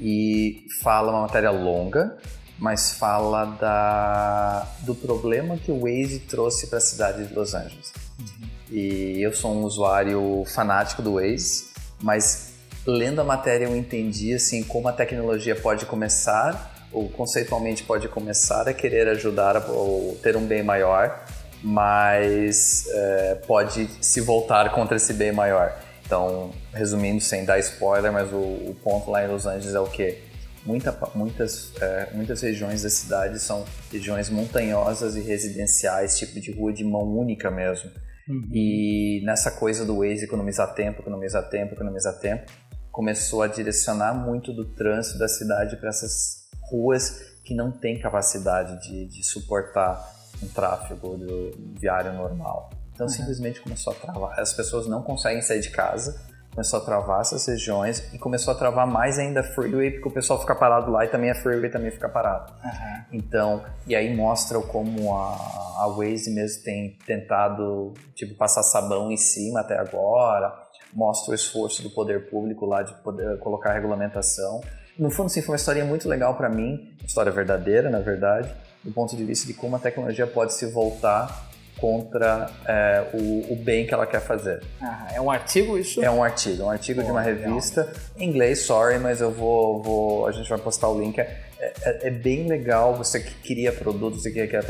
E 0.00 0.64
fala 0.82 1.12
uma 1.12 1.20
matéria 1.20 1.50
longa, 1.50 2.16
mas 2.58 2.92
fala 2.92 3.44
da, 3.44 4.66
do 4.80 4.94
problema 4.94 5.58
que 5.58 5.70
o 5.70 5.80
Waze 5.80 6.20
trouxe 6.20 6.68
para 6.68 6.78
a 6.78 6.80
cidade 6.80 7.26
de 7.26 7.34
Los 7.34 7.52
Angeles. 7.52 7.92
Uhum. 8.18 8.55
E 8.70 9.22
eu 9.22 9.32
sou 9.32 9.52
um 9.52 9.62
usuário 9.62 10.44
fanático 10.46 11.02
do 11.02 11.14
Waze, 11.14 11.66
mas 12.00 12.54
lendo 12.86 13.20
a 13.20 13.24
matéria 13.24 13.66
eu 13.66 13.76
entendi 13.76 14.34
assim 14.34 14.62
como 14.62 14.88
a 14.88 14.92
tecnologia 14.92 15.54
pode 15.54 15.86
começar 15.86 16.88
ou 16.92 17.08
conceitualmente 17.08 17.82
pode 17.82 18.08
começar 18.08 18.68
a 18.68 18.72
querer 18.72 19.08
ajudar 19.08 19.68
ou 19.68 20.16
ter 20.22 20.36
um 20.36 20.46
bem 20.46 20.62
maior, 20.62 21.24
mas 21.62 22.86
é, 22.88 23.34
pode 23.46 23.88
se 24.00 24.20
voltar 24.20 24.70
contra 24.72 24.96
esse 24.96 25.12
bem 25.12 25.32
maior. 25.32 25.76
Então, 26.04 26.52
resumindo, 26.72 27.20
sem 27.20 27.44
dar 27.44 27.58
spoiler, 27.58 28.12
mas 28.12 28.32
o, 28.32 28.36
o 28.36 28.76
ponto 28.82 29.10
lá 29.10 29.24
em 29.24 29.28
Los 29.28 29.44
Angeles 29.44 29.74
é 29.74 29.80
o 29.80 29.86
que 29.86 30.26
Muita, 30.66 30.98
muitas, 31.14 31.72
é, 31.80 32.08
muitas 32.12 32.40
regiões 32.42 32.82
da 32.82 32.90
cidade 32.90 33.38
são 33.38 33.64
regiões 33.92 34.28
montanhosas 34.28 35.14
e 35.14 35.20
residenciais, 35.20 36.18
tipo 36.18 36.40
de 36.40 36.50
rua 36.50 36.72
de 36.72 36.82
mão 36.82 37.04
única 37.16 37.52
mesmo. 37.52 37.88
Uhum. 38.28 38.48
E 38.52 39.22
nessa 39.24 39.50
coisa 39.50 39.84
do 39.84 39.98
Waze 39.98 40.24
economizar 40.24 40.74
tempo, 40.74 41.00
economizar 41.00 41.48
tempo, 41.48 41.74
economizar 41.74 42.18
tempo, 42.18 42.50
começou 42.90 43.42
a 43.42 43.46
direcionar 43.46 44.14
muito 44.14 44.52
do 44.52 44.64
trânsito 44.64 45.18
da 45.18 45.28
cidade 45.28 45.76
para 45.76 45.90
essas 45.90 46.48
ruas 46.70 47.36
que 47.44 47.54
não 47.54 47.70
têm 47.70 48.00
capacidade 48.00 48.80
de, 48.82 49.06
de 49.06 49.22
suportar 49.22 50.14
um 50.42 50.48
tráfego 50.48 51.16
do 51.16 51.74
viário 51.78 52.12
normal. 52.12 52.70
Então 52.92 53.06
uhum. 53.06 53.12
simplesmente 53.12 53.60
começou 53.60 53.92
a 53.92 53.96
travar. 53.96 54.40
As 54.40 54.52
pessoas 54.52 54.86
não 54.86 55.02
conseguem 55.02 55.42
sair 55.42 55.60
de 55.60 55.70
casa, 55.70 56.20
começou 56.56 56.80
a 56.80 56.82
travar 56.82 57.20
essas 57.20 57.46
regiões 57.46 58.02
e 58.14 58.18
começou 58.18 58.54
a 58.54 58.56
travar 58.56 58.86
mais 58.86 59.18
ainda 59.18 59.40
a 59.40 59.42
freeway, 59.42 59.90
porque 59.90 60.08
o 60.08 60.10
pessoal 60.10 60.40
fica 60.40 60.54
parado 60.54 60.90
lá 60.90 61.04
e 61.04 61.08
também 61.08 61.30
a 61.30 61.34
freeway 61.34 61.70
também 61.70 61.90
fica 61.90 62.08
parado. 62.08 62.50
Uhum. 62.64 63.04
Então, 63.12 63.62
e 63.86 63.94
aí 63.94 64.16
mostra 64.16 64.58
como 64.60 65.14
a, 65.14 65.34
a 65.82 65.88
Waze 65.94 66.30
mesmo 66.30 66.64
tem 66.64 66.96
tentado 67.06 67.92
tipo 68.14 68.34
passar 68.36 68.62
sabão 68.62 69.12
em 69.12 69.18
cima 69.18 69.60
até 69.60 69.78
agora, 69.78 70.50
mostra 70.94 71.32
o 71.32 71.34
esforço 71.34 71.82
do 71.82 71.90
poder 71.90 72.30
público 72.30 72.64
lá 72.64 72.82
de 72.82 72.94
poder 73.02 73.38
colocar 73.38 73.74
regulamentação 73.74 74.62
no 74.98 75.10
fundo, 75.10 75.28
sim, 75.28 75.42
foi 75.42 75.52
uma 75.52 75.56
história 75.56 75.84
muito 75.84 76.08
legal 76.08 76.34
para 76.36 76.48
mim, 76.48 76.94
uma 76.98 77.06
história 77.06 77.30
verdadeira, 77.30 77.90
na 77.90 77.98
verdade, 77.98 78.50
do 78.82 78.90
ponto 78.90 79.14
de 79.14 79.22
vista 79.24 79.46
de 79.46 79.52
como 79.52 79.76
a 79.76 79.78
tecnologia 79.78 80.26
pode 80.26 80.54
se 80.54 80.64
voltar 80.64 81.45
contra 81.78 82.50
é, 82.66 83.04
o, 83.12 83.52
o, 83.52 83.56
bem 83.56 83.86
que 83.86 83.92
ela 83.92 84.06
quer 84.06 84.20
fazer. 84.20 84.62
Ah, 84.80 85.08
é 85.12 85.20
um 85.20 85.30
artigo 85.30 85.76
isso? 85.76 86.02
É 86.02 86.10
um 86.10 86.22
artigo, 86.22 86.64
um 86.64 86.70
artigo 86.70 87.02
de 87.02 87.10
uma 87.10 87.20
revista 87.20 87.82
legal. 87.82 87.96
em 88.18 88.28
inglês, 88.28 88.60
sorry, 88.60 88.98
mas 88.98 89.20
eu 89.20 89.30
vou, 89.30 89.82
vou, 89.82 90.26
a 90.26 90.32
gente 90.32 90.48
vai 90.48 90.58
postar 90.58 90.88
o 90.88 90.98
link. 90.98 91.18
É, 91.18 91.42
é, 91.58 92.08
é 92.08 92.10
bem 92.10 92.46
legal 92.48 92.94
você 92.94 93.20
que 93.20 93.34
queria 93.34 93.72
produto, 93.72 94.18
você 94.18 94.30
que 94.30 94.46
quer 94.46 94.64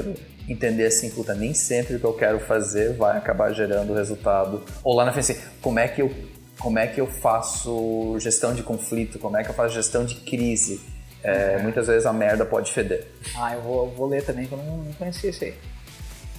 entender 0.48 0.86
assim, 0.86 1.10
puta, 1.10 1.34
nem 1.34 1.54
sempre 1.54 1.96
o 1.96 2.00
que 2.00 2.06
eu 2.06 2.14
quero 2.14 2.40
fazer 2.40 2.94
vai 2.94 3.16
acabar 3.16 3.52
gerando 3.52 3.94
resultado. 3.94 4.62
Ou 4.82 4.94
lá 4.94 5.04
na 5.04 5.12
frente, 5.12 5.32
assim, 5.32 5.40
como 5.60 5.78
é 5.78 5.88
que 5.88 6.02
eu 6.02 6.10
como 6.58 6.78
é 6.78 6.86
que 6.86 6.98
eu 6.98 7.06
faço 7.06 8.16
gestão 8.18 8.54
de 8.54 8.62
conflito, 8.62 9.18
como 9.18 9.36
é 9.36 9.44
que 9.44 9.50
eu 9.50 9.54
faço 9.54 9.74
gestão 9.74 10.04
de 10.06 10.14
crise. 10.16 10.80
É, 11.22 11.58
muitas 11.58 11.86
vezes 11.86 12.06
a 12.06 12.12
merda 12.12 12.46
pode 12.46 12.72
feder. 12.72 13.06
Ah, 13.36 13.54
eu 13.54 13.60
vou, 13.60 13.90
vou 13.90 14.06
ler 14.06 14.24
também, 14.24 14.46
que 14.46 14.52
eu 14.52 14.58
não, 14.58 14.78
não 14.78 14.92
conhecia 14.94 15.30
isso 15.30 15.44
aí. 15.44 15.54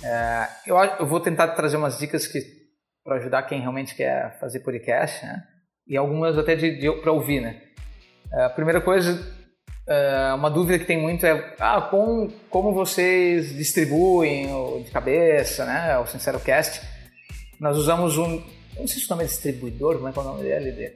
É, 0.07 0.47
eu, 0.65 0.77
eu, 0.77 1.05
vou 1.05 1.19
tentar 1.19 1.49
trazer 1.49 1.75
umas 1.75 1.99
dicas 1.99 2.25
que 2.25 2.39
para 3.03 3.17
ajudar 3.17 3.43
quem 3.43 3.59
realmente 3.59 3.93
quer 3.93 4.39
fazer 4.39 4.61
podcast, 4.61 5.25
né? 5.25 5.43
E 5.85 5.97
algumas 5.97 6.37
até 6.37 6.55
de, 6.55 6.79
de 6.79 6.89
para 7.01 7.11
ouvir, 7.11 7.41
né? 7.41 7.61
É, 8.31 8.45
a 8.45 8.49
primeira 8.49 8.79
coisa, 8.79 9.21
é, 9.85 10.33
uma 10.33 10.49
dúvida 10.49 10.79
que 10.79 10.85
tem 10.85 10.97
muito 10.97 11.25
é 11.25 11.55
ah, 11.59 11.81
com, 11.81 12.31
como 12.49 12.73
vocês 12.73 13.53
distribuem 13.53 14.53
o 14.53 14.81
de 14.81 14.91
cabeça, 14.91 15.65
né? 15.65 15.97
O 15.97 16.07
Sincero 16.07 16.39
Cast. 16.39 16.81
Nós 17.59 17.75
usamos 17.75 18.17
um, 18.17 18.41
não 18.77 18.87
sei 18.87 19.01
se 19.01 19.07
o 19.07 19.09
nome 19.09 19.23
é 19.23 19.27
distribuidor, 19.27 19.95
como 19.95 20.07
é 20.07 20.13
que 20.13 20.19
é 20.19 20.21
o 20.21 20.25
nome 20.25 20.43
dele? 20.43 20.95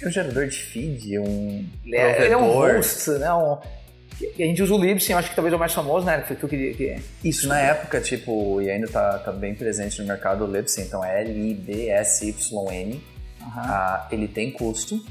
É 0.00 0.08
um 0.08 0.10
gerador 0.10 0.46
de 0.46 0.56
feed, 0.56 1.18
um 1.18 1.68
ele 1.84 1.96
é, 1.96 2.24
ele 2.24 2.32
é 2.32 2.36
um 2.36 2.50
host, 2.50 3.10
né? 3.10 3.32
Um, 3.34 3.58
a 4.20 4.46
gente 4.46 4.62
usa 4.62 4.74
o 4.74 4.78
Libsyn, 4.78 5.14
acho 5.14 5.30
que 5.30 5.34
talvez 5.34 5.52
é 5.52 5.56
o 5.56 5.58
mais 5.58 5.72
famoso, 5.72 6.06
né? 6.06 6.22
Foi 6.22 6.36
tu 6.36 6.48
que, 6.48 6.74
que... 6.74 6.96
Isso, 7.24 7.48
na 7.48 7.58
época, 7.58 8.00
tipo, 8.00 8.60
e 8.60 8.70
ainda 8.70 8.88
tá, 8.88 9.18
tá 9.18 9.32
bem 9.32 9.54
presente 9.54 10.00
no 10.00 10.06
mercado 10.06 10.44
o 10.44 10.50
Libsyn, 10.50 10.82
então 10.84 11.04
é 11.04 11.22
L-I-B-S-Y-N. 11.22 12.94
Uhum. 12.94 13.48
Ah, 13.56 14.08
ele 14.10 14.28
tem 14.28 14.50
custo, 14.52 15.04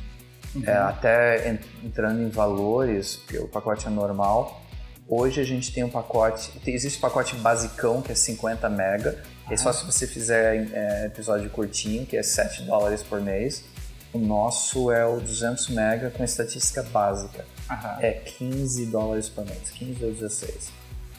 uhum. 0.55 0.63
é, 0.65 0.71
até 0.71 1.59
entrando 1.83 2.21
em 2.21 2.29
valores, 2.29 3.17
porque 3.17 3.37
o 3.37 3.47
pacote 3.47 3.87
é 3.87 3.89
normal. 3.89 4.61
Hoje 5.07 5.41
a 5.41 5.43
gente 5.43 5.73
tem 5.73 5.83
um 5.83 5.89
pacote, 5.89 6.51
existe 6.65 6.97
um 6.97 7.01
pacote 7.01 7.35
basicão 7.35 8.01
que 8.01 8.13
é 8.13 8.15
50 8.15 8.69
mega, 8.69 9.21
é 9.49 9.57
só 9.57 9.73
se 9.73 9.85
você 9.85 10.07
fizer 10.07 10.69
é, 10.71 11.05
episódio 11.07 11.49
curtinho, 11.49 12.05
que 12.05 12.15
é 12.15 12.23
7 12.23 12.63
dólares 12.63 13.03
por 13.03 13.19
mês. 13.19 13.65
O 14.13 14.19
nosso 14.19 14.91
é 14.91 15.05
o 15.05 15.19
200 15.19 15.69
mega 15.69 16.09
com 16.09 16.23
estatística 16.23 16.83
básica. 16.83 17.45
Uhum. 17.69 18.01
É 18.01 18.11
15 18.11 18.85
dólares 18.87 19.29
por 19.29 19.45
mês, 19.45 19.69
15 19.71 20.05
ou 20.05 20.11
16. 20.11 20.71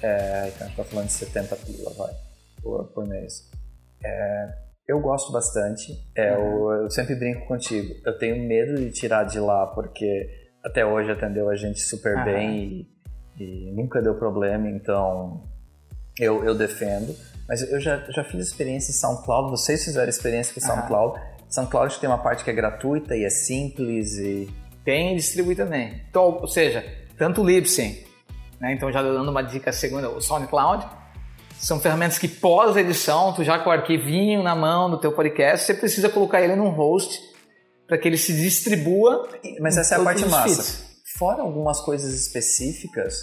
É, 0.03 0.49
então 0.49 0.67
a 0.67 0.69
gente 0.69 0.77
tá 0.77 0.85
falando 0.85 1.07
de 1.07 1.13
70 1.13 1.57
pila, 1.57 1.93
vai, 1.95 2.13
por, 2.61 2.85
por 2.89 3.07
mês. 3.07 3.51
É, 4.05 4.53
eu 4.87 5.01
gosto 5.01 5.33
bastante. 5.33 5.93
É, 6.15 6.37
uhum. 6.37 6.71
eu, 6.71 6.83
eu, 6.83 6.91
sempre 6.91 7.15
brinco 7.15 7.47
contigo. 7.47 7.95
Eu 8.05 8.19
tenho 8.19 8.37
medo 8.47 8.77
de 8.77 8.91
tirar 8.91 9.25
de 9.25 9.39
lá 9.39 9.67
porque 9.69 10.29
até 10.63 10.85
hoje 10.85 11.11
atendeu 11.11 11.49
a 11.49 11.57
gente 11.57 11.81
super 11.81 12.17
uhum. 12.17 12.25
bem 12.25 12.89
e, 13.39 13.43
e, 13.43 13.73
nunca 13.73 14.03
deu 14.03 14.15
problema, 14.15 14.69
então 14.69 15.45
eu, 16.19 16.45
eu 16.45 16.55
defendo. 16.55 17.17
Mas 17.49 17.63
eu 17.63 17.81
já, 17.81 17.99
já 18.11 18.25
fiz 18.25 18.49
experiência 18.49 18.91
em 18.91 18.95
SoundCloud, 18.95 19.51
vocês 19.51 19.85
fizeram 19.85 20.09
experiência 20.09 20.55
com 20.55 20.61
SoundCloud. 20.61 21.19
Uhum. 21.19 21.32
SoundCloud 21.53 21.99
tem 21.99 22.09
uma 22.09 22.19
parte 22.19 22.43
que 22.43 22.51
é 22.51 22.53
gratuita 22.53 23.17
e 23.17 23.25
é 23.25 23.31
simples 23.31 24.15
e... 24.15 24.51
Tem 24.85 25.13
e 25.13 25.17
distribui 25.17 25.55
também. 25.55 26.03
Então, 26.11 26.39
ou 26.41 26.49
seja, 26.49 26.85
tanto 27.17 27.41
o 27.41 27.47
Libsyn, 27.47 27.99
né? 28.61 28.73
então 28.73 28.91
já 28.91 29.01
dando 29.01 29.31
uma 29.31 29.43
dica 29.43 29.73
segunda, 29.73 30.11
o 30.11 30.21
SoundCloud, 30.21 30.85
são 31.63 31.79
ferramentas 31.79 32.19
que 32.19 32.27
pós-edição, 32.27 33.33
tu 33.33 33.45
já 33.45 33.61
com 33.61 33.71
o 33.71 33.73
arquivinho 33.73 34.43
na 34.43 34.57
mão 34.57 34.91
do 34.91 34.99
teu 34.99 35.13
podcast, 35.13 35.65
você 35.65 35.75
precisa 35.75 36.09
colocar 36.09 36.43
ele 36.43 36.57
num 36.57 36.71
host 36.71 37.21
para 37.87 37.97
que 37.97 38.09
ele 38.09 38.17
se 38.17 38.33
distribua. 38.33 39.29
Mas 39.61 39.77
essa 39.77 39.95
é 39.95 40.01
a 40.01 40.03
parte 40.03 40.25
massa. 40.25 40.85
Fora 41.17 41.43
algumas 41.43 41.81
coisas 41.81 42.13
específicas, 42.15 43.15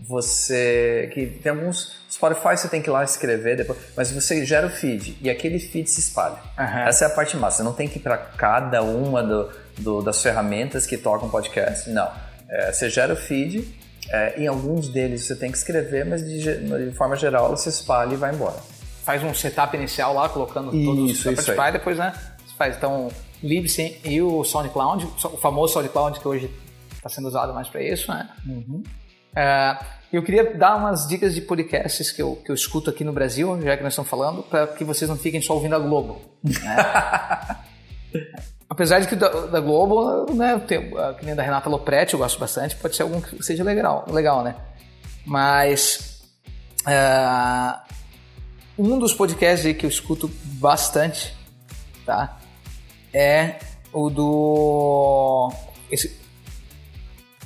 você 0.00 1.10
que 1.12 1.26
tem 1.26 1.50
alguns 1.50 1.96
Spotify 2.16 2.56
você 2.56 2.68
tem 2.68 2.80
que 2.80 2.88
ir 2.88 2.92
lá 2.92 3.04
escrever 3.04 3.56
depois, 3.56 3.78
mas 3.94 4.10
você 4.10 4.44
gera 4.44 4.66
o 4.66 4.70
feed 4.70 5.18
e 5.20 5.28
aquele 5.28 5.58
feed 5.58 5.88
se 5.88 6.00
espalha. 6.00 6.38
Uhum. 6.58 6.78
Essa 6.86 7.04
é 7.04 7.08
a 7.08 7.10
parte 7.10 7.36
massa. 7.36 7.58
Você 7.58 7.62
não 7.62 7.74
tem 7.74 7.86
que 7.86 7.98
ir 7.98 8.02
para 8.02 8.16
cada 8.16 8.82
uma 8.82 9.22
do, 9.22 9.50
do, 9.78 10.02
das 10.02 10.22
ferramentas 10.22 10.86
que 10.86 10.96
tocam 10.96 11.28
podcast. 11.28 11.90
Não. 11.90 12.10
É, 12.48 12.72
você 12.72 12.88
gera 12.88 13.12
o 13.12 13.16
feed. 13.16 13.86
É, 14.08 14.40
em 14.40 14.46
alguns 14.46 14.88
deles 14.88 15.26
você 15.26 15.34
tem 15.34 15.50
que 15.50 15.58
escrever, 15.58 16.06
mas 16.06 16.24
de, 16.24 16.40
de 16.40 16.96
forma 16.96 17.16
geral 17.16 17.46
ela 17.46 17.56
se 17.56 17.68
espalha 17.68 18.14
e 18.14 18.16
vai 18.16 18.32
embora. 18.32 18.56
Faz 19.04 19.22
um 19.22 19.34
setup 19.34 19.76
inicial 19.76 20.14
lá, 20.14 20.28
colocando 20.28 20.70
todos 20.70 21.10
os 21.10 21.18
Spotify, 21.18 21.72
depois 21.72 21.98
né, 21.98 22.12
você 22.44 22.54
faz 22.56 22.76
então 22.76 23.08
Libsyn 23.42 23.96
e 24.04 24.22
o 24.22 24.44
SoundCloud, 24.44 25.08
o 25.24 25.36
famoso 25.36 25.74
SoundCloud 25.74 26.20
que 26.20 26.28
hoje 26.28 26.50
está 26.94 27.08
sendo 27.08 27.26
usado 27.26 27.52
mais 27.52 27.68
para 27.68 27.82
isso, 27.82 28.10
né? 28.12 28.28
Uhum. 28.46 28.82
É, 29.36 29.76
eu 30.10 30.22
queria 30.22 30.54
dar 30.54 30.76
umas 30.76 31.06
dicas 31.06 31.34
de 31.34 31.42
podcasts 31.42 32.10
que 32.10 32.22
eu, 32.22 32.36
que 32.36 32.50
eu 32.50 32.54
escuto 32.54 32.88
aqui 32.88 33.04
no 33.04 33.12
Brasil, 33.12 33.60
já 33.60 33.76
que 33.76 33.82
nós 33.82 33.92
estamos 33.92 34.10
falando, 34.10 34.42
para 34.42 34.66
que 34.66 34.82
vocês 34.82 35.10
não 35.10 35.16
fiquem 35.16 35.42
só 35.42 35.54
ouvindo 35.54 35.74
a 35.74 35.78
Globo. 35.78 36.22
Né? 36.42 37.56
Apesar 38.68 39.00
de 39.00 39.06
que 39.06 39.14
da, 39.14 39.28
da 39.28 39.60
Globo, 39.60 40.32
né, 40.32 40.58
tem, 40.66 40.90
que 41.18 41.24
nem 41.24 41.34
da 41.34 41.42
Renata 41.42 41.68
Lopretti, 41.68 42.14
eu 42.14 42.18
gosto 42.18 42.38
bastante, 42.38 42.74
pode 42.76 42.96
ser 42.96 43.02
algum 43.02 43.20
que 43.20 43.42
seja 43.42 43.62
legal, 43.62 44.04
legal 44.10 44.42
né? 44.42 44.56
Mas 45.24 46.22
uh, 46.86 47.78
um 48.78 48.98
dos 48.98 49.14
podcasts 49.14 49.76
que 49.76 49.86
eu 49.86 49.90
escuto 49.90 50.30
bastante, 50.44 51.34
tá? 52.04 52.38
É 53.12 53.56
o 53.92 54.10
do 54.10 55.52
esse, 55.90 56.20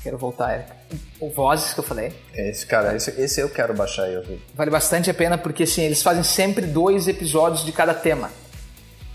Quero 0.02 0.16
voltar, 0.16 0.52
Érica. 0.52 0.76
O 1.20 1.30
Vozes 1.30 1.74
que 1.74 1.80
eu 1.80 1.84
falei. 1.84 2.12
Esse, 2.34 2.66
cara, 2.66 2.96
esse, 2.96 3.10
esse 3.20 3.40
eu 3.40 3.50
quero 3.50 3.74
baixar 3.74 4.10
e 4.10 4.16
ouvir. 4.16 4.42
Vale 4.54 4.70
bastante 4.70 5.10
a 5.10 5.14
pena 5.14 5.36
porque 5.36 5.64
assim, 5.64 5.82
eles 5.82 6.02
fazem 6.02 6.22
sempre 6.22 6.66
dois 6.66 7.06
episódios 7.06 7.64
de 7.64 7.72
cada 7.72 7.92
tema. 7.92 8.30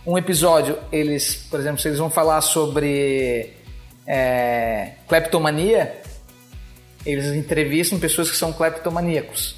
Um 0.06 0.18
episódio, 0.18 0.78
eles, 0.92 1.36
por 1.50 1.60
exemplo, 1.60 1.80
se 1.80 1.88
eles 1.88 1.98
vão 1.98 2.12
falar 2.12 2.40
sobre 2.42 3.54
é, 4.06 4.92
cleptomania, 5.08 6.00
eles 7.04 7.26
entrevistam 7.28 8.00
pessoas 8.00 8.30
que 8.30 8.38
são 8.38 8.54
cleptomaníacos. 8.54 9.56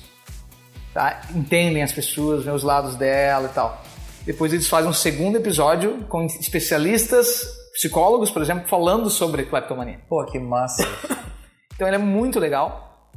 Tá? 0.93 1.21
Entendem 1.35 1.83
as 1.83 1.91
pessoas, 1.91 2.45
veem 2.45 2.55
os 2.55 2.63
lados 2.63 2.95
dela 2.95 3.49
e 3.51 3.53
tal. 3.53 3.83
Depois 4.25 4.53
eles 4.53 4.67
fazem 4.67 4.89
um 4.89 4.93
segundo 4.93 5.37
episódio 5.37 6.05
com 6.09 6.25
especialistas, 6.25 7.45
psicólogos, 7.77 8.31
por 8.31 8.41
exemplo, 8.41 8.67
falando 8.67 9.07
sobre 9.07 9.45
cleptomania. 9.45 9.99
Pô, 10.09 10.25
que 10.25 10.39
massa. 10.39 10.83
Então 11.75 11.87
ele 11.87 11.97
é 11.97 11.99
muito 11.99 12.39
legal. 12.39 13.11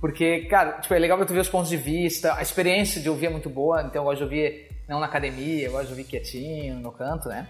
Porque, 0.00 0.46
cara, 0.46 0.80
tipo, 0.80 0.92
é 0.94 0.98
legal 0.98 1.16
pra 1.16 1.24
tu 1.24 1.32
ver 1.32 1.38
os 1.38 1.48
pontos 1.48 1.70
de 1.70 1.76
vista, 1.76 2.34
a 2.34 2.42
experiência 2.42 3.00
de 3.00 3.08
ouvir 3.08 3.26
é 3.26 3.30
muito 3.30 3.48
boa, 3.48 3.82
então 3.82 4.02
eu 4.02 4.04
gosto 4.04 4.18
de 4.18 4.24
ouvir 4.24 4.68
não 4.88 4.98
na 4.98 5.06
academia, 5.06 5.66
eu 5.66 5.70
gosto 5.70 5.84
de 5.84 5.92
ouvir 5.92 6.02
quietinho, 6.02 6.80
no 6.80 6.90
canto, 6.90 7.28
né? 7.28 7.46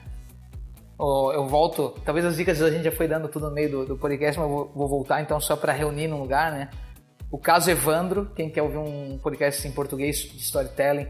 Ou 0.98 1.32
eu 1.32 1.48
volto, 1.48 1.98
talvez 2.04 2.26
as 2.26 2.36
dicas 2.36 2.60
a 2.60 2.70
gente 2.70 2.84
já 2.84 2.92
foi 2.92 3.08
dando 3.08 3.26
tudo 3.26 3.48
no 3.48 3.54
meio 3.54 3.70
do, 3.70 3.86
do 3.86 3.96
podcast, 3.96 4.38
mas 4.38 4.50
eu 4.50 4.54
vou, 4.54 4.72
vou 4.74 4.86
voltar 4.86 5.22
então 5.22 5.40
só 5.40 5.56
para 5.56 5.72
reunir 5.72 6.08
num 6.08 6.20
lugar, 6.20 6.52
né? 6.52 6.68
O 7.30 7.38
caso 7.38 7.70
Evandro, 7.70 8.30
quem 8.36 8.50
quer 8.50 8.60
ouvir 8.60 8.76
um 8.76 9.16
podcast 9.16 9.66
em 9.66 9.72
português 9.72 10.18
de 10.18 10.42
storytelling, 10.42 11.08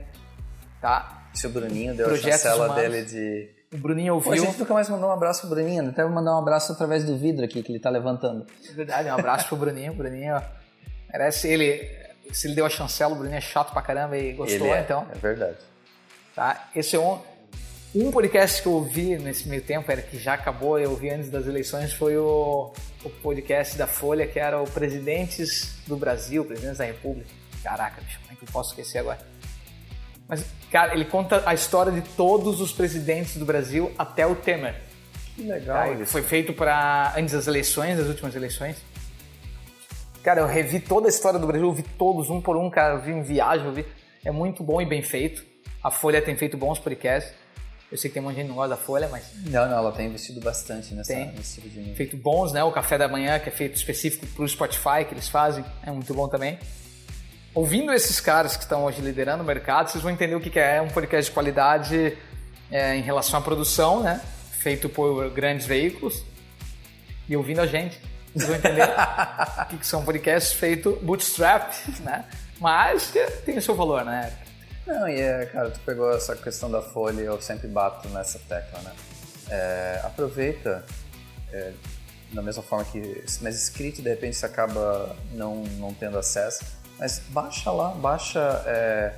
tá? 0.81 1.29
Se 1.35 1.49
o 1.49 1.51
Bruninho 1.51 1.97
deu 1.97 2.07
Projetos 2.07 2.47
a 2.47 2.51
chancela 2.51 2.67
humanos. 2.67 2.83
dele 2.83 3.05
de. 3.05 3.62
O 3.73 3.79
Bruninho 3.79 4.21
Pô, 4.21 4.29
a 4.29 4.33
ouviu. 4.33 4.45
gente 4.45 4.59
nunca 4.59 4.75
mais 4.75 4.89
mandou 4.89 5.09
um 5.09 5.13
abraço 5.13 5.41
pro 5.41 5.51
Bruninho, 5.51 5.89
até 5.89 6.03
vou 6.03 6.13
mandar 6.13 6.35
um 6.35 6.39
abraço 6.39 6.73
através 6.73 7.05
do 7.05 7.17
vidro 7.17 7.45
aqui 7.45 7.63
que 7.63 7.73
ele 7.73 7.79
tá 7.79 7.89
levantando. 7.89 8.47
É 8.69 8.73
verdade, 8.73 9.09
um 9.09 9.15
abraço 9.15 9.49
pro 9.49 9.57
Bruninho. 9.57 9.93
O 9.93 9.95
Bruninho 9.95 10.41
merece 11.11 11.49
ele. 11.49 12.03
Se 12.33 12.47
ele 12.47 12.55
deu 12.55 12.67
a 12.67 12.71
chancela, 12.71 13.13
o 13.15 13.17
Bruninho 13.17 13.37
é 13.37 13.41
chato 13.41 13.73
pra 13.73 13.83
caramba 13.83 14.17
e 14.17 14.33
gostou, 14.33 14.75
é, 14.75 14.81
então. 14.81 15.07
é 15.11 15.19
verdade. 15.19 15.57
Tá? 16.35 16.69
Esse 16.75 16.97
é 16.97 16.99
um, 16.99 17.19
um 17.95 18.11
podcast 18.11 18.63
que 18.63 18.69
eu 18.69 18.73
ouvi 18.73 19.19
nesse 19.19 19.49
meio 19.49 19.63
tempo, 19.63 19.91
era 19.91 20.01
que 20.01 20.19
já 20.19 20.35
acabou, 20.35 20.79
eu 20.79 20.91
ouvi 20.91 21.11
antes 21.11 21.29
das 21.29 21.47
eleições, 21.47 21.93
foi 21.93 22.17
o, 22.17 22.73
o 23.05 23.11
podcast 23.11 23.77
da 23.77 23.87
Folha, 23.87 24.27
que 24.27 24.39
era 24.39 24.63
o 24.63 24.65
Presidentes 24.65 25.77
do 25.87 25.97
Brasil, 25.97 26.45
Presidentes 26.45 26.79
da 26.79 26.85
República. 26.85 27.29
Caraca, 27.63 28.01
bicho, 28.01 28.19
como 28.21 28.33
é 28.33 28.37
que 28.37 28.45
eu 28.45 28.49
posso 28.53 28.71
esquecer 28.71 28.99
agora? 28.99 29.19
Mas, 30.29 30.45
cara, 30.73 30.95
ele 30.95 31.05
conta 31.05 31.43
a 31.47 31.55
história 31.55 31.93
de 31.93 32.01
todos 32.01 32.61
os 32.61 32.73
presidentes 32.73 33.37
do 33.37 33.45
Brasil 33.45 33.93
até 33.99 34.27
o 34.27 34.35
Temer. 34.35 34.75
Que 35.37 35.43
legal 35.43 35.77
Tá? 35.89 35.93
isso. 35.93 36.11
Foi 36.13 36.23
feito 36.23 36.53
para 36.53 37.13
antes 37.17 37.33
das 37.35 37.47
eleições, 37.47 37.97
das 37.99 38.09
últimas 38.09 38.35
eleições. 38.35 38.77
Cara, 40.23 40.41
eu 40.41 40.47
revi 40.47 40.79
toda 40.81 41.09
a 41.09 41.11
história 41.11 41.39
do 41.39 41.47
Brasil, 41.47 41.67
eu 41.67 41.73
vi 41.73 41.83
todos, 41.83 42.31
um 42.31 42.41
por 42.41 42.57
um, 42.57 42.71
cara, 42.71 42.95
eu 42.95 43.01
vi 43.03 43.11
em 43.13 43.23
viagem, 43.23 43.67
eu 43.67 43.73
vi. 43.73 43.85
É 44.25 44.31
muito 44.31 44.63
bom 44.63 44.81
e 44.81 44.87
bem 44.87 45.03
feito. 45.03 45.45
A 45.83 45.91
Folha 45.91 46.23
tem 46.23 46.37
feito 46.37 46.57
bons 46.57 46.79
podcasts. 46.79 47.33
Eu 47.91 47.99
sei 47.99 48.09
que 48.09 48.15
tem 48.15 48.23
um 48.23 48.27
monte 48.27 48.37
de 48.37 48.41
gente 48.41 48.47
que 48.47 48.55
não 48.55 48.57
gosta 48.57 48.71
da 48.71 48.77
Folha, 48.83 49.09
mas 49.11 49.25
Não, 49.51 49.69
não, 49.69 49.77
ela 49.79 49.93
tem 49.93 50.07
investido 50.07 50.41
bastante 50.41 50.95
nessa, 50.95 51.13
Tem. 51.13 51.33
nesse 51.33 51.61
tipo 51.61 51.69
de 51.69 51.95
feito 51.95 52.17
bons, 52.17 52.51
né? 52.53 52.63
O 52.65 52.71
café 52.73 52.97
da 52.97 53.07
manhã, 53.09 53.39
que 53.39 53.49
é 53.51 53.53
feito 53.53 53.75
específico 53.77 54.27
pro 54.29 54.49
Spotify, 54.49 55.05
que 55.07 55.13
eles 55.13 55.29
fazem, 55.29 55.63
é 55.85 55.91
muito 55.91 56.15
bom 56.15 56.27
também. 56.29 56.59
Ouvindo 57.55 57.93
esses 57.93 58.19
caras 58.19 58.57
que 58.57 58.63
estão 58.63 58.85
hoje 58.85 59.03
liderando 59.03 59.43
o 59.43 59.47
mercado, 59.47 59.91
vocês 59.91 60.03
vão 60.03 60.11
entender 60.11 60.35
o 60.35 60.41
que 60.41 60.59
é 60.59 60.81
um 60.81 60.89
podcast 60.89 61.31
de 61.31 61.35
qualidade 61.35 62.17
é, 62.71 62.97
em 62.97 63.03
relação 63.03 63.39
à 63.39 63.43
produção, 63.43 64.03
né? 64.03 64.23
Feito 64.53 64.89
por 64.89 65.29
grandes 65.29 65.67
veículos. 65.67 66.25
E 67.29 67.37
ouvindo 67.37 67.61
a 67.61 67.67
gente, 67.67 68.01
vocês 68.35 68.49
vão 68.49 68.57
entender 68.57 68.89
o 68.89 69.67
que 69.67 69.77
que 69.77 69.87
são 69.87 70.03
podcasts 70.03 70.55
feitos 70.55 70.99
bootstrap, 71.03 71.75
né? 72.01 72.25
Mas 72.59 73.13
tem 73.45 73.59
o 73.59 73.63
seu 73.63 73.75
valor, 73.75 74.03
né? 74.03 74.33
Não, 74.87 75.07
e 75.07 75.21
é, 75.21 75.45
cara, 75.45 75.71
tu 75.71 75.81
pegou 75.81 76.11
essa 76.11 76.35
questão 76.35 76.71
da 76.71 76.81
folha 76.81 77.21
eu 77.21 77.41
sempre 77.43 77.69
bato 77.69 78.09
nessa 78.09 78.39
tecla, 78.39 78.81
né? 78.81 78.93
É, 79.51 80.01
aproveita, 80.05 80.87
é, 81.53 81.73
da 82.33 82.41
mesma 82.41 82.63
forma 82.63 82.87
que, 82.87 83.25
mas 83.43 83.63
escrito 83.63 84.01
de 84.01 84.09
repente 84.09 84.39
você 84.39 84.47
acaba 84.47 85.15
não, 85.33 85.65
não 85.79 85.93
tendo 85.93 86.19
acesso, 86.19 86.65
mas 87.03 87.19
baixa 87.31 87.73
lá, 87.73 87.89
baixa, 87.89 88.63
é, 88.65 89.13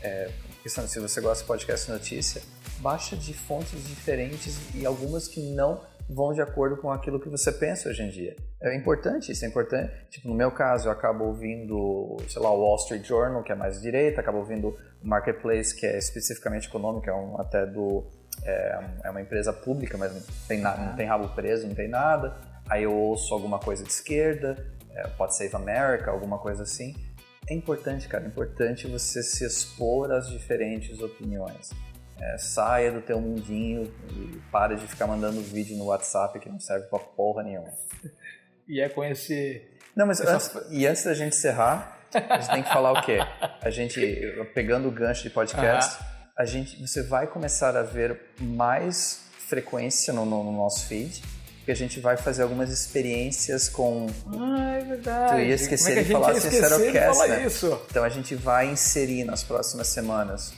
é, 0.00 0.30
questão, 0.62 0.88
se 0.88 0.98
você 0.98 1.20
gosta 1.20 1.42
de 1.42 1.46
podcast 1.46 1.90
notícia, 1.90 2.40
baixa 2.78 3.14
de 3.14 3.34
fontes 3.34 3.86
diferentes 3.86 4.58
e 4.74 4.86
algumas 4.86 5.28
que 5.28 5.42
não 5.52 5.82
vão 6.08 6.32
de 6.32 6.40
acordo 6.40 6.78
com 6.78 6.90
aquilo 6.90 7.20
que 7.20 7.28
você 7.28 7.52
pensa 7.52 7.90
hoje 7.90 8.04
em 8.04 8.08
dia. 8.08 8.34
É 8.62 8.74
importante, 8.74 9.32
isso 9.32 9.44
é 9.44 9.48
importante. 9.48 9.92
Tipo, 10.08 10.28
no 10.28 10.34
meu 10.34 10.50
caso, 10.50 10.88
eu 10.88 10.92
acabo 10.92 11.24
ouvindo, 11.26 12.16
sei 12.26 12.40
lá, 12.40 12.50
o 12.50 12.58
Wall 12.58 12.76
Street 12.76 13.06
Journal, 13.06 13.42
que 13.42 13.52
é 13.52 13.54
mais 13.54 13.82
direita, 13.82 14.22
acabo 14.22 14.38
ouvindo 14.38 14.68
o 15.02 15.06
Marketplace, 15.06 15.78
que 15.78 15.84
é 15.84 15.98
especificamente 15.98 16.68
econômico, 16.68 17.10
é 17.10 17.14
um, 17.14 17.38
até 17.38 17.66
do... 17.66 18.02
É, 18.44 18.80
é 19.04 19.10
uma 19.10 19.20
empresa 19.20 19.52
pública, 19.52 19.98
mas 19.98 20.14
não 20.14 20.22
tem, 20.48 20.58
na, 20.58 20.74
não 20.74 20.96
tem 20.96 21.06
rabo 21.06 21.28
preso, 21.34 21.66
não 21.66 21.74
tem 21.74 21.88
nada. 21.88 22.34
Aí 22.66 22.84
eu 22.84 22.94
ouço 22.94 23.34
alguma 23.34 23.58
coisa 23.58 23.84
de 23.84 23.90
esquerda, 23.90 24.56
é, 24.94 25.06
pode 25.08 25.36
Save 25.36 25.54
America, 25.54 26.10
alguma 26.10 26.38
coisa 26.38 26.62
assim. 26.62 26.94
É 27.48 27.54
importante, 27.54 28.08
cara, 28.08 28.24
é 28.24 28.26
importante 28.26 28.86
você 28.86 29.22
se 29.22 29.44
expor 29.44 30.10
às 30.12 30.28
diferentes 30.28 31.00
opiniões. 31.00 31.70
É, 32.20 32.38
saia 32.38 32.90
do 32.90 33.02
teu 33.02 33.20
mundinho 33.20 33.92
e 34.10 34.40
para 34.50 34.74
de 34.74 34.86
ficar 34.86 35.06
mandando 35.06 35.40
vídeo 35.42 35.76
no 35.76 35.84
WhatsApp 35.86 36.38
que 36.40 36.48
não 36.48 36.58
serve 36.58 36.86
pra 36.86 36.98
porra 36.98 37.42
nenhuma. 37.42 37.68
E 38.66 38.80
é 38.80 38.88
com 38.88 39.04
esse. 39.04 39.62
Não, 39.94 40.06
mas 40.06 40.20
antes, 40.20 40.50
e 40.70 40.86
antes 40.86 41.04
da 41.04 41.12
gente 41.14 41.36
encerrar, 41.36 42.06
a 42.14 42.38
gente 42.40 42.50
tem 42.50 42.62
que 42.62 42.72
falar 42.72 42.92
o 42.92 43.02
quê? 43.02 43.18
A 43.60 43.68
gente, 43.70 44.00
pegando 44.54 44.88
o 44.88 44.90
gancho 44.90 45.22
de 45.22 45.30
podcast, 45.30 46.02
a 46.36 46.44
gente, 46.46 46.80
você 46.80 47.02
vai 47.02 47.26
começar 47.26 47.76
a 47.76 47.82
ver 47.82 48.18
mais 48.40 49.28
frequência 49.46 50.12
no, 50.12 50.24
no- 50.24 50.42
no 50.42 50.52
nosso 50.52 50.86
feed, 50.88 51.22
porque 51.66 51.72
a 51.72 51.74
gente 51.84 51.98
vai 51.98 52.16
fazer 52.16 52.44
algumas 52.44 52.70
experiências 52.70 53.68
com 53.68 54.06
Ah, 54.38 54.76
é 54.80 54.84
verdade. 54.84 55.32
Tu 55.34 55.40
ia 55.48 55.54
esquecer 55.56 55.88
Como 55.88 55.98
é 55.98 56.02
que 56.02 56.06
de 56.06 56.12
falar 56.12 56.32
esquecer 56.36 56.60
de 56.62 56.68
Sincerocast, 56.68 57.18
falar 57.18 57.28
né? 57.28 57.44
isso? 57.46 57.80
Então 57.90 58.04
a 58.04 58.08
gente 58.08 58.34
vai 58.36 58.70
inserir 58.70 59.24
nas 59.24 59.42
próximas 59.42 59.88
semanas 59.88 60.52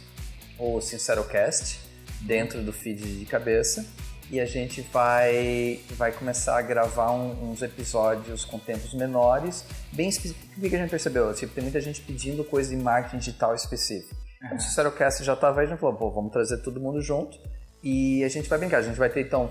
o 0.58 0.82
Sincerocast 0.82 1.80
dentro 2.20 2.60
do 2.62 2.74
feed 2.74 3.20
de 3.20 3.24
cabeça 3.24 3.86
e 4.30 4.38
a 4.38 4.44
gente 4.44 4.82
vai, 4.92 5.80
vai 5.92 6.12
começar 6.12 6.58
a 6.58 6.60
gravar 6.60 7.10
um- 7.12 7.52
uns 7.52 7.62
episódios 7.62 8.44
com 8.44 8.58
tempos 8.58 8.92
menores, 8.92 9.64
bem 9.90 10.10
específicos. 10.10 10.58
O 10.58 10.60
que 10.60 10.68
que 10.68 10.76
a 10.76 10.78
gente 10.78 10.90
percebeu? 10.90 11.32
Tipo, 11.32 11.54
tem 11.54 11.62
muita 11.64 11.80
gente 11.80 12.02
pedindo 12.02 12.44
coisa 12.44 12.74
em 12.74 12.76
marketing 12.76 13.16
digital 13.16 13.54
específico. 13.54 14.14
Então, 14.44 14.58
o 14.58 14.60
Sincerocast 14.60 15.24
já 15.24 15.32
estava 15.32 15.60
aí, 15.60 15.66
a 15.66 15.70
gente 15.70 15.78
falou, 15.80 15.96
pô, 15.96 16.10
vamos 16.10 16.30
trazer 16.32 16.58
todo 16.58 16.78
mundo 16.78 17.00
junto 17.00 17.38
e 17.82 18.22
a 18.24 18.28
gente 18.28 18.46
vai 18.46 18.58
brincar. 18.58 18.76
A 18.80 18.82
gente 18.82 18.98
vai 18.98 19.08
ter, 19.08 19.22
então, 19.22 19.48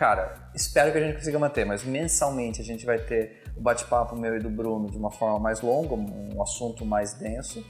cara, 0.00 0.50
espero 0.54 0.90
que 0.90 0.96
a 0.96 1.00
gente 1.02 1.16
consiga 1.18 1.38
manter, 1.38 1.66
mas 1.66 1.84
mensalmente 1.84 2.58
a 2.62 2.64
gente 2.64 2.86
vai 2.86 2.98
ter 2.98 3.42
o 3.54 3.60
bate-papo 3.60 4.16
meu 4.16 4.34
e 4.34 4.38
do 4.38 4.48
Bruno 4.48 4.90
de 4.90 4.96
uma 4.96 5.10
forma 5.10 5.38
mais 5.38 5.60
longa, 5.60 5.94
um 5.94 6.42
assunto 6.42 6.86
mais 6.86 7.12
denso. 7.12 7.62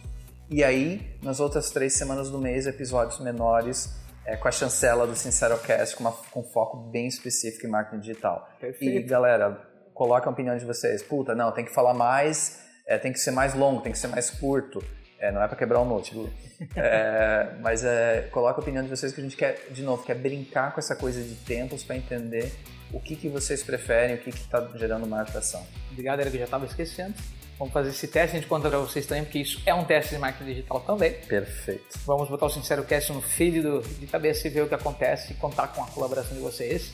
E 0.49 0.63
aí, 0.63 1.19
nas 1.25 1.41
outras 1.41 1.73
três 1.73 1.95
semanas 1.95 2.31
do 2.31 2.39
mês, 2.39 2.69
episódios 2.69 3.19
menores 3.19 3.93
é, 4.25 4.37
com 4.37 4.47
a 4.47 4.53
chancela 4.53 5.09
do 5.09 5.17
Sincerocast, 5.17 5.97
com, 5.97 6.05
uma, 6.05 6.13
com 6.13 6.45
foco 6.45 6.77
bem 6.77 7.09
específico 7.09 7.67
em 7.67 7.69
marketing 7.69 8.01
digital. 8.01 8.49
E 8.59 8.61
Perfeito. 8.61 9.09
galera, 9.09 9.69
coloca 9.93 10.31
a 10.31 10.33
opinião 10.33 10.57
de 10.57 10.65
vocês. 10.65 11.03
Puta, 11.03 11.35
não, 11.35 11.51
tem 11.51 11.65
que 11.65 11.75
falar 11.75 11.95
mais, 11.95 12.61
é, 12.87 12.97
tem 12.97 13.13
que 13.13 13.19
ser 13.19 13.33
mais 13.33 13.55
longo, 13.55 13.83
tem 13.83 13.91
que 13.91 13.99
ser 13.99 14.07
mais 14.07 14.31
curto. 14.31 14.81
É, 15.21 15.31
não 15.31 15.43
é 15.43 15.47
para 15.47 15.57
quebrar 15.57 15.81
o 15.81 15.85
note, 15.85 16.15
Lu. 16.15 16.31
É, 16.75 17.51
mas 17.61 17.85
é, 17.85 18.29
coloca 18.33 18.59
a 18.59 18.63
opinião 18.63 18.83
de 18.83 18.89
vocês 18.89 19.13
que 19.13 19.21
a 19.21 19.23
gente 19.23 19.37
quer, 19.37 19.67
de 19.71 19.83
novo, 19.83 20.03
quer 20.03 20.15
brincar 20.15 20.73
com 20.73 20.81
essa 20.81 20.97
coisa 20.97 21.23
de 21.23 21.35
tempos 21.35 21.83
para 21.85 21.97
entender 21.97 22.51
o 22.91 22.99
que, 22.99 23.15
que 23.15 23.29
vocês 23.29 23.63
preferem, 23.63 24.17
o 24.17 24.19
que 24.19 24.31
está 24.31 24.67
gerando 24.75 25.07
maior 25.07 25.23
atração. 25.23 25.65
Obrigado, 25.93 26.21
Eric, 26.21 26.35
eu 26.35 26.39
já 26.41 26.45
estava 26.47 26.65
esquecendo. 26.65 27.15
Vamos 27.59 27.75
fazer 27.75 27.91
esse 27.91 28.09
teste, 28.09 28.37
a 28.37 28.41
gente 28.41 28.49
conta 28.49 28.71
para 28.71 28.79
vocês 28.79 29.05
também, 29.05 29.23
porque 29.25 29.41
isso 29.41 29.61
é 29.67 29.75
um 29.75 29.85
teste 29.85 30.15
de 30.15 30.19
marketing 30.19 30.51
digital 30.51 30.81
também. 30.81 31.13
Perfeito. 31.13 31.99
Vamos 32.07 32.27
botar 32.31 32.47
o 32.47 32.51
Sincero 32.51 32.83
Cast 32.85 33.13
no 33.13 33.21
feed 33.21 33.61
do, 33.61 33.83
de 33.83 34.07
cabeça 34.07 34.47
e 34.47 34.51
ver 34.51 34.63
o 34.63 34.69
que 34.69 34.75
acontece 34.75 35.35
e 35.35 35.37
contar 35.37 35.69
com 35.69 35.85
a 35.85 35.87
colaboração 35.89 36.35
de 36.35 36.43
vocês. 36.43 36.91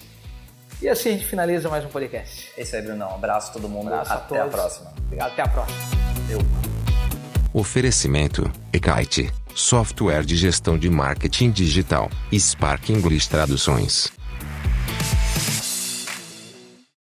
E 0.82 0.88
assim 0.88 1.10
a 1.10 1.12
gente 1.12 1.24
finaliza 1.26 1.68
mais 1.68 1.84
um 1.84 1.88
podcast. 1.88 2.52
É 2.58 2.62
isso 2.62 2.74
aí, 2.74 2.82
Brunão. 2.82 3.14
Abraço 3.14 3.50
a 3.50 3.52
todo 3.52 3.68
mundo. 3.68 3.86
Abraço 3.88 4.12
a 4.12 4.16
Até 4.16 4.36
a 4.36 4.40
todos. 4.40 4.54
próxima. 4.60 4.92
Obrigado, 4.98 5.32
até 5.32 5.42
a 5.42 5.48
próxima. 5.48 5.78
Eu. 6.28 6.75
Oferecimento: 7.56 8.52
Ekite, 8.70 9.32
software 9.54 10.26
de 10.26 10.36
gestão 10.36 10.76
de 10.76 10.90
marketing 10.90 11.50
digital, 11.50 12.10
Spark 12.30 12.92
English 12.92 13.30
Traduções. 13.30 14.12